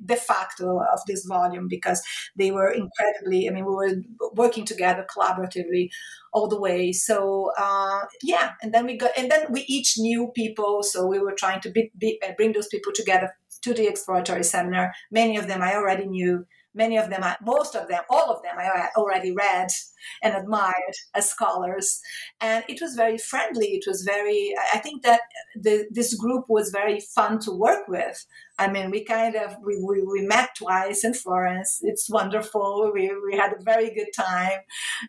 de 0.05 0.17
facto 0.17 0.81
of 0.93 1.01
this 1.07 1.25
volume 1.27 1.67
because 1.69 2.03
they 2.37 2.51
were 2.51 2.71
incredibly 2.71 3.49
i 3.49 3.53
mean 3.53 3.65
we 3.65 3.75
were 3.75 3.95
working 4.35 4.65
together 4.65 5.05
collaboratively 5.15 5.89
all 6.33 6.49
the 6.49 6.61
way. 6.61 6.93
So 6.93 7.51
uh, 7.59 8.01
yeah 8.23 8.53
and 8.63 8.73
then 8.73 8.87
we 8.87 8.97
got 8.97 9.13
and 9.17 9.31
then 9.31 9.47
we 9.51 9.63
each 9.63 9.95
knew 9.99 10.31
people 10.35 10.83
so 10.83 11.07
we 11.07 11.19
were 11.19 11.35
trying 11.37 11.61
to 11.63 11.71
be, 11.71 11.91
be, 11.99 12.21
bring 12.37 12.53
those 12.53 12.69
people 12.69 12.93
together 12.95 13.35
to 13.63 13.75
the 13.75 13.89
exploratory 13.89 14.45
seminar. 14.45 14.93
Many 15.11 15.37
of 15.37 15.49
them 15.49 15.63
i 15.63 15.75
already 15.75 16.07
knew 16.07 16.47
many 16.75 16.97
of 16.97 17.11
them, 17.11 17.25
most 17.45 17.75
of 17.75 17.89
them, 17.89 18.03
all 18.11 18.31
of 18.31 18.43
them, 18.43 18.57
I 18.59 18.89
already 18.97 19.33
read 19.33 19.69
and 20.23 20.35
admired 20.35 20.95
as 21.15 21.29
scholars. 21.29 22.01
And 22.41 22.65
it 22.69 22.81
was 22.81 22.95
very 22.95 23.19
friendly. 23.19 23.69
It 23.69 23.85
was 23.87 24.03
very, 24.03 24.55
I 24.73 24.79
think 24.79 25.03
that 25.03 25.21
the, 25.61 25.87
this 25.91 26.15
group 26.15 26.45
was 26.49 26.71
very 26.71 27.01
fun 27.01 27.41
to 27.41 27.53
work 27.53 27.89
with. 27.89 28.25
I 28.59 28.71
mean, 28.71 28.91
we 28.91 29.05
kind 29.05 29.35
of, 29.37 29.57
we, 29.65 29.83
we, 29.83 30.03
we 30.03 30.27
met 30.27 30.51
twice 30.57 31.05
in 31.05 31.15
Florence. 31.15 31.79
It's 31.83 32.11
wonderful. 32.11 32.91
We, 32.93 33.13
we 33.31 33.37
had 33.37 33.53
a 33.53 33.63
very 33.63 33.95
good 33.95 34.09
time. 34.17 34.59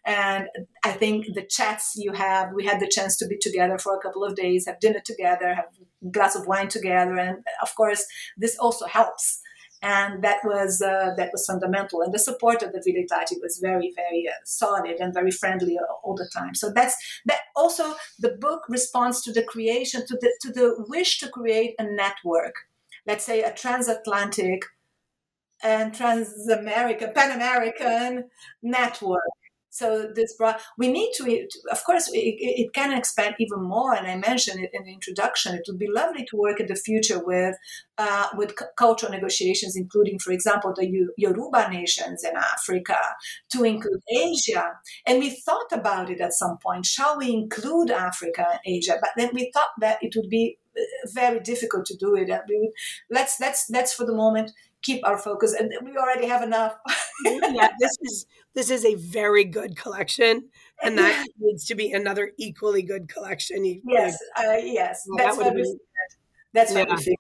And 0.06 0.48
I 0.84 0.92
think 0.92 1.28
the 1.34 1.46
chats 1.48 1.94
you 1.96 2.14
have, 2.14 2.50
we 2.54 2.66
had 2.66 2.80
the 2.80 2.88
chance 2.88 3.18
to 3.18 3.28
be 3.28 3.38
together 3.38 3.78
for 3.78 3.96
a 3.96 4.02
couple 4.02 4.24
of 4.24 4.36
days, 4.36 4.66
have 4.68 4.80
dinner 4.80 5.02
together, 5.04 5.54
have 5.54 5.66
a 6.04 6.12
glass 6.12 6.36
of 6.36 6.48
wine 6.48 6.68
together. 6.68 7.16
And 7.16 7.38
of 7.62 7.74
course, 7.76 8.06
this 8.38 8.58
also 8.58 8.86
helps 8.86 9.42
and 9.82 10.24
that 10.24 10.40
was 10.44 10.82
uh, 10.82 11.14
that 11.18 11.30
was 11.32 11.46
fundamental. 11.46 12.02
And 12.02 12.14
the 12.14 12.20
support 12.20 12.62
of 12.64 12.74
the 12.74 12.82
Villa 12.84 13.04
I 13.04 13.20
Tatti 13.20 13.36
was 13.42 13.60
very, 13.62 13.94
very 13.96 14.28
uh, 14.28 14.34
solid 14.44 14.98
and 15.00 15.14
very 15.14 15.32
friendly 15.32 15.78
all 16.04 16.16
the 16.16 16.30
time. 16.34 16.56
So 16.56 16.72
that's 16.72 16.96
that. 17.26 17.40
Also, 17.56 17.96
the 18.20 18.38
book 18.40 18.64
responds 18.70 19.22
to 19.24 19.32
the 19.32 19.44
creation, 19.44 20.06
to 20.08 20.18
the 20.20 20.34
to 20.42 20.52
the 20.52 20.86
wish 20.90 21.20
to 21.20 21.30
create 21.30 21.76
a 21.80 21.84
network. 21.84 22.56
Let's 23.06 23.26
say 23.26 23.42
a 23.42 23.54
transatlantic 23.54 24.64
and 25.62 25.94
trans-American, 25.94 27.12
Pan-American 27.14 28.30
network 28.62 29.22
so 29.70 30.08
this 30.16 30.34
brought 30.34 30.60
we 30.78 30.92
need 30.92 31.12
to 31.14 31.48
of 31.72 31.84
course 31.84 32.10
it, 32.14 32.36
it, 32.40 32.74
can 32.74 32.98
expand 32.98 33.36
even 33.40 33.62
more 33.62 33.94
and 33.94 34.08
i 34.08 34.16
mentioned 34.16 34.64
it 34.64 34.70
in 34.74 34.84
the 34.84 34.94
introduction 34.94 35.56
it 35.56 35.64
would 35.68 35.80
be 35.80 35.90
lovely 35.90 36.26
to 36.26 36.38
work 36.38 36.60
in 36.60 36.68
the 36.68 36.76
future 36.76 37.24
with 37.24 37.56
uh, 37.98 38.28
with 38.36 38.54
cultural 38.78 39.12
negotiations 39.12 39.76
including 39.76 40.18
for 40.20 40.32
example 40.32 40.74
the 40.76 41.08
yoruba 41.18 41.70
nations 41.70 42.24
in 42.24 42.36
africa 42.36 42.98
to 43.52 43.64
include 43.64 44.02
asia. 44.10 44.74
And 45.06 45.20
we 45.20 45.30
thought 45.30 45.72
about 45.72 46.10
it 46.10 46.22
at 46.22 46.34
some 46.34 46.58
point 46.58 46.86
shall 46.86 47.18
we 47.18 47.32
include 47.32 47.92
africa 47.92 48.46
and 48.52 48.60
asia? 48.66 48.98
But 49.00 49.12
then 49.18 49.32
we 49.34 49.52
thought 49.54 49.70
that 49.80 49.98
it 50.02 50.14
would 50.16 50.30
be 50.30 50.58
uh, 50.78 50.82
very 51.14 51.40
difficult 51.40 51.86
to 51.88 51.98
do 51.98 52.16
it 52.16 52.30
we 52.48 52.60
would 52.60 52.72
let's 53.10 53.40
let's 53.40 53.70
let's 53.70 53.94
for 53.94 54.06
the 54.06 54.16
moment 54.16 54.52
keep 54.82 55.06
our 55.06 55.18
focus 55.18 55.54
and 55.54 55.72
we 55.84 55.98
already 55.98 56.28
have 56.28 56.42
enough 56.42 56.76
yeah 57.26 57.68
this 57.80 57.98
is 58.02 58.26
this 58.56 58.70
is 58.70 58.86
a 58.86 58.96
very 58.96 59.44
good 59.44 59.76
collection 59.76 60.50
and 60.84 60.98
that 60.98 61.26
needs 61.40 61.66
to 61.66 61.76
be 61.76 61.92
another 61.92 62.32
equally 62.38 62.82
good 62.82 63.10
collection 63.10 63.82
yes 63.86 64.18
uh, 64.38 64.54
yes 64.54 65.06
well, 65.08 65.18
that's, 65.18 65.38
that 65.38 65.46
what, 65.46 65.56
we, 65.56 65.80
that's 66.54 66.74
yeah. 66.74 66.80
what 66.80 66.90
we 66.90 66.98
figured 66.98 67.18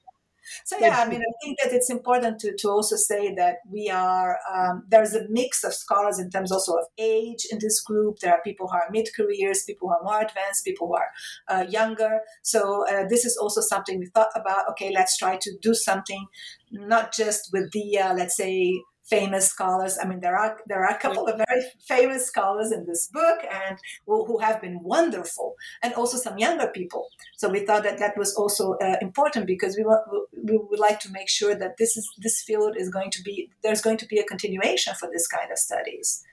so 0.65 0.77
yeah, 0.79 0.99
I 0.99 1.07
mean, 1.07 1.21
I 1.21 1.33
think 1.43 1.57
that 1.63 1.73
it's 1.73 1.89
important 1.89 2.39
to, 2.39 2.55
to 2.57 2.69
also 2.69 2.95
say 2.95 3.33
that 3.35 3.57
we 3.69 3.89
are 3.89 4.37
um, 4.53 4.83
there's 4.89 5.13
a 5.13 5.27
mix 5.29 5.63
of 5.63 5.73
scholars 5.73 6.19
in 6.19 6.29
terms 6.29 6.51
also 6.51 6.73
of 6.73 6.85
age 6.97 7.45
in 7.51 7.59
this 7.59 7.81
group. 7.81 8.19
There 8.19 8.33
are 8.33 8.41
people 8.43 8.67
who 8.67 8.75
are 8.75 8.89
mid 8.91 9.09
careers, 9.15 9.63
people 9.63 9.89
who 9.89 9.95
are 9.95 10.03
more 10.03 10.21
advanced, 10.21 10.65
people 10.65 10.87
who 10.87 10.95
are 10.95 11.09
uh, 11.47 11.65
younger. 11.69 12.19
So 12.41 12.85
uh, 12.87 13.05
this 13.07 13.25
is 13.25 13.37
also 13.37 13.61
something 13.61 13.99
we 13.99 14.07
thought 14.07 14.31
about. 14.35 14.69
Okay, 14.71 14.91
let's 14.93 15.17
try 15.17 15.37
to 15.41 15.51
do 15.61 15.73
something 15.73 16.25
not 16.71 17.13
just 17.13 17.49
with 17.51 17.71
the 17.71 17.99
uh, 17.99 18.13
let's 18.13 18.35
say 18.35 18.81
famous 19.10 19.47
scholars. 19.47 19.97
I 20.01 20.07
mean, 20.07 20.20
there 20.20 20.38
are 20.38 20.57
there 20.68 20.84
are 20.86 20.95
a 20.95 20.99
couple 20.99 21.28
of 21.28 21.38
very 21.38 21.62
famous 21.88 22.28
scholars 22.28 22.72
in 22.72 22.86
this 22.86 23.07
book, 23.07 23.39
and 23.51 23.78
who, 24.05 24.26
who 24.26 24.39
have 24.39 24.62
been 24.62 24.80
wonderful, 24.84 25.55
and 25.84 25.93
also 25.93 26.18
some 26.18 26.38
younger 26.38 26.68
people. 26.68 27.07
So 27.38 27.49
we 27.49 27.66
thought 27.66 27.84
that 27.84 27.99
that 27.99 28.18
was 28.18 28.36
also 28.36 28.74
uh, 28.76 28.97
important 29.01 29.47
because 29.47 29.76
we 29.78 29.84
want, 29.84 30.03
we 30.43 30.57
would 30.57 30.80
like 30.80 30.99
to 31.01 31.12
make 31.12 31.30
sure 31.30 31.55
that 31.55 31.78
this 31.78 31.97
is 31.97 32.10
this 32.18 32.41
field 32.41 32.76
is 32.78 32.89
going 32.89 33.12
to 33.12 33.22
be 33.24 33.49
there's 33.64 33.82
going 33.82 33.97
to 33.97 34.07
be 34.07 34.20
a 34.20 34.24
continuation 34.24 34.93
for 34.95 35.10
this 35.12 35.28
kind 35.28 35.51
of 35.51 35.57
studies, 35.57 36.24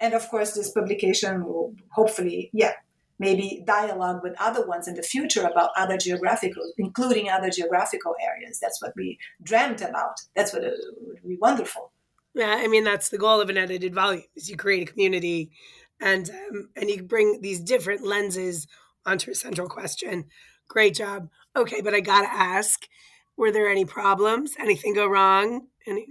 and 0.00 0.14
of 0.14 0.28
course, 0.28 0.52
this 0.52 0.70
publication 0.70 1.44
will 1.44 1.74
hopefully, 1.92 2.50
yeah, 2.52 2.72
maybe 3.18 3.62
dialogue 3.64 4.20
with 4.22 4.34
other 4.40 4.66
ones 4.66 4.88
in 4.88 4.94
the 4.94 5.02
future 5.02 5.44
about 5.44 5.70
other 5.76 5.96
geographical, 5.96 6.72
including 6.76 7.28
other 7.28 7.50
geographical 7.50 8.16
areas. 8.20 8.58
That's 8.58 8.82
what 8.82 8.94
we 8.96 9.18
dreamt 9.42 9.80
about. 9.80 10.16
That's 10.34 10.52
what 10.52 10.62
would 10.62 11.28
be 11.28 11.36
wonderful. 11.40 11.91
Yeah, 12.34 12.56
I 12.58 12.66
mean 12.66 12.84
that's 12.84 13.08
the 13.10 13.18
goal 13.18 13.40
of 13.40 13.50
an 13.50 13.58
edited 13.58 13.94
volume 13.94 14.24
is 14.34 14.48
you 14.48 14.56
create 14.56 14.88
a 14.88 14.92
community, 14.92 15.50
and 16.00 16.30
um, 16.30 16.70
and 16.76 16.88
you 16.88 17.02
bring 17.02 17.40
these 17.42 17.60
different 17.60 18.04
lenses 18.06 18.66
onto 19.04 19.30
a 19.30 19.34
central 19.34 19.68
question. 19.68 20.24
Great 20.68 20.94
job. 20.94 21.28
Okay, 21.54 21.82
but 21.82 21.94
I 21.94 22.00
gotta 22.00 22.32
ask: 22.32 22.88
Were 23.36 23.52
there 23.52 23.68
any 23.68 23.84
problems? 23.84 24.54
Anything 24.58 24.94
go 24.94 25.06
wrong? 25.06 25.66
Any? 25.86 26.06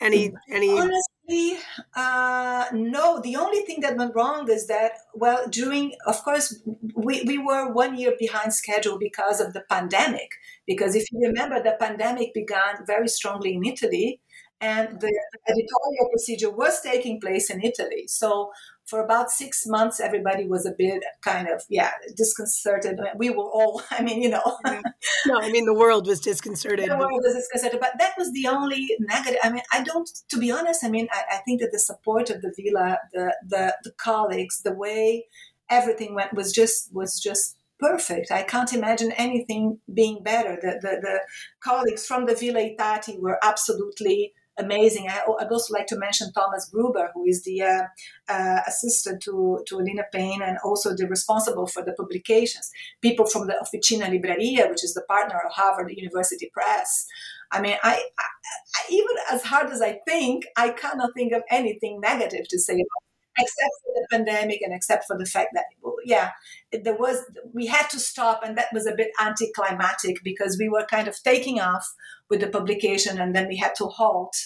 Any? 0.00 0.34
Any? 0.50 0.78
Honestly, 0.78 1.58
uh, 1.94 2.66
no. 2.72 3.20
The 3.22 3.36
only 3.36 3.60
thing 3.60 3.80
that 3.80 3.96
went 3.96 4.14
wrong 4.14 4.50
is 4.50 4.66
that, 4.66 4.92
well, 5.14 5.46
during, 5.48 5.94
of 6.06 6.22
course, 6.22 6.60
we, 6.94 7.22
we 7.26 7.38
were 7.38 7.72
one 7.72 7.96
year 7.96 8.12
behind 8.18 8.52
schedule 8.52 8.98
because 8.98 9.40
of 9.40 9.54
the 9.54 9.62
pandemic. 9.70 10.28
Because 10.66 10.94
if 10.94 11.10
you 11.10 11.20
remember, 11.26 11.62
the 11.62 11.76
pandemic 11.80 12.34
began 12.34 12.84
very 12.86 13.08
strongly 13.08 13.54
in 13.54 13.64
Italy, 13.64 14.20
and 14.60 15.00
the 15.00 15.12
editorial 15.48 16.08
procedure 16.10 16.50
was 16.50 16.80
taking 16.80 17.20
place 17.20 17.50
in 17.50 17.62
Italy. 17.62 18.06
So 18.08 18.50
for 18.86 19.04
about 19.04 19.30
six 19.30 19.66
months, 19.66 20.00
everybody 20.00 20.46
was 20.46 20.64
a 20.64 20.70
bit 20.70 21.02
kind 21.22 21.48
of, 21.48 21.62
yeah, 21.68 21.90
disconcerted. 22.16 22.98
We 23.16 23.30
were 23.30 23.44
all, 23.44 23.82
I 23.90 24.02
mean, 24.02 24.22
you 24.22 24.30
know. 24.30 24.58
Mm-hmm. 24.64 24.80
no, 25.26 25.40
I 25.40 25.50
mean, 25.50 25.66
the 25.66 25.74
world 25.74 26.06
was 26.06 26.20
disconcerted. 26.20 26.88
The 26.88 26.96
world 26.96 27.20
was 27.22 27.34
disconcerted. 27.34 27.80
But 27.80 27.98
that 27.98 28.14
was 28.16 28.32
the 28.32 28.46
only 28.46 28.88
negative. 29.00 29.40
I 29.42 29.50
mean, 29.50 29.62
I 29.72 29.82
don't, 29.82 30.08
to 30.30 30.38
be 30.38 30.50
honest, 30.50 30.84
I 30.84 30.88
mean, 30.88 31.08
I, 31.12 31.36
I 31.36 31.38
think 31.38 31.60
that 31.60 31.70
the 31.72 31.78
support 31.78 32.30
of 32.30 32.40
the 32.42 32.54
Villa, 32.56 32.98
the, 33.12 33.34
the, 33.46 33.74
the 33.84 33.92
colleagues, 33.98 34.62
the 34.62 34.74
way 34.74 35.26
everything 35.68 36.14
went 36.14 36.32
was 36.32 36.52
just, 36.52 36.94
was 36.94 37.20
just 37.20 37.56
perfect. 37.78 38.30
I 38.30 38.42
can't 38.42 38.72
imagine 38.72 39.12
anything 39.12 39.80
being 39.92 40.22
better. 40.22 40.56
The, 40.60 40.78
the, 40.80 41.00
the 41.02 41.20
colleagues 41.60 42.06
from 42.06 42.26
the 42.26 42.34
Villa 42.34 42.60
I 42.60 42.76
Tatti 42.78 43.18
were 43.18 43.38
absolutely 43.42 44.32
amazing. 44.58 45.08
I, 45.08 45.22
would 45.26 45.52
also 45.52 45.74
like 45.74 45.86
to 45.88 45.98
mention 45.98 46.32
Thomas 46.32 46.68
Gruber, 46.68 47.10
who 47.14 47.24
is 47.26 47.44
the 47.44 47.62
uh, 47.62 47.82
uh, 48.28 48.60
assistant 48.66 49.22
to, 49.22 49.62
to 49.66 49.76
Alina 49.76 50.04
Payne 50.12 50.42
and 50.42 50.58
also 50.64 50.94
the 50.94 51.06
responsible 51.06 51.66
for 51.66 51.82
the 51.82 51.92
publications. 51.92 52.70
People 53.02 53.26
from 53.26 53.46
the 53.46 53.54
Officina 53.54 54.08
Libreria, 54.08 54.68
which 54.68 54.84
is 54.84 54.94
the 54.94 55.02
partner 55.02 55.40
of 55.44 55.52
Harvard 55.52 55.92
University 55.96 56.50
Press. 56.52 57.06
I 57.52 57.60
mean, 57.60 57.76
I, 57.82 58.02
I, 58.18 58.82
even 58.90 59.16
as 59.32 59.44
hard 59.44 59.70
as 59.70 59.80
I 59.80 60.00
think, 60.06 60.46
I 60.56 60.70
cannot 60.70 61.10
think 61.14 61.32
of 61.32 61.42
anything 61.50 62.00
negative 62.00 62.48
to 62.48 62.58
say 62.58 62.74
about 62.74 63.05
except 63.38 63.74
for 63.82 63.92
the 63.94 64.06
pandemic 64.10 64.60
and 64.62 64.74
except 64.74 65.04
for 65.06 65.16
the 65.18 65.26
fact 65.26 65.50
that 65.54 65.64
yeah 66.04 66.30
there 66.72 66.96
was 66.96 67.24
we 67.52 67.66
had 67.66 67.88
to 67.90 67.98
stop 67.98 68.40
and 68.44 68.56
that 68.56 68.72
was 68.72 68.86
a 68.86 68.94
bit 68.94 69.10
anticlimactic 69.20 70.16
because 70.22 70.56
we 70.58 70.68
were 70.68 70.86
kind 70.90 71.08
of 71.08 71.16
taking 71.22 71.60
off 71.60 71.86
with 72.30 72.40
the 72.40 72.48
publication 72.48 73.18
and 73.18 73.34
then 73.34 73.48
we 73.48 73.56
had 73.56 73.74
to 73.76 73.86
halt. 73.86 74.36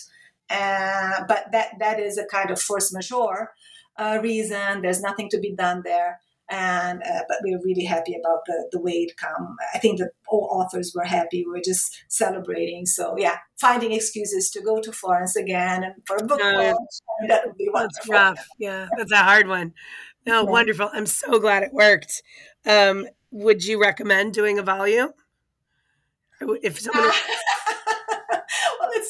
Uh, 0.49 1.22
but 1.28 1.47
that 1.53 1.68
that 1.78 2.01
is 2.01 2.18
a 2.18 2.26
kind 2.26 2.51
of 2.51 2.61
force 2.61 2.93
majeure 2.93 3.53
uh, 3.99 4.18
reason. 4.20 4.82
There's 4.82 5.01
nothing 5.01 5.28
to 5.30 5.38
be 5.38 5.55
done 5.55 5.82
there 5.84 6.20
and 6.51 7.03
uh, 7.03 7.22
but 7.28 7.38
we 7.44 7.55
are 7.55 7.61
really 7.64 7.84
happy 7.84 8.14
about 8.14 8.40
the, 8.46 8.68
the 8.72 8.80
way 8.80 8.92
it 8.92 9.16
come. 9.16 9.57
I 9.74 9.78
think 9.78 9.98
that 9.98 10.11
all 10.28 10.48
authors 10.51 10.92
were 10.94 11.05
happy. 11.05 11.44
We 11.46 11.59
are 11.59 11.62
just 11.64 12.05
celebrating. 12.09 12.86
So 12.86 13.14
yeah 13.16 13.36
finding 13.61 13.92
excuses 13.92 14.51
to 14.51 14.62
go 14.62 14.80
to 14.80 14.90
florence 14.90 15.36
again 15.36 15.84
and 15.84 15.94
for 16.07 16.16
a 16.16 16.24
book 16.24 16.40
no, 16.40 16.78
that 17.28 17.42
would 17.46 17.57
be 17.59 17.68
wonderful. 17.70 17.90
that's 17.98 18.09
rough. 18.09 18.46
Yeah 18.59 18.88
that's 18.96 19.12
a 19.12 19.16
hard 19.16 19.46
one. 19.46 19.72
No 20.26 20.44
yeah. 20.44 20.51
wonderful. 20.51 20.90
I'm 20.92 21.07
so 21.07 21.38
glad 21.38 21.62
it 21.62 21.72
worked. 21.72 22.22
Um, 22.66 23.07
would 23.30 23.64
you 23.64 23.80
recommend 23.80 24.34
doing 24.34 24.59
a 24.59 24.62
volume? 24.62 25.11
If 26.40 26.80
someone 26.80 27.11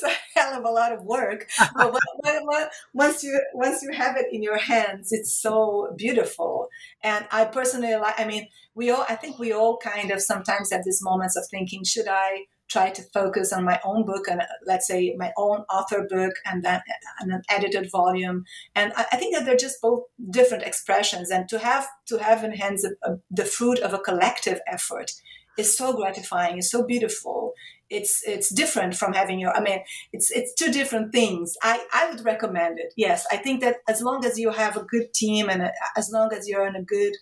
it's 0.03 0.17
a 0.37 0.39
hell 0.39 0.59
of 0.59 0.65
a 0.65 0.71
lot 0.71 0.93
of 0.93 1.05
work. 1.05 1.49
but 1.75 1.95
once 2.95 3.23
you 3.23 3.41
once 3.55 3.83
you 3.83 3.93
have 3.93 4.17
it 4.17 4.27
in 4.33 4.43
your 4.43 4.59
hands, 4.59 5.13
it's 5.13 5.33
so 5.33 5.95
beautiful. 5.97 6.69
And 7.03 7.27
I 7.31 7.45
personally 7.45 7.95
like. 7.97 8.19
I 8.19 8.27
mean, 8.27 8.49
we 8.75 8.91
all. 8.91 9.05
I 9.09 9.17
think 9.17 9.39
we 9.39 9.53
all 9.53 9.79
kind 9.79 10.11
of 10.11 10.21
sometimes 10.21 10.73
have 10.73 10.85
these 10.85 11.01
moments 11.03 11.37
of 11.37 11.45
thinking, 11.51 11.85
should 11.85 12.09
I 12.09 12.47
try 12.69 12.89
to 12.89 13.03
focus 13.13 13.53
on 13.53 13.65
my 13.65 13.81
own 13.85 14.07
book 14.07 14.29
and 14.29 14.43
uh, 14.43 14.47
let's 14.65 14.87
say 14.87 15.13
my 15.19 15.33
own 15.37 15.65
author 15.73 16.07
book 16.09 16.33
and 16.47 16.63
then 16.63 16.77
uh, 16.77 17.11
and 17.19 17.33
an 17.33 17.43
edited 17.51 17.91
volume. 17.91 18.45
And 18.77 18.93
I, 18.97 19.07
I 19.13 19.17
think 19.17 19.35
that 19.35 19.45
they're 19.45 19.57
just 19.57 19.83
both 19.83 20.05
different 20.31 20.63
expressions. 20.63 21.31
And 21.31 21.49
to 21.49 21.59
have 21.59 21.89
to 22.07 22.19
have 22.19 22.45
in 22.45 22.53
hands 22.53 22.85
a, 22.85 23.11
a, 23.11 23.17
the 23.31 23.45
fruit 23.45 23.81
of 23.81 23.93
a 23.93 23.99
collective 23.99 24.61
effort 24.69 25.11
is 25.59 25.77
so 25.77 25.93
gratifying. 25.93 26.59
It's 26.59 26.71
so 26.71 26.85
beautiful. 26.85 27.55
It's 27.91 28.23
it's 28.27 28.51
different 28.51 28.95
from 28.95 29.13
having 29.13 29.41
your. 29.41 29.55
I 29.57 29.61
mean, 29.61 29.81
it's 30.13 30.31
it's 30.31 30.55
two 30.55 30.71
different 30.73 31.13
things. 31.13 31.55
I 31.63 31.85
I 31.93 32.09
would 32.11 32.25
recommend 32.25 32.79
it. 32.79 32.95
Yes, 32.97 33.27
I 33.31 33.37
think 33.37 33.61
that 33.61 33.77
as 33.89 34.01
long 34.01 34.25
as 34.25 34.39
you 34.39 34.51
have 34.51 34.77
a 34.77 34.85
good 34.85 35.13
team 35.15 35.49
and 35.49 35.63
a, 35.63 35.73
as 35.97 36.11
long 36.13 36.33
as 36.33 36.49
you're 36.49 36.67
in 36.67 36.77
a 36.77 36.83
good 36.83 37.15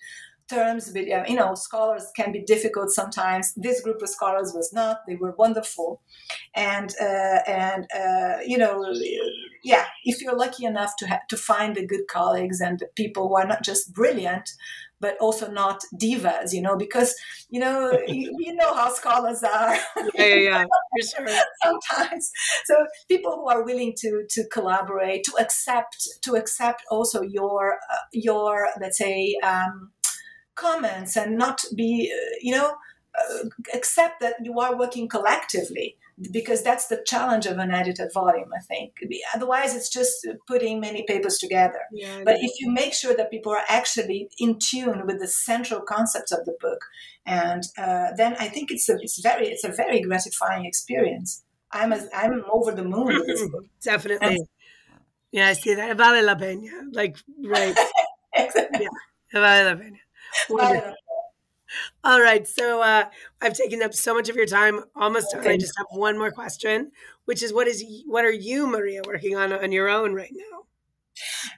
terms 0.48 0.90
but 0.92 1.06
you 1.06 1.36
know 1.36 1.54
scholars 1.54 2.10
can 2.16 2.32
be 2.32 2.40
difficult 2.40 2.90
sometimes 2.90 3.52
this 3.56 3.80
group 3.82 4.00
of 4.02 4.08
scholars 4.08 4.52
was 4.54 4.72
not 4.72 5.00
they 5.06 5.14
were 5.14 5.34
wonderful 5.38 6.00
and 6.54 6.94
uh, 7.00 7.40
and 7.46 7.86
uh, 7.94 8.38
you 8.44 8.56
know 8.56 8.84
yeah 9.62 9.84
if 10.04 10.22
you're 10.22 10.36
lucky 10.36 10.64
enough 10.64 10.96
to 10.96 11.06
have 11.06 11.26
to 11.28 11.36
find 11.36 11.76
the 11.76 11.86
good 11.86 12.06
colleagues 12.08 12.60
and 12.60 12.78
the 12.78 12.86
people 12.96 13.28
who 13.28 13.36
are 13.36 13.46
not 13.46 13.62
just 13.62 13.92
brilliant 13.92 14.50
but 15.00 15.16
also 15.20 15.50
not 15.50 15.82
divas 16.00 16.52
you 16.52 16.62
know 16.62 16.76
because 16.76 17.14
you 17.50 17.60
know 17.60 17.92
you, 18.08 18.34
you, 18.38 18.54
know 18.54 18.74
how 18.74 18.92
scholars 18.92 19.42
are 19.42 19.74
yeah 20.14 20.24
yeah, 20.24 20.34
yeah. 20.34 20.64
Sure. 21.16 21.28
sometimes 21.62 22.30
so 22.64 22.74
people 23.08 23.32
who 23.36 23.48
are 23.48 23.64
willing 23.64 23.94
to 23.98 24.24
to 24.28 24.44
collaborate 24.48 25.22
to 25.24 25.32
accept 25.38 26.08
to 26.22 26.34
accept 26.34 26.82
also 26.90 27.22
your 27.22 27.74
uh, 27.92 27.96
your 28.12 28.68
let's 28.80 28.98
say 28.98 29.36
um, 29.42 29.92
comments 30.58 31.16
and 31.16 31.38
not 31.38 31.64
be, 31.74 32.12
uh, 32.12 32.36
you 32.42 32.52
know, 32.52 32.74
uh, 33.18 33.44
accept 33.72 34.20
that 34.20 34.34
you 34.42 34.58
are 34.60 34.76
working 34.76 35.08
collectively 35.08 35.96
because 36.32 36.62
that's 36.62 36.88
the 36.88 37.02
challenge 37.06 37.46
of 37.46 37.58
an 37.58 37.70
edited 37.70 38.10
volume 38.12 38.50
i 38.56 38.60
think. 38.60 38.94
Otherwise 39.34 39.74
it's 39.74 39.88
just 39.88 40.26
putting 40.46 40.80
many 40.80 41.04
papers 41.06 41.38
together. 41.38 41.80
Yeah, 41.92 42.22
but 42.24 42.36
if 42.40 42.52
you 42.60 42.70
make 42.70 42.92
sure 42.92 43.14
that 43.16 43.30
people 43.30 43.52
are 43.52 43.64
actually 43.68 44.28
in 44.38 44.58
tune 44.58 45.06
with 45.06 45.20
the 45.20 45.28
central 45.28 45.80
concepts 45.80 46.32
of 46.32 46.44
the 46.44 46.56
book 46.60 46.80
and 47.26 47.62
uh, 47.76 48.08
then 48.16 48.34
i 48.38 48.48
think 48.48 48.70
it's 48.70 48.88
a 48.88 48.96
it's 49.00 49.20
very 49.20 49.48
it's 49.48 49.64
a 49.64 49.72
very 49.72 50.00
gratifying 50.00 50.64
experience. 50.64 51.44
I'm 51.70 51.92
a, 51.92 52.00
i'm 52.14 52.44
over 52.50 52.72
the 52.72 52.84
moon 52.84 53.06
with 53.06 53.26
this 53.26 53.46
book. 53.52 53.64
Definitely. 53.82 54.36
And, 54.36 54.48
yeah 55.30 55.48
i 55.48 55.52
see 55.52 55.74
that. 55.74 55.96
Vale 55.96 56.24
la 56.24 56.34
pena 56.34 56.70
like 56.92 57.16
right. 57.44 57.76
Exactly. 58.34 58.84
yeah 58.84 59.40
vale 59.40 59.64
la 59.64 59.74
pena 59.76 59.98
all 62.04 62.20
right. 62.20 62.46
So 62.46 62.82
uh, 62.82 63.04
I've 63.40 63.54
taken 63.54 63.82
up 63.82 63.94
so 63.94 64.14
much 64.14 64.28
of 64.28 64.36
your 64.36 64.46
time, 64.46 64.84
almost 64.96 65.32
done. 65.32 65.46
I 65.46 65.56
just 65.56 65.74
have 65.78 65.86
one 65.90 66.18
more 66.18 66.30
question, 66.30 66.92
which 67.24 67.42
is 67.42 67.52
what 67.52 67.68
is 67.68 67.84
what 68.06 68.24
are 68.24 68.32
you, 68.32 68.66
Maria, 68.66 69.02
working 69.06 69.36
on 69.36 69.52
on 69.52 69.72
your 69.72 69.88
own 69.88 70.14
right 70.14 70.32
now? 70.32 70.58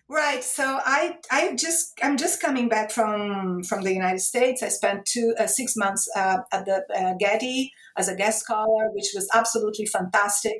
Right. 0.08 0.42
So 0.42 0.80
I 0.84 1.18
I 1.30 1.54
just 1.54 1.98
I'm 2.02 2.16
just 2.16 2.40
coming 2.40 2.68
back 2.68 2.90
from 2.90 3.62
from 3.62 3.82
the 3.82 3.92
United 3.92 4.20
States. 4.20 4.62
I 4.62 4.68
spent 4.68 5.06
two 5.06 5.34
uh, 5.38 5.46
six 5.46 5.76
months 5.76 6.08
uh, 6.16 6.38
at 6.52 6.64
the 6.64 6.84
uh, 6.94 7.14
Getty 7.18 7.72
as 7.96 8.08
a 8.08 8.16
guest 8.16 8.40
scholar, 8.40 8.90
which 8.92 9.10
was 9.14 9.28
absolutely 9.34 9.86
fantastic. 9.86 10.56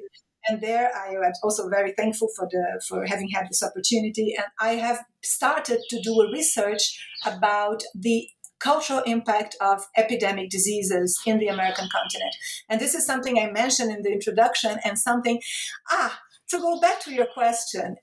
And 0.49 0.63
there, 0.63 0.91
I 0.97 1.13
am 1.13 1.33
also 1.43 1.69
very 1.69 1.93
thankful 1.93 2.29
for 2.37 2.49
the 2.51 2.83
for 2.89 3.05
having 3.07 3.29
had 3.29 3.47
this 3.49 3.63
opportunity. 3.63 4.35
And 4.37 4.47
I 4.61 4.73
have 4.75 5.01
started 5.23 5.81
to 5.91 6.01
do 6.01 6.21
a 6.21 6.33
research 6.33 6.99
about 7.27 7.83
the 7.95 8.29
cultural 8.61 9.01
impact 9.07 9.57
of 9.61 9.87
epidemic 9.97 10.51
diseases 10.51 11.21
in 11.27 11.39
the 11.39 11.49
American 11.49 11.89
continent. 11.93 12.35
And 12.69 12.81
this 12.81 12.95
is 12.95 13.07
something 13.07 13.39
I 13.39 13.51
mentioned 13.51 13.91
in 13.91 14.03
the 14.03 14.13
introduction 14.13 14.79
and 14.85 14.99
something, 14.99 15.41
ah, 15.91 16.21
to 16.51 16.59
go 16.59 16.81
back 16.81 17.01
to 17.05 17.13
your 17.13 17.27
question, 17.27 17.97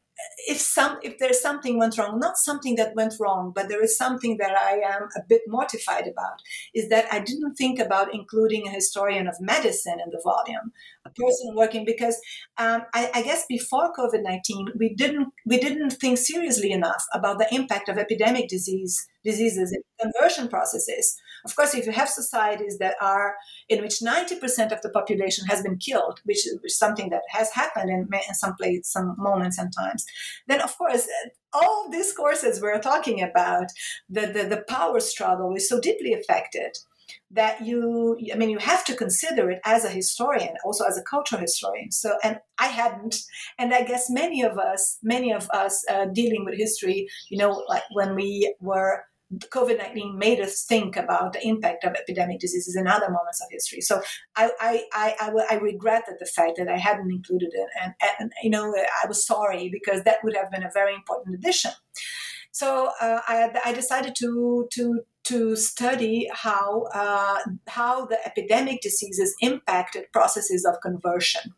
if 0.47 0.57
some 0.57 0.97
if 1.03 1.17
there's 1.19 1.41
something 1.41 1.77
went 1.77 1.97
wrong 1.97 2.19
not 2.19 2.37
something 2.37 2.75
that 2.75 2.95
went 2.95 3.13
wrong 3.19 3.51
but 3.53 3.69
there 3.69 3.83
is 3.83 3.97
something 3.97 4.37
that 4.37 4.51
i 4.51 4.79
am 4.79 5.07
a 5.15 5.21
bit 5.27 5.41
mortified 5.47 6.07
about 6.07 6.41
is 6.73 6.89
that 6.89 7.05
i 7.11 7.19
didn't 7.19 7.55
think 7.55 7.79
about 7.79 8.13
including 8.13 8.67
a 8.67 8.71
historian 8.71 9.27
of 9.27 9.35
medicine 9.39 9.99
in 10.03 10.09
the 10.09 10.21
volume 10.23 10.71
person 11.15 11.55
working 11.55 11.85
because 11.85 12.19
um, 12.57 12.83
I, 12.93 13.09
I, 13.13 13.21
guess 13.21 13.45
before 13.47 13.93
covid-19 13.93 14.77
we 14.79 14.93
didn't 14.95 15.29
we 15.45 15.57
didn't 15.57 15.91
think 15.91 16.17
seriously 16.17 16.71
enough 16.71 17.03
about 17.13 17.39
the 17.39 17.53
impact 17.53 17.89
of 17.89 17.97
epidemic 17.97 18.47
disease 18.47 19.07
diseases 19.27 19.75
in 19.75 19.81
conversion 19.99 20.47
processes. 20.47 21.19
Of 21.45 21.55
course, 21.55 21.75
if 21.75 21.85
you 21.85 21.91
have 21.91 22.09
societies 22.09 22.77
that 22.79 22.95
are 23.01 23.35
in 23.67 23.81
which 23.81 23.99
90% 23.99 24.71
of 24.71 24.81
the 24.81 24.89
population 24.89 25.45
has 25.47 25.61
been 25.61 25.77
killed, 25.77 26.21
which 26.23 26.47
is 26.47 26.77
something 26.77 27.09
that 27.09 27.23
has 27.29 27.51
happened 27.51 27.89
in, 27.89 28.07
in 28.27 28.35
some 28.35 28.55
place, 28.55 28.91
some 28.91 29.15
moments 29.17 29.57
and 29.57 29.71
times, 29.77 30.05
then 30.47 30.61
of 30.61 30.77
course 30.77 31.07
all 31.53 31.89
these 31.89 32.13
courses 32.13 32.61
we're 32.61 32.79
talking 32.79 33.21
about, 33.21 33.67
the, 34.09 34.21
the, 34.21 34.43
the 34.43 34.63
power 34.67 34.99
struggle 34.99 35.53
is 35.55 35.67
so 35.67 35.79
deeply 35.79 36.13
affected 36.13 36.77
that 37.31 37.65
you 37.65 38.17
i 38.33 38.37
mean 38.37 38.49
you 38.49 38.57
have 38.57 38.85
to 38.85 38.95
consider 38.95 39.49
it 39.49 39.59
as 39.65 39.83
a 39.83 39.89
historian 39.89 40.55
also 40.63 40.85
as 40.85 40.97
a 40.97 41.03
cultural 41.03 41.41
historian 41.41 41.91
so 41.91 42.17
and 42.23 42.39
i 42.57 42.67
hadn't 42.67 43.17
and 43.59 43.73
i 43.73 43.83
guess 43.83 44.09
many 44.09 44.41
of 44.41 44.57
us 44.57 44.97
many 45.03 45.33
of 45.33 45.49
us 45.51 45.83
uh, 45.89 46.05
dealing 46.05 46.45
with 46.45 46.55
history 46.57 47.07
you 47.29 47.37
know 47.37 47.63
like 47.67 47.83
when 47.91 48.15
we 48.15 48.53
were 48.61 49.03
COVID 49.33 49.77
19 49.77 50.17
made 50.17 50.39
us 50.39 50.63
think 50.63 50.95
about 50.95 51.33
the 51.33 51.45
impact 51.45 51.83
of 51.83 51.93
epidemic 51.93 52.39
diseases 52.39 52.75
in 52.77 52.87
other 52.87 53.09
moments 53.09 53.41
of 53.41 53.49
history. 53.51 53.81
So 53.81 54.01
I, 54.37 54.51
I, 54.59 54.83
I, 54.93 55.15
I, 55.19 55.55
I 55.55 55.59
regretted 55.59 56.15
the 56.19 56.25
fact 56.25 56.53
that 56.57 56.69
I 56.69 56.77
hadn't 56.77 57.11
included 57.11 57.49
it. 57.53 57.67
And, 57.81 57.93
and, 58.19 58.31
you 58.41 58.49
know, 58.49 58.73
I 58.73 59.07
was 59.07 59.25
sorry 59.25 59.69
because 59.69 60.03
that 60.03 60.23
would 60.23 60.35
have 60.35 60.49
been 60.49 60.63
a 60.63 60.71
very 60.73 60.95
important 60.95 61.35
addition. 61.35 61.71
So 62.51 62.91
uh, 63.01 63.19
I, 63.27 63.51
I 63.65 63.73
decided 63.73 64.15
to, 64.19 64.67
to, 64.71 65.01
to 65.27 65.55
study 65.55 66.29
how, 66.31 66.83
uh, 66.93 67.39
how 67.67 68.05
the 68.05 68.17
epidemic 68.25 68.81
diseases 68.81 69.35
impacted 69.41 70.05
processes 70.13 70.65
of 70.65 70.75
conversion 70.81 71.53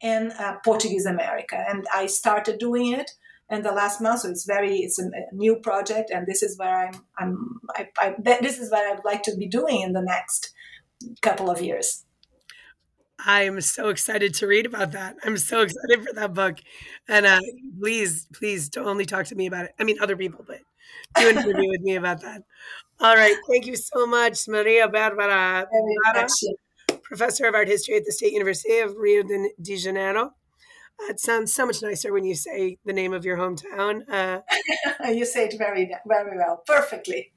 in 0.00 0.32
uh, 0.32 0.56
Portuguese 0.64 1.06
America. 1.06 1.64
And 1.68 1.86
I 1.94 2.06
started 2.06 2.58
doing 2.58 2.92
it 2.92 3.10
in 3.50 3.62
the 3.62 3.72
last 3.72 4.00
month. 4.00 4.20
So 4.20 4.30
it's 4.30 4.44
very 4.44 4.78
it's 4.78 4.98
a, 4.98 5.10
new 5.32 5.56
project, 5.56 6.10
and 6.10 6.26
this 6.26 6.42
is 6.42 6.58
where 6.58 6.76
I'm 6.76 7.04
I'm 7.18 7.60
I, 7.74 7.88
I, 7.98 8.14
this 8.18 8.58
is 8.58 8.70
what 8.70 8.84
I'd 8.84 9.04
like 9.04 9.22
to 9.24 9.36
be 9.36 9.46
doing 9.46 9.82
in 9.82 9.92
the 9.92 10.02
next 10.02 10.52
couple 11.22 11.50
of 11.50 11.60
years. 11.60 12.04
I'm 13.18 13.60
so 13.60 13.88
excited 13.88 14.34
to 14.34 14.46
read 14.46 14.66
about 14.66 14.92
that. 14.92 15.16
I'm 15.24 15.38
so 15.38 15.62
excited 15.62 16.06
for 16.06 16.14
that 16.14 16.34
book, 16.34 16.58
and 17.08 17.24
uh, 17.24 17.40
please, 17.80 18.26
please 18.32 18.68
don't 18.68 18.86
only 18.86 19.06
talk 19.06 19.26
to 19.26 19.34
me 19.34 19.46
about 19.46 19.66
it. 19.66 19.74
I 19.80 19.84
mean, 19.84 19.96
other 20.00 20.16
people, 20.16 20.44
but 20.46 20.60
do 21.18 21.28
an 21.30 21.38
interview 21.38 21.70
with 21.70 21.80
me 21.80 21.96
about 21.96 22.20
that. 22.22 22.42
All 23.00 23.14
right, 23.14 23.36
thank 23.48 23.66
you 23.66 23.76
so 23.76 24.06
much, 24.06 24.48
Maria 24.48 24.88
Berbara, 24.88 25.66
professor 27.02 27.46
of 27.46 27.54
art 27.54 27.68
history 27.68 27.96
at 27.96 28.04
the 28.04 28.12
State 28.12 28.32
University 28.32 28.78
of 28.78 28.96
Rio 28.96 29.22
de 29.22 29.76
Janeiro. 29.76 30.32
It 31.02 31.20
sounds 31.20 31.52
so 31.52 31.66
much 31.66 31.82
nicer 31.82 32.10
when 32.12 32.24
you 32.24 32.34
say 32.34 32.78
the 32.86 32.92
name 32.94 33.12
of 33.12 33.24
your 33.24 33.36
hometown. 33.36 34.00
Uh, 34.10 34.40
you 35.12 35.26
say 35.26 35.44
it 35.44 35.54
very, 35.58 35.94
very 36.06 36.38
well, 36.38 36.62
perfectly. 36.66 37.32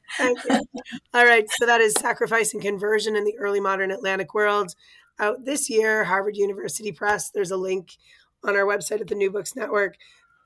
All 1.14 1.26
right, 1.26 1.46
so 1.50 1.66
that 1.66 1.82
is 1.82 1.94
Sacrifice 1.94 2.54
and 2.54 2.62
Conversion 2.62 3.18
in 3.18 3.26
the 3.26 3.38
Early 3.38 3.60
Modern 3.60 3.92
Atlantic 3.92 4.34
World. 4.34 4.76
Out 5.20 5.44
this 5.44 5.70
year, 5.70 6.06
Harvard 6.06 6.38
University 6.38 6.94
Press. 6.94 7.30
There's 7.30 7.52
a 7.52 7.58
link 7.58 7.98
on 8.46 8.56
our 8.56 8.64
website 8.64 9.02
at 9.02 9.08
the 9.08 9.16
New 9.16 9.30
Books 9.30 9.56
Network. 9.58 9.98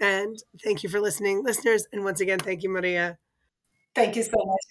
And 0.01 0.41
thank 0.63 0.81
you 0.81 0.89
for 0.89 0.99
listening, 0.99 1.43
listeners. 1.43 1.85
And 1.93 2.03
once 2.03 2.19
again, 2.19 2.39
thank 2.39 2.63
you, 2.63 2.69
Maria. 2.69 3.19
Thank 3.93 4.15
you 4.15 4.23
so 4.23 4.31
much. 4.33 4.61